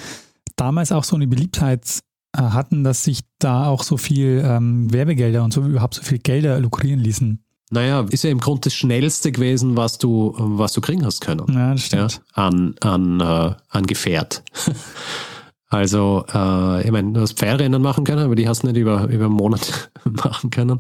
damals 0.56 0.90
auch 0.90 1.04
so 1.04 1.16
eine 1.16 1.26
Beliebtheit 1.26 2.00
äh, 2.34 2.40
hatten, 2.40 2.82
dass 2.82 3.04
sich 3.04 3.20
da 3.38 3.66
auch 3.66 3.82
so 3.82 3.98
viel 3.98 4.42
ähm, 4.42 4.90
Werbegelder 4.90 5.44
und 5.44 5.52
so 5.52 5.60
überhaupt 5.62 5.94
so 5.94 6.02
viel 6.02 6.18
Gelder 6.18 6.58
lukrieren 6.60 7.00
ließen. 7.00 7.44
Naja, 7.70 8.06
ist 8.08 8.24
ja 8.24 8.30
im 8.30 8.40
Grunde 8.40 8.62
das 8.64 8.74
Schnellste 8.74 9.32
gewesen, 9.32 9.76
was 9.76 9.98
du, 9.98 10.34
was 10.36 10.72
du 10.72 10.80
kriegen 10.80 11.04
hast 11.04 11.20
können. 11.20 11.44
Ja, 11.52 11.72
das 11.72 11.84
stimmt. 11.84 12.22
Ja, 12.36 12.46
an, 12.46 12.74
an, 12.80 13.20
äh, 13.20 13.54
an 13.68 13.86
Gefährt. 13.86 14.44
Also, 15.72 16.26
äh, 16.32 16.84
ich 16.84 16.90
meine, 16.90 17.12
du 17.12 17.22
hast 17.22 17.38
Pferdrennen 17.38 17.80
machen 17.80 18.04
können, 18.04 18.22
aber 18.22 18.34
die 18.34 18.46
hast 18.46 18.62
du 18.62 18.66
nicht 18.66 18.76
über, 18.76 19.08
über 19.08 19.24
einen 19.24 19.34
Monat 19.34 19.90
machen 20.04 20.50
können. 20.50 20.76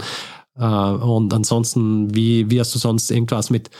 Äh, 0.54 0.66
und 0.66 1.32
ansonsten, 1.32 2.14
wie, 2.14 2.50
wie 2.50 2.60
hast 2.60 2.74
du 2.74 2.78
sonst 2.78 3.10
irgendwas 3.10 3.48
mit, 3.48 3.70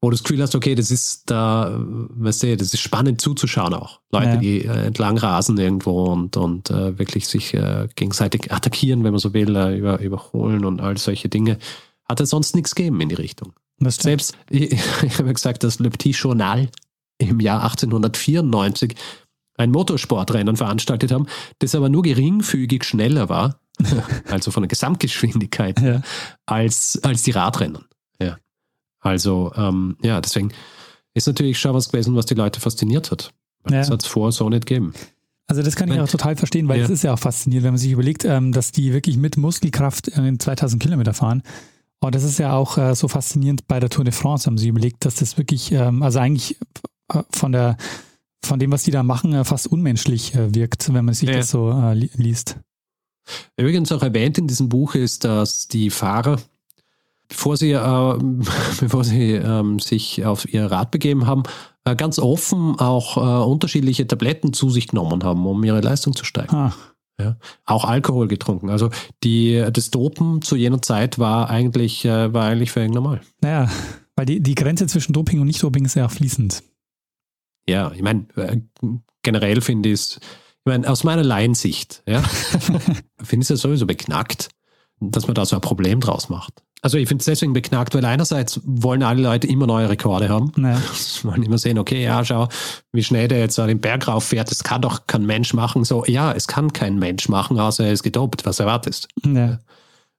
wo 0.00 0.08
du 0.08 0.16
das 0.16 0.24
Gefühl 0.24 0.40
hast, 0.40 0.54
okay, 0.54 0.74
das 0.74 0.90
ist 0.90 1.30
da, 1.30 1.78
weißt 1.78 2.44
du, 2.44 2.56
das 2.56 2.72
ist 2.72 2.80
spannend 2.80 3.20
zuzuschauen 3.20 3.74
auch. 3.74 4.00
Leute, 4.10 4.26
ja. 4.26 4.36
die 4.36 4.64
äh, 4.64 4.86
entlang 4.86 5.18
rasen 5.18 5.58
irgendwo 5.58 6.04
und, 6.04 6.38
und 6.38 6.70
äh, 6.70 6.98
wirklich 6.98 7.28
sich 7.28 7.52
äh, 7.52 7.88
gegenseitig 7.94 8.50
attackieren, 8.50 9.04
wenn 9.04 9.12
man 9.12 9.20
so 9.20 9.34
will, 9.34 9.54
äh, 9.54 9.76
über, 9.76 10.00
überholen 10.00 10.64
und 10.64 10.80
all 10.80 10.96
solche 10.96 11.28
Dinge. 11.28 11.58
Hat 12.08 12.22
es 12.22 12.30
sonst 12.30 12.54
nichts 12.54 12.74
gegeben 12.74 13.02
in 13.02 13.10
die 13.10 13.16
Richtung. 13.16 13.52
Selbst, 13.80 14.34
ich, 14.48 14.72
ich 14.72 15.18
habe 15.18 15.26
ja 15.26 15.32
gesagt, 15.34 15.62
das 15.62 15.78
Le 15.78 15.90
Petit 15.90 16.16
Journal 16.16 16.70
im 17.18 17.40
Jahr 17.40 17.62
1894 17.64 18.94
ein 19.56 19.70
Motorsportrennen 19.70 20.56
veranstaltet 20.56 21.12
haben, 21.12 21.26
das 21.60 21.74
aber 21.74 21.88
nur 21.88 22.02
geringfügig 22.02 22.84
schneller 22.84 23.28
war, 23.28 23.60
also 24.30 24.50
von 24.50 24.62
der 24.62 24.68
Gesamtgeschwindigkeit, 24.68 25.80
ja. 25.80 26.02
als, 26.46 27.00
als 27.02 27.22
die 27.22 27.32
Radrennen. 27.32 27.84
Ja. 28.20 28.38
Also, 29.00 29.52
ähm, 29.56 29.96
ja, 30.02 30.20
deswegen 30.20 30.52
ist 31.14 31.26
natürlich 31.26 31.58
schon 31.58 31.74
was 31.74 31.90
gewesen, 31.90 32.16
was 32.16 32.26
die 32.26 32.34
Leute 32.34 32.60
fasziniert 32.60 33.10
hat. 33.10 33.30
Ja. 33.70 33.78
Das 33.78 33.90
hat 33.90 34.02
es 34.02 34.08
vorher 34.08 34.32
so 34.32 34.48
nicht 34.48 34.66
gegeben. 34.66 34.92
Also 35.46 35.62
das 35.62 35.76
kann 35.76 35.92
ich 35.92 36.00
auch 36.00 36.08
total 36.08 36.36
verstehen, 36.36 36.68
weil 36.68 36.80
das 36.80 36.90
ist 36.90 37.04
ja 37.04 37.12
auch 37.12 37.18
faszinierend, 37.18 37.64
wenn 37.64 37.74
man 37.74 37.78
sich 37.78 37.92
überlegt, 37.92 38.24
ähm, 38.24 38.52
dass 38.52 38.72
die 38.72 38.94
wirklich 38.94 39.18
mit 39.18 39.36
Muskelkraft 39.36 40.08
in 40.08 40.40
2000 40.40 40.82
Kilometer 40.82 41.12
fahren. 41.12 41.42
Und 42.00 42.14
das 42.14 42.24
ist 42.24 42.38
ja 42.38 42.54
auch 42.54 42.78
äh, 42.78 42.94
so 42.94 43.08
faszinierend 43.08 43.66
bei 43.68 43.78
der 43.78 43.90
Tour 43.90 44.04
de 44.04 44.12
France, 44.12 44.46
haben 44.46 44.58
sie 44.58 44.68
überlegt, 44.68 45.04
dass 45.04 45.16
das 45.16 45.36
wirklich, 45.36 45.70
ähm, 45.72 46.02
also 46.02 46.18
eigentlich 46.18 46.56
äh, 47.12 47.22
von 47.30 47.52
der 47.52 47.76
von 48.44 48.58
dem, 48.58 48.72
was 48.72 48.82
die 48.82 48.90
da 48.90 49.02
machen, 49.02 49.32
äh, 49.32 49.44
fast 49.44 49.66
unmenschlich 49.66 50.34
äh, 50.34 50.54
wirkt, 50.54 50.92
wenn 50.92 51.04
man 51.04 51.14
sich 51.14 51.28
ja. 51.28 51.36
das 51.36 51.50
so 51.50 51.70
äh, 51.70 51.94
liest. 51.94 52.56
Übrigens 53.56 53.90
auch 53.92 54.02
erwähnt 54.02 54.38
in 54.38 54.46
diesem 54.46 54.68
Buch 54.68 54.94
ist, 54.94 55.24
dass 55.24 55.68
die 55.68 55.90
Fahrer, 55.90 56.38
bevor 57.28 57.56
sie, 57.56 57.72
äh, 57.72 58.18
bevor 58.80 59.04
sie 59.04 59.32
ähm, 59.32 59.78
sich 59.78 60.24
auf 60.24 60.52
ihr 60.52 60.66
Rad 60.66 60.90
begeben 60.90 61.26
haben, 61.26 61.44
äh, 61.84 61.96
ganz 61.96 62.18
offen 62.18 62.78
auch 62.78 63.16
äh, 63.16 63.46
unterschiedliche 63.46 64.06
Tabletten 64.06 64.52
zu 64.52 64.70
sich 64.70 64.88
genommen 64.88 65.24
haben, 65.24 65.46
um 65.46 65.64
ihre 65.64 65.80
Leistung 65.80 66.14
zu 66.14 66.24
steigern. 66.24 66.56
Ah. 66.56 66.74
Ja, 67.16 67.36
auch 67.64 67.84
Alkohol 67.84 68.26
getrunken. 68.26 68.70
Also 68.70 68.90
die, 69.22 69.64
das 69.72 69.92
Dopen 69.92 70.42
zu 70.42 70.56
jener 70.56 70.82
Zeit 70.82 71.16
war 71.20 71.48
eigentlich, 71.48 72.04
war 72.04 72.46
eigentlich 72.46 72.72
völlig 72.72 72.92
normal. 72.92 73.20
Naja, 73.40 73.70
weil 74.16 74.26
die, 74.26 74.40
die 74.40 74.56
Grenze 74.56 74.88
zwischen 74.88 75.12
Doping 75.12 75.38
und 75.38 75.46
Nicht-Doping 75.46 75.84
ist 75.84 75.94
ja 75.94 76.08
fließend. 76.08 76.64
Ja, 77.68 77.92
ich 77.92 78.02
meine, 78.02 78.26
äh, 78.36 78.58
generell 79.22 79.60
finde 79.60 79.90
ich 79.90 79.94
es, 79.94 80.16
ich 80.16 80.66
meine, 80.66 80.88
aus 80.88 81.04
meiner 81.04 81.22
Laiensicht, 81.24 82.02
ja, 82.06 82.22
finde 83.22 83.42
ich 83.42 83.42
es 83.42 83.48
ja 83.48 83.56
sowieso 83.56 83.86
beknackt, 83.86 84.48
dass 85.00 85.26
man 85.26 85.34
da 85.34 85.44
so 85.44 85.56
ein 85.56 85.62
Problem 85.62 86.00
draus 86.00 86.28
macht. 86.28 86.62
Also 86.84 86.98
ich 86.98 87.08
finde 87.08 87.22
es 87.22 87.24
deswegen 87.24 87.54
beknackt, 87.54 87.94
weil 87.94 88.04
einerseits 88.04 88.60
wollen 88.62 89.02
alle 89.02 89.22
Leute 89.22 89.46
immer 89.46 89.66
neue 89.66 89.88
Rekorde 89.88 90.28
haben. 90.28 90.52
Naja. 90.54 90.78
Sie 90.92 91.24
wollen 91.26 91.42
immer 91.42 91.56
sehen, 91.56 91.78
okay, 91.78 92.04
ja, 92.04 92.22
schau, 92.26 92.48
wie 92.92 93.02
schnell 93.02 93.26
der 93.26 93.38
jetzt 93.38 93.56
den 93.56 93.80
Berg 93.80 94.06
rauffährt. 94.06 94.50
Das 94.50 94.62
kann 94.64 94.82
doch 94.82 95.06
kein 95.06 95.24
Mensch 95.24 95.54
machen. 95.54 95.84
So, 95.84 96.04
ja, 96.04 96.32
es 96.32 96.46
kann 96.46 96.74
kein 96.74 96.98
Mensch 96.98 97.30
machen, 97.30 97.58
außer 97.58 97.86
er 97.86 97.92
ist 97.92 98.02
gedopt. 98.02 98.44
Was 98.44 98.60
erwartest? 98.60 99.08
Ja. 99.24 99.60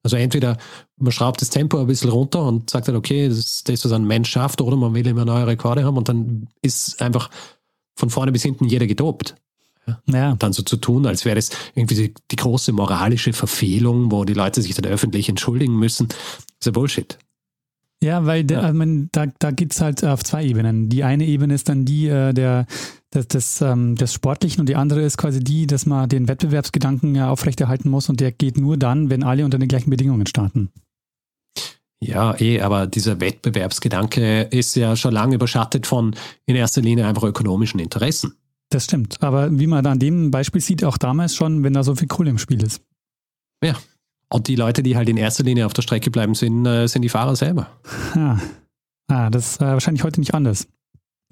Also 0.05 0.17
entweder 0.17 0.57
man 0.97 1.11
schraubt 1.11 1.41
das 1.41 1.49
Tempo 1.49 1.79
ein 1.79 1.87
bisschen 1.87 2.11
runter 2.11 2.43
und 2.43 2.69
sagt 2.69 2.87
dann, 2.87 2.95
okay, 2.95 3.27
das 3.27 3.39
ist 3.39 3.69
das, 3.69 3.85
was 3.85 3.91
ein 3.91 4.05
Mensch 4.05 4.29
schafft, 4.29 4.61
oder 4.61 4.77
man 4.77 4.93
will 4.93 5.07
immer 5.07 5.25
neue 5.25 5.47
Rekorde 5.47 5.83
haben 5.83 5.97
und 5.97 6.07
dann 6.07 6.47
ist 6.61 7.01
einfach 7.01 7.31
von 7.95 8.11
vorne 8.11 8.31
bis 8.31 8.43
hinten 8.43 8.65
jeder 8.65 8.85
gedopt. 8.85 9.33
Ja. 10.05 10.31
Und 10.33 10.43
dann 10.43 10.53
so 10.53 10.61
zu 10.61 10.77
tun, 10.77 11.07
als 11.07 11.25
wäre 11.25 11.35
das 11.35 11.49
irgendwie 11.73 11.95
die, 11.95 12.13
die 12.29 12.35
große 12.35 12.71
moralische 12.71 13.33
Verfehlung, 13.33 14.11
wo 14.11 14.25
die 14.25 14.35
Leute 14.35 14.61
sich 14.61 14.75
dann 14.75 14.85
öffentlich 14.85 15.27
entschuldigen 15.27 15.75
müssen, 15.75 16.07
ist 16.07 16.65
ja 16.65 16.71
Bullshit. 16.71 17.17
Ja, 18.05 18.25
weil 18.27 18.49
Ja. 18.49 18.59
also 18.61 18.77
man, 18.77 19.09
da, 19.11 19.25
da 19.39 19.49
geht 19.49 19.73
es 19.73 19.81
halt 19.81 20.03
auf 20.05 20.23
zwei 20.23 20.45
Ebenen. 20.45 20.89
Die 20.89 21.03
eine 21.03 21.25
Ebene 21.25 21.55
ist 21.55 21.67
dann 21.67 21.85
die 21.85 22.07
äh, 22.07 22.33
der, 22.33 22.67
des, 23.13 23.27
des, 23.27 23.61
ähm, 23.61 23.95
des 23.95 24.13
Sportlichen 24.13 24.59
und 24.61 24.69
die 24.69 24.75
andere 24.75 25.01
ist 25.01 25.17
quasi 25.17 25.39
die, 25.39 25.65
dass 25.65 25.87
man 25.87 26.07
den 26.07 26.27
Wettbewerbsgedanken 26.27 27.15
ja 27.15 27.29
aufrechterhalten 27.31 27.89
muss 27.89 28.07
und 28.07 28.19
der 28.19 28.31
geht 28.31 28.57
nur 28.57 28.77
dann, 28.77 29.09
wenn 29.09 29.23
alle 29.23 29.43
unter 29.43 29.57
den 29.57 29.67
gleichen 29.67 29.89
Bedingungen 29.89 30.27
starten. 30.27 30.69
Ja, 31.99 32.39
eh, 32.39 32.61
aber 32.61 32.85
dieser 32.85 33.19
Wettbewerbsgedanke 33.19 34.43
ist 34.43 34.75
ja 34.75 34.95
schon 34.95 35.13
lange 35.13 35.35
überschattet 35.35 35.87
von 35.87 36.15
in 36.45 36.55
erster 36.55 36.81
Linie 36.81 37.07
einfach 37.07 37.23
ökonomischen 37.23 37.79
Interessen. 37.79 38.33
Das 38.69 38.83
stimmt. 38.85 39.23
Aber 39.23 39.57
wie 39.57 39.65
man 39.67 39.83
da 39.83 39.91
an 39.91 39.99
dem 39.99 40.29
Beispiel 40.29 40.61
sieht, 40.61 40.83
auch 40.83 40.97
damals 40.99 41.35
schon, 41.35 41.63
wenn 41.63 41.73
da 41.73 41.83
so 41.83 41.95
viel 41.95 42.07
Kohle 42.07 42.29
im 42.29 42.37
Spiel 42.37 42.61
ist. 42.61 42.81
Ja. 43.63 43.75
Und 44.29 44.47
die 44.47 44.55
Leute, 44.55 44.83
die 44.83 44.95
halt 44.95 45.09
in 45.09 45.17
erster 45.17 45.43
Linie 45.43 45.65
auf 45.65 45.73
der 45.73 45.81
Strecke 45.81 46.11
bleiben, 46.11 46.35
sind, 46.35 46.65
äh, 46.65 46.87
sind 46.87 47.01
die 47.01 47.09
Fahrer 47.09 47.35
selber. 47.35 47.67
Ah, 48.15 48.39
ah 49.07 49.29
das 49.29 49.51
ist 49.51 49.61
äh, 49.61 49.65
wahrscheinlich 49.65 50.03
heute 50.03 50.19
nicht 50.19 50.33
anders. 50.33 50.67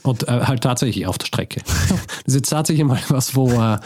Und 0.04 0.28
äh, 0.28 0.42
halt 0.42 0.62
tatsächlich 0.62 1.08
auf 1.08 1.18
der 1.18 1.26
Strecke. 1.26 1.62
das 1.66 2.00
ist 2.26 2.36
jetzt 2.36 2.50
tatsächlich 2.50 2.86
mal 2.86 3.00
was, 3.08 3.36
wo, 3.36 3.50
äh, 3.50 3.80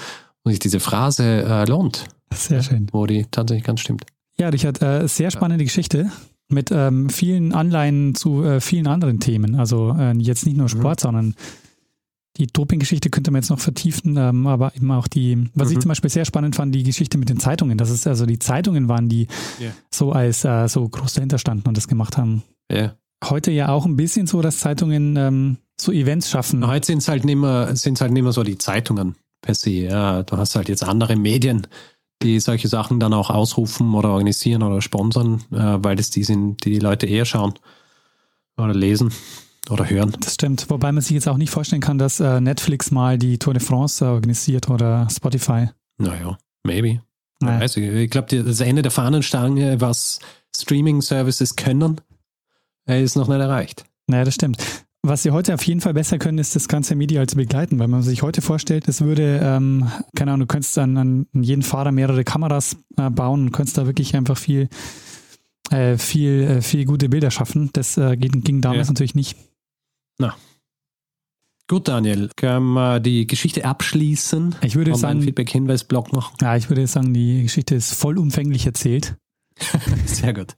wo 0.44 0.50
sich 0.50 0.60
diese 0.60 0.80
Phrase 0.80 1.24
äh, 1.24 1.66
lohnt, 1.66 2.06
Sehr 2.34 2.64
schön. 2.64 2.88
wo 2.92 3.06
die 3.06 3.26
tatsächlich 3.30 3.66
ganz 3.66 3.82
stimmt. 3.82 4.06
Ja, 4.38 4.50
Richard, 4.50 4.82
äh, 4.82 5.08
sehr 5.08 5.32
spannende 5.32 5.64
Geschichte 5.64 6.12
mit 6.50 6.72
ähm, 6.72 7.10
vielen 7.10 7.54
Anleihen 7.54 8.16
zu 8.16 8.62
vielen 8.62 8.88
anderen 8.88 9.20
Themen. 9.20 9.56
Also 9.56 9.94
jetzt 10.18 10.46
nicht 10.46 10.56
nur 10.56 10.70
Sport, 10.70 11.02
sondern 11.02 11.36
die 12.38 12.48
Doping-Geschichte 12.48 13.10
könnte 13.10 13.32
man 13.32 13.42
jetzt 13.42 13.50
noch 13.50 13.60
vertiefen, 13.60 14.16
ähm, 14.18 14.48
aber 14.48 14.76
eben 14.76 14.90
auch 14.92 15.08
die, 15.08 15.50
was 15.56 15.70
ich 15.72 15.78
Mhm. 15.78 15.82
zum 15.82 15.90
Beispiel 15.90 16.10
sehr 16.10 16.26
spannend 16.26 16.56
fand, 16.56 16.74
die 16.74 16.84
Geschichte 16.84 17.18
mit 17.18 17.30
den 17.30 17.40
Zeitungen. 17.40 17.78
Das 17.78 17.90
ist 17.90 18.06
also 18.08 18.26
die 18.26 18.40
Zeitungen 18.40 18.88
waren, 18.88 19.10
die 19.10 19.28
Ja. 19.60 19.72
so 19.94 20.12
als 20.12 20.46
äh, 20.46 20.68
so 20.68 20.88
groß 20.88 21.14
dahinter 21.16 21.38
standen 21.40 21.68
und 21.68 21.76
das 21.78 21.88
gemacht 21.88 22.18
haben. 22.18 22.44
Ja. 22.72 22.94
Heute 23.24 23.52
ja 23.52 23.70
auch 23.70 23.86
ein 23.86 23.96
bisschen 23.96 24.28
so, 24.28 24.42
dass 24.42 24.60
Zeitungen 24.60 25.16
ähm, 25.18 25.58
so 25.80 25.92
Events 25.92 26.30
schaffen. 26.30 26.66
Heute 26.68 26.86
sind 26.88 27.00
es 27.00 27.08
halt 27.08 27.26
nicht 27.26 27.38
mehr, 27.38 27.76
sind's 27.76 28.02
halt 28.02 28.12
nicht 28.12 28.24
mehr 28.24 28.32
so 28.34 28.44
die 28.44 28.58
Zeitungen 28.58 29.16
per 29.42 29.56
se. 29.56 29.72
Ja, 29.72 30.24
du 30.24 30.38
hast 30.38 30.56
halt 30.56 30.70
jetzt 30.70 30.84
andere 30.84 31.16
Medien, 31.16 31.66
die 32.24 32.40
solche 32.40 32.68
Sachen 32.68 33.00
dann 33.00 33.14
auch 33.14 33.30
ausrufen 33.30 33.94
oder 33.94 34.10
organisieren 34.10 34.64
oder 34.64 34.82
sponsern, 34.82 35.42
äh, 35.52 35.78
weil 35.84 35.96
das 35.96 36.10
die 36.12 36.24
sind, 36.24 36.64
die 36.66 36.72
die 36.72 36.80
Leute 36.80 37.06
eher 37.08 37.26
schauen 37.26 37.54
oder 38.58 38.74
lesen 38.74 39.12
oder 39.72 39.90
hören. 39.90 40.16
Das 40.20 40.36
stimmt. 40.36 40.70
Wobei 40.70 40.92
man 40.92 41.02
sich 41.02 41.12
jetzt 41.12 41.28
auch 41.28 41.38
nicht 41.38 41.50
vorstellen 41.50 41.82
kann, 41.82 41.98
dass 41.98 42.20
äh, 42.20 42.40
Netflix 42.42 42.92
mal 42.92 43.18
die 43.18 43.38
Tour 43.38 43.54
de 43.54 43.62
France 43.62 44.06
organisiert 44.06 44.70
oder 44.70 45.08
Spotify. 45.10 45.68
Naja, 45.98 46.38
maybe. 46.64 47.02
Naja. 47.40 47.60
Weiß 47.62 47.78
ich 47.78 48.10
glaube, 48.10 48.44
das 48.44 48.60
Ende 48.62 48.82
der 48.82 48.92
Fahnenstange, 48.92 49.80
was 49.80 50.20
Streaming-Services 50.56 51.56
können, 51.56 52.02
äh, 52.90 53.04
ist 53.04 53.16
noch 53.16 53.28
nicht 53.28 53.40
erreicht. 53.40 53.86
Naja, 54.08 54.24
das 54.24 54.36
stimmt. 54.36 54.58
Was 55.04 55.24
sie 55.24 55.32
heute 55.32 55.54
auf 55.54 55.64
jeden 55.64 55.80
Fall 55.80 55.94
besser 55.94 56.18
können, 56.18 56.38
ist 56.38 56.56
das 56.56 56.68
ganze 56.68 56.96
medial 56.96 57.28
zu 57.28 57.36
begleiten, 57.36 57.80
weil 57.80 57.88
man 57.88 58.02
sich 58.02 58.24
heute 58.24 58.42
vorstellt, 58.42 58.88
es 58.88 59.02
würde, 59.02 59.40
ähm, 59.42 59.88
keine 60.16 60.32
Ahnung, 60.32 60.48
du 60.48 60.52
könntest 60.52 60.78
an, 60.80 60.98
an 60.98 61.28
jeden 61.34 61.62
Fahrer 61.62 61.92
mehrere 61.92 62.24
Kameras 62.24 62.76
äh, 62.98 63.10
bauen 63.10 63.44
und 63.46 63.52
könntest 63.52 63.78
da 63.78 63.86
wirklich 63.86 64.16
einfach 64.16 64.38
viel, 64.38 64.68
äh, 65.70 65.98
viel, 65.98 66.42
äh, 66.58 66.62
viel 66.62 66.86
gute 66.86 67.08
Bilder 67.10 67.32
schaffen. 67.32 67.70
Das 67.74 67.98
äh, 67.98 68.18
ging, 68.18 68.42
ging 68.42 68.62
damals 68.62 68.88
Ja. 68.88 68.92
natürlich 68.94 69.16
nicht. 69.16 69.38
Gut, 71.70 71.90
Daniel, 71.90 72.30
können 72.38 72.74
wir 72.74 73.02
die 73.02 73.28
Geschichte 73.28 73.66
abschließen 73.66 74.56
Ich 74.62 74.78
würde 74.78 74.92
einen 74.92 75.00
sagen, 75.00 75.22
Feedback-Hinweis-Blog 75.22 76.14
machen? 76.14 76.34
ja, 76.42 76.56
ich 76.56 76.70
würde 76.70 76.88
sagen, 76.88 77.14
die 77.14 77.44
Geschichte 77.44 77.76
ist 77.76 77.94
vollumfänglich 77.94 78.66
erzählt. 78.66 79.18
Sehr 80.06 80.34
gut. 80.34 80.56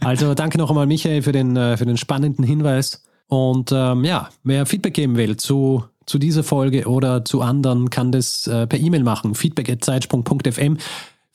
Also 0.00 0.32
danke 0.32 0.56
noch 0.56 0.70
einmal, 0.70 0.86
Michael, 0.86 1.20
für 1.20 1.32
den, 1.32 1.56
äh, 1.56 1.76
für 1.76 1.84
den 1.84 1.98
spannenden 1.98 2.42
Hinweis. 2.42 3.02
Und 3.26 3.70
ähm, 3.70 4.04
ja, 4.04 4.30
wer 4.44 4.64
Feedback 4.64 4.94
geben 4.94 5.18
will 5.18 5.36
zu, 5.36 5.84
zu 6.06 6.18
dieser 6.18 6.42
Folge 6.42 6.88
oder 6.88 7.22
zu 7.22 7.42
anderen, 7.42 7.90
kann 7.90 8.10
das 8.10 8.46
äh, 8.46 8.66
per 8.66 8.78
E-Mail 8.78 9.02
machen. 9.02 9.34
feedback.zeitsprung.fm. 9.34 10.78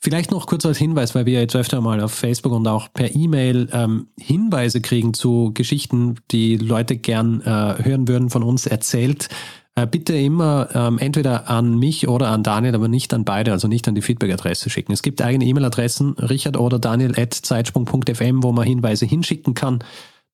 Vielleicht 0.04 0.32
noch 0.32 0.48
kurz 0.48 0.66
als 0.66 0.78
Hinweis, 0.78 1.14
weil 1.14 1.26
wir 1.26 1.38
jetzt 1.38 1.54
öfter 1.54 1.80
mal 1.80 2.00
auf 2.00 2.12
Facebook 2.12 2.52
und 2.52 2.66
auch 2.66 2.92
per 2.92 3.14
E-Mail 3.14 3.68
ähm, 3.72 4.08
Hinweise 4.18 4.80
kriegen 4.80 5.14
zu 5.14 5.52
Geschichten, 5.54 6.16
die 6.32 6.56
Leute 6.56 6.96
gern 6.96 7.40
äh, 7.42 7.84
hören 7.84 8.08
würden 8.08 8.28
von 8.28 8.42
uns 8.42 8.66
erzählt. 8.66 9.28
Äh, 9.76 9.86
bitte 9.86 10.16
immer 10.16 10.70
ähm, 10.74 10.98
entweder 10.98 11.48
an 11.48 11.78
mich 11.78 12.08
oder 12.08 12.30
an 12.30 12.42
Daniel, 12.42 12.74
aber 12.74 12.88
nicht 12.88 13.14
an 13.14 13.24
beide, 13.24 13.52
also 13.52 13.68
nicht 13.68 13.86
an 13.86 13.94
die 13.94 14.02
Feedback-Adresse 14.02 14.70
schicken. 14.70 14.90
Es 14.90 15.02
gibt 15.02 15.22
eigene 15.22 15.44
E-Mail-Adressen, 15.44 16.14
Richard 16.14 16.56
oder 16.56 16.80
Daniel 16.80 17.16
at 17.16 17.32
zeitsprung.fm, 17.34 18.42
wo 18.42 18.50
man 18.50 18.66
Hinweise 18.66 19.06
hinschicken 19.06 19.54
kann. 19.54 19.84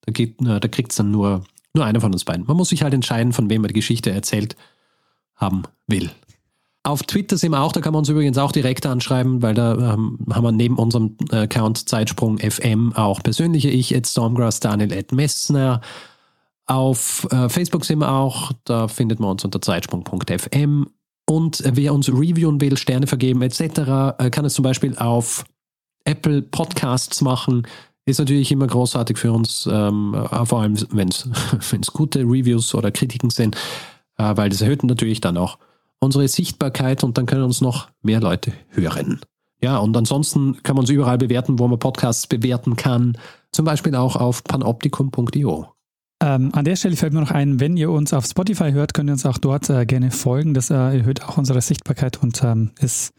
Da, 0.06 0.12
geht, 0.12 0.40
äh, 0.40 0.60
da 0.60 0.68
kriegt 0.68 0.92
es 0.92 0.96
dann 0.96 1.10
nur, 1.10 1.44
nur 1.74 1.84
einer 1.84 2.00
von 2.00 2.14
uns 2.14 2.24
beiden. 2.24 2.46
Man 2.46 2.56
muss 2.56 2.70
sich 2.70 2.82
halt 2.82 2.94
entscheiden, 2.94 3.34
von 3.34 3.50
wem 3.50 3.60
man 3.60 3.68
die 3.68 3.74
Geschichte 3.74 4.10
erzählt 4.12 4.56
haben 5.36 5.64
will. 5.86 6.10
Auf 6.88 7.02
Twitter 7.02 7.36
sind 7.36 7.50
wir 7.52 7.60
auch, 7.60 7.72
da 7.72 7.82
kann 7.82 7.92
man 7.92 7.98
uns 7.98 8.08
übrigens 8.08 8.38
auch 8.38 8.50
direkt 8.50 8.86
anschreiben, 8.86 9.42
weil 9.42 9.52
da 9.52 9.74
ähm, 9.74 10.20
haben 10.32 10.42
wir 10.42 10.52
neben 10.52 10.78
unserem 10.78 11.18
Account 11.30 11.86
Zeitsprung 11.86 12.38
FM 12.38 12.94
auch 12.94 13.22
persönliche 13.22 13.68
Ich, 13.68 13.94
at 13.94 14.06
Stormgrass, 14.06 14.60
Daniel, 14.60 14.98
at 14.98 15.12
Messner. 15.12 15.82
Auf 16.64 17.28
äh, 17.30 17.50
Facebook 17.50 17.84
sind 17.84 17.98
wir 17.98 18.10
auch, 18.10 18.52
da 18.64 18.88
findet 18.88 19.20
man 19.20 19.32
uns 19.32 19.44
unter 19.44 19.60
zeitsprung.fm. 19.60 20.86
Und 21.28 21.60
äh, 21.60 21.72
wer 21.74 21.92
uns 21.92 22.08
reviewen 22.08 22.58
will, 22.58 22.78
Sterne 22.78 23.06
vergeben 23.06 23.42
etc., 23.42 23.60
äh, 23.60 24.30
kann 24.30 24.46
es 24.46 24.54
zum 24.54 24.62
Beispiel 24.62 24.96
auf 24.96 25.44
Apple 26.04 26.40
Podcasts 26.40 27.20
machen. 27.20 27.66
Ist 28.06 28.18
natürlich 28.18 28.50
immer 28.50 28.66
großartig 28.66 29.18
für 29.18 29.32
uns, 29.32 29.68
ähm, 29.70 30.14
äh, 30.14 30.46
vor 30.46 30.62
allem 30.62 30.78
wenn 30.90 31.08
es 31.08 31.28
gute 31.92 32.20
Reviews 32.20 32.74
oder 32.74 32.90
Kritiken 32.90 33.28
sind, 33.28 33.56
äh, 34.16 34.34
weil 34.38 34.48
das 34.48 34.62
erhöht 34.62 34.82
natürlich 34.84 35.20
dann 35.20 35.36
auch 35.36 35.58
unsere 36.00 36.28
Sichtbarkeit 36.28 37.04
und 37.04 37.18
dann 37.18 37.26
können 37.26 37.42
uns 37.42 37.60
noch 37.60 37.88
mehr 38.02 38.20
Leute 38.20 38.52
hören. 38.68 39.20
Ja, 39.60 39.78
und 39.78 39.96
ansonsten 39.96 40.62
kann 40.62 40.76
man 40.76 40.82
uns 40.82 40.90
überall 40.90 41.18
bewerten, 41.18 41.58
wo 41.58 41.66
man 41.66 41.78
Podcasts 41.78 42.26
bewerten 42.26 42.76
kann. 42.76 43.18
Zum 43.50 43.64
Beispiel 43.64 43.94
auch 43.94 44.14
auf 44.16 44.44
panoptikum.io. 44.44 45.66
Ähm, 46.20 46.50
an 46.52 46.64
der 46.64 46.76
Stelle 46.76 46.96
fällt 46.96 47.12
mir 47.12 47.20
noch 47.20 47.30
ein, 47.30 47.60
wenn 47.60 47.76
ihr 47.76 47.90
uns 47.90 48.12
auf 48.12 48.26
Spotify 48.26 48.72
hört, 48.72 48.94
könnt 48.94 49.08
ihr 49.08 49.12
uns 49.12 49.26
auch 49.26 49.38
dort 49.38 49.70
äh, 49.70 49.86
gerne 49.86 50.10
folgen. 50.10 50.54
Das 50.54 50.70
äh, 50.70 50.74
erhöht 50.74 51.22
auch 51.24 51.38
unsere 51.38 51.60
Sichtbarkeit 51.60 52.22
und 52.22 52.42
ähm, 52.42 52.72
ist 52.80 53.12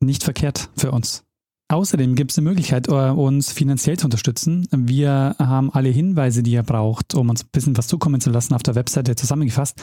nicht 0.00 0.24
verkehrt 0.24 0.70
für 0.76 0.90
uns. 0.90 1.24
Außerdem 1.68 2.16
gibt 2.16 2.32
es 2.32 2.38
eine 2.38 2.48
Möglichkeit, 2.48 2.88
äh, 2.88 3.10
uns 3.10 3.52
finanziell 3.52 3.98
zu 3.98 4.06
unterstützen. 4.06 4.66
Wir 4.72 5.36
haben 5.38 5.72
alle 5.72 5.90
Hinweise, 5.90 6.42
die 6.42 6.52
ihr 6.52 6.62
braucht, 6.62 7.14
um 7.14 7.28
uns 7.28 7.44
ein 7.44 7.50
bisschen 7.52 7.76
was 7.76 7.86
zukommen 7.86 8.20
zu 8.20 8.30
lassen, 8.30 8.54
auf 8.54 8.62
der 8.62 8.74
Webseite 8.74 9.14
zusammengefasst. 9.14 9.80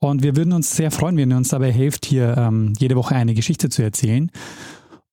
Und 0.00 0.22
wir 0.22 0.36
würden 0.36 0.52
uns 0.52 0.76
sehr 0.76 0.90
freuen, 0.90 1.16
wenn 1.16 1.30
ihr 1.30 1.36
uns 1.36 1.48
dabei 1.48 1.72
helft, 1.72 2.06
hier 2.06 2.36
ähm, 2.36 2.72
jede 2.78 2.96
Woche 2.96 3.16
eine 3.16 3.34
Geschichte 3.34 3.68
zu 3.68 3.82
erzählen. 3.82 4.30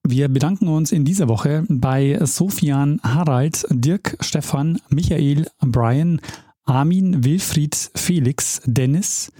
Wir 0.07 0.27
bedanken 0.27 0.67
uns 0.67 0.91
in 0.91 1.03
dieser 1.03 1.27
Woche 1.27 1.65
bei 1.67 2.19
Sofian, 2.21 2.99
Harald, 3.01 3.65
Dirk, 3.71 4.17
Stefan, 4.19 4.79
Michael, 4.89 5.47
Brian, 5.61 6.21
Armin, 6.65 7.23
Wilfried, 7.23 7.75
Felix, 7.95 8.61
Dennis, 8.65 9.31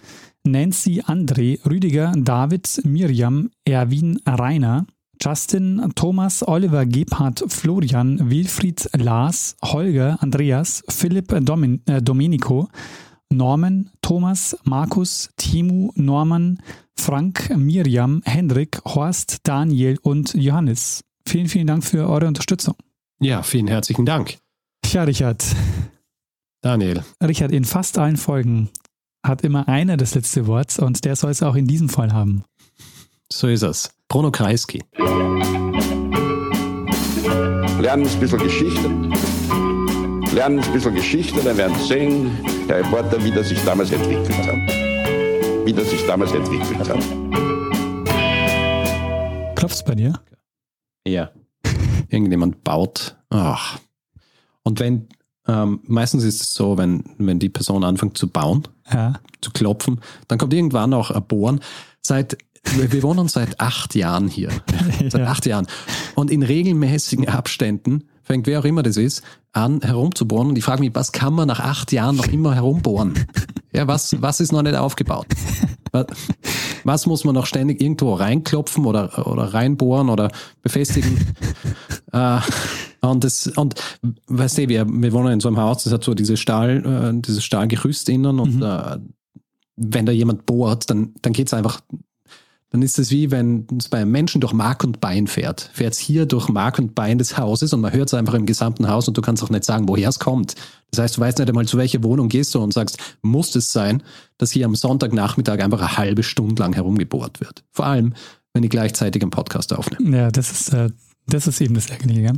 Nancy, 0.43 1.01
André, 1.05 1.59
Rüdiger, 1.69 2.13
David, 2.15 2.81
Miriam, 2.83 3.51
Erwin, 3.65 4.19
Rainer, 4.25 4.87
Justin, 5.21 5.91
Thomas, 5.95 6.47
Oliver, 6.47 6.85
Gebhardt, 6.85 7.43
Florian, 7.47 8.31
Wilfried, 8.31 8.89
Lars, 8.97 9.55
Holger, 9.63 10.17
Andreas, 10.21 10.83
Philipp, 10.89 11.27
Domin 11.45 11.81
äh, 11.85 12.01
Domenico, 12.01 12.69
Norman, 13.29 13.89
Thomas, 14.01 14.57
Markus, 14.63 15.29
Timu, 15.37 15.91
Norman, 15.95 16.61
Frank, 16.95 17.55
Miriam, 17.55 18.21
Hendrik, 18.25 18.79
Horst, 18.85 19.39
Daniel 19.43 19.97
und 20.01 20.33
Johannes. 20.33 21.03
Vielen, 21.27 21.49
vielen 21.49 21.67
Dank 21.67 21.83
für 21.83 22.07
eure 22.07 22.27
Unterstützung. 22.27 22.75
Ja, 23.19 23.43
vielen 23.43 23.67
herzlichen 23.67 24.05
Dank. 24.05 24.37
Tja, 24.81 25.03
Richard. 25.03 25.43
Daniel. 26.61 27.03
Richard, 27.21 27.51
in 27.51 27.65
fast 27.65 27.97
allen 27.97 28.17
Folgen 28.17 28.69
hat 29.25 29.41
immer 29.43 29.67
einer 29.67 29.97
das 29.97 30.15
letzte 30.15 30.47
Wort 30.47 30.77
und 30.79 31.03
der 31.05 31.15
soll 31.15 31.31
es 31.31 31.43
auch 31.43 31.55
in 31.55 31.67
diesem 31.67 31.89
Fall 31.89 32.13
haben. 32.13 32.43
So 33.31 33.47
ist 33.47 33.63
es. 33.63 33.91
Bruno 34.07 34.31
Kreisky. 34.31 34.83
Lernen 37.79 38.07
ein 38.07 38.19
bisschen 38.19 38.39
Geschichte. 38.39 38.89
Lernen 40.35 40.59
ein 40.59 40.73
bisschen 40.73 40.93
Geschichte, 40.93 41.41
dann 41.43 41.55
werden 41.57 41.75
Sie 41.79 41.87
sehen, 41.87 42.29
Herr 42.67 42.79
Reporter, 42.79 43.23
wie 43.23 43.31
das 43.31 43.47
sich 43.49 43.63
damals 43.63 43.91
entwickelt 43.91 44.37
hat. 44.37 45.65
Wie 45.65 45.73
das 45.73 45.89
sich 45.89 46.05
damals 46.05 46.33
entwickelt 46.33 46.89
hat. 46.89 46.99
Klopft's 49.55 49.83
bei 49.83 49.95
dir? 49.95 50.19
Ja. 51.07 51.31
Irgendjemand 52.09 52.63
baut. 52.65 53.15
Ach. 53.29 53.79
Und 54.63 54.79
wenn, 54.81 55.07
ähm, 55.47 55.79
meistens 55.87 56.23
ist 56.25 56.41
es 56.41 56.53
so, 56.53 56.77
wenn, 56.77 57.03
wenn 57.17 57.39
die 57.39 57.49
Person 57.49 57.83
anfängt 57.85 58.17
zu 58.17 58.27
bauen, 58.27 58.67
Ja. 58.91 59.13
zu 59.41 59.51
klopfen, 59.51 60.01
dann 60.27 60.37
kommt 60.37 60.53
irgendwann 60.53 60.93
auch 60.93 61.11
ein 61.11 61.23
Bohren. 61.25 61.61
Seit, 62.01 62.37
wir 62.75 62.91
wir 62.91 63.03
wohnen 63.03 63.27
seit 63.29 63.59
acht 63.61 63.95
Jahren 63.95 64.27
hier. 64.27 64.49
Seit 65.09 65.13
Ja. 65.21 65.27
acht 65.27 65.45
Jahren. 65.45 65.67
Und 66.15 66.29
in 66.29 66.43
regelmäßigen 66.43 67.27
Abständen 67.29 68.03
fängt 68.25 68.47
wer 68.47 68.59
auch 68.59 68.65
immer 68.65 68.83
das 68.83 68.97
ist, 68.97 69.23
an 69.53 69.81
herumzubohren. 69.81 70.49
Und 70.49 70.57
ich 70.57 70.63
frage 70.65 70.81
mich, 70.81 70.93
was 70.93 71.13
kann 71.13 71.33
man 71.33 71.47
nach 71.47 71.61
acht 71.61 71.91
Jahren 71.93 72.17
noch 72.17 72.27
immer 72.27 72.53
herumbohren? 72.53 73.13
Ja, 73.73 73.87
was, 73.87 74.21
was 74.21 74.39
ist 74.39 74.53
noch 74.53 74.63
nicht 74.63 74.75
aufgebaut? 74.75 75.27
Was, 75.91 76.05
was 76.85 77.05
muss 77.07 77.23
man 77.25 77.35
noch 77.35 77.45
ständig 77.45 77.81
irgendwo 77.81 78.13
reinklopfen 78.13 78.85
oder, 78.85 79.27
oder 79.27 79.53
reinbohren 79.53 80.09
oder 80.09 80.31
befestigen? 80.61 81.17
äh, 82.13 82.39
und 83.01 83.23
das, 83.23 83.47
und 83.47 83.75
weißt 84.27 84.59
du, 84.59 84.69
wir, 84.69 84.85
wir 84.87 85.13
wohnen 85.13 85.33
in 85.33 85.39
so 85.39 85.49
einem 85.49 85.57
Haus, 85.57 85.83
das 85.83 85.93
hat 85.93 86.03
so 86.03 86.13
diese 86.13 86.37
Stahl, 86.37 86.85
äh, 86.85 87.21
dieses 87.21 87.43
Stahlgerüst 87.43 88.07
innen 88.09 88.39
und 88.39 88.61
äh, 88.61 88.97
wenn 89.75 90.05
da 90.05 90.11
jemand 90.11 90.45
bohrt, 90.45 90.89
dann, 90.89 91.13
dann 91.21 91.33
geht's 91.33 91.53
einfach, 91.53 91.81
dann 92.75 92.81
ist 92.81 92.99
es 92.99 93.09
wie 93.09 93.31
wenn 93.31 93.65
es 93.79 93.87
bei 93.87 93.99
einem 93.99 94.11
Menschen 94.11 94.41
durch 94.41 94.51
Mark 94.51 94.83
und 94.83 94.99
Bein 94.99 95.27
fährt. 95.27 95.69
Fährt 95.71 95.93
es 95.93 95.99
hier 95.99 96.25
durch 96.25 96.49
Mark 96.49 96.77
und 96.77 96.93
Bein 96.93 97.17
des 97.17 97.37
Hauses 97.37 97.71
und 97.71 97.79
man 97.79 97.93
hört 97.93 98.09
es 98.09 98.13
einfach 98.13 98.33
im 98.33 98.45
gesamten 98.45 98.89
Haus 98.89 99.07
und 99.07 99.15
du 99.15 99.21
kannst 99.21 99.41
auch 99.43 99.49
nicht 99.49 99.63
sagen, 99.63 99.87
woher 99.87 100.09
es 100.09 100.19
kommt. 100.19 100.55
Das 100.91 100.99
heißt, 100.99 101.15
du 101.15 101.21
weißt 101.21 101.39
nicht 101.39 101.47
einmal, 101.47 101.65
zu 101.65 101.77
welcher 101.77 102.03
Wohnung 102.03 102.27
gehst 102.27 102.53
du 102.53 102.59
und 102.61 102.73
sagst, 102.73 102.97
muss 103.21 103.55
es 103.55 103.71
sein, 103.71 104.03
dass 104.37 104.51
hier 104.51 104.65
am 104.65 104.75
Sonntagnachmittag 104.75 105.61
einfach 105.61 105.79
eine 105.79 105.95
halbe 105.95 106.21
Stunde 106.21 106.61
lang 106.61 106.73
herumgebohrt 106.73 107.39
wird. 107.39 107.63
Vor 107.71 107.85
allem, 107.85 108.13
wenn 108.53 108.63
ich 108.63 108.69
gleichzeitig 108.69 109.21
einen 109.21 109.31
Podcast 109.31 109.71
aufnehme. 109.71 110.17
Ja, 110.17 110.29
das 110.29 110.51
ist, 110.51 110.73
äh, 110.73 110.89
das 111.27 111.47
ist 111.47 111.61
eben 111.61 111.75
das 111.75 111.89
Ärgerliche. 111.89 112.33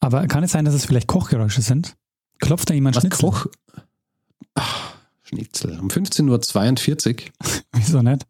Aber 0.00 0.26
kann 0.26 0.42
es 0.42 0.50
sein, 0.50 0.64
dass 0.64 0.74
es 0.74 0.84
vielleicht 0.84 1.06
Kochgeräusche 1.06 1.62
sind? 1.62 1.94
Klopft 2.40 2.70
da 2.70 2.74
jemand 2.74 2.96
Was 2.96 3.02
Schnitzel? 3.02 3.30
Koch? 3.30 3.46
Ach, 4.56 4.94
Schnitzel. 5.22 5.78
Um 5.78 5.90
15.42 5.90 7.26
Uhr. 7.26 7.32
Wieso 7.72 8.02
nicht? 8.02 8.26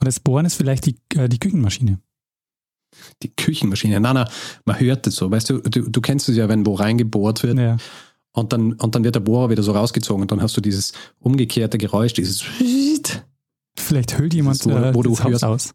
Oder 0.00 0.06
das 0.06 0.20
Bohren 0.20 0.46
ist 0.46 0.54
vielleicht 0.54 0.86
die, 0.86 0.96
äh, 1.14 1.28
die 1.28 1.38
Küchenmaschine. 1.38 2.00
Die 3.22 3.34
Küchenmaschine. 3.34 4.00
Nein, 4.00 4.14
nein, 4.14 4.28
man 4.64 4.78
hört 4.80 5.06
es 5.06 5.16
so. 5.16 5.30
Weißt 5.30 5.50
du, 5.50 5.58
du, 5.60 5.90
du 5.90 6.00
kennst 6.00 6.28
es 6.28 6.36
ja, 6.36 6.48
wenn 6.48 6.64
wo 6.66 6.74
reingebohrt 6.74 7.42
wird 7.42 7.58
Ja. 7.58 7.76
und 8.32 8.52
dann, 8.52 8.72
und 8.74 8.94
dann 8.94 9.04
wird 9.04 9.14
der 9.16 9.20
Bohrer 9.20 9.50
wieder 9.50 9.62
so 9.62 9.72
rausgezogen 9.72 10.22
und 10.22 10.30
dann 10.32 10.40
hast 10.40 10.56
du 10.56 10.60
dieses 10.60 10.92
umgekehrte 11.18 11.78
Geräusch, 11.78 12.12
dieses 12.14 12.42
Vielleicht 13.78 14.18
hüllt 14.18 14.34
jemand 14.34 14.58
so, 14.58 14.70
äh, 14.70 14.94
wo 14.94 15.02
du 15.02 15.10
das 15.10 15.24
Haus 15.24 15.30
hörst- 15.32 15.44
aus. 15.44 15.74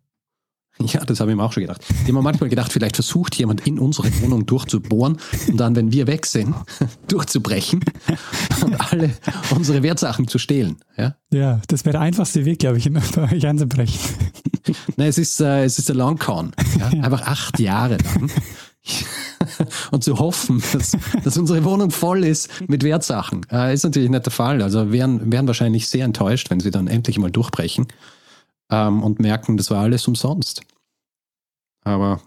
Ja, 0.92 1.06
das 1.06 1.20
habe 1.20 1.32
ich 1.32 1.38
mir 1.38 1.44
auch 1.44 1.54
schon 1.54 1.62
gedacht. 1.62 1.82
Ich 1.90 2.02
habe 2.02 2.14
mir 2.14 2.22
manchmal 2.22 2.50
gedacht, 2.50 2.72
vielleicht 2.72 2.96
versucht 2.96 3.36
jemand 3.36 3.66
in 3.66 3.80
unsere 3.80 4.10
Wohnung 4.22 4.46
durchzubohren 4.46 5.18
und 5.48 5.58
dann, 5.58 5.76
wenn 5.76 5.92
wir 5.92 6.08
weg 6.08 6.26
sind, 6.26 6.54
durchzubrechen 7.08 7.84
und 8.64 8.92
alle 8.92 9.12
unsere 9.56 9.84
Wertsachen 9.84 10.28
zu 10.28 10.38
stehlen. 10.38 10.78
Ja? 10.98 11.16
Ja, 11.32 11.62
das 11.68 11.86
wäre 11.86 11.94
der 11.94 12.02
einfachste 12.02 12.46
Weg, 12.46 12.60
glaube 12.60 12.78
ich, 12.78 12.92
bei 13.16 13.32
euch 13.32 13.48
anzubrechen. 13.48 14.00
Nein, 14.98 15.08
es 15.08 15.18
ist, 15.18 15.40
äh, 15.42 15.64
es 15.64 15.80
ist 15.80 15.90
der 15.90 15.96
Longcon. 15.96 16.52
Ja? 16.80 16.88
Einfach 17.04 17.22
acht 17.24 17.60
Jahre 17.60 17.98
lang. 17.98 18.30
Und 19.92 20.04
zu 20.04 20.18
hoffen, 20.18 20.62
dass, 20.74 20.98
dass 21.24 21.38
unsere 21.38 21.64
Wohnung 21.64 21.92
voll 21.92 22.24
ist 22.24 22.50
mit 22.68 22.84
Wertsachen, 22.84 23.46
äh, 23.52 23.74
ist 23.74 23.84
natürlich 23.84 24.10
nicht 24.10 24.26
der 24.26 24.32
Fall. 24.32 24.62
Also 24.62 24.92
wären, 24.92 25.32
wären 25.32 25.48
wahrscheinlich 25.48 25.88
sehr 25.88 26.06
enttäuscht, 26.06 26.50
wenn 26.50 26.60
sie 26.60 26.72
dann 26.72 26.88
endlich 26.88 27.20
mal 27.20 27.32
durchbrechen 27.32 27.88
ähm, 28.72 29.04
und 29.04 29.20
merken, 29.20 29.58
das 29.58 29.70
war 29.70 29.82
alles 29.82 30.08
umsonst. 30.08 30.62
Aber 31.84 32.22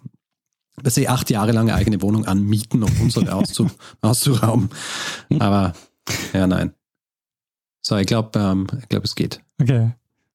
dass 0.82 0.94
sie 0.94 1.08
acht 1.08 1.30
Jahre 1.30 1.52
lang 1.52 1.68
eine 1.68 1.78
eigene 1.78 2.02
Wohnung 2.02 2.24
anmieten, 2.26 2.82
um 2.82 2.90
unsere 3.00 3.32
auszu, 3.34 3.70
auszurauben. 4.00 4.70
Aber 5.38 5.72
ja, 6.32 6.46
nein. 6.46 6.74
So, 7.80 7.96
ich 7.96 8.06
glaube, 8.06 8.38
ähm, 8.38 8.66
ich 8.80 8.88
glaube, 8.88 9.04
es 9.04 9.14
geht. 9.14 9.40
Okay. 9.60 9.92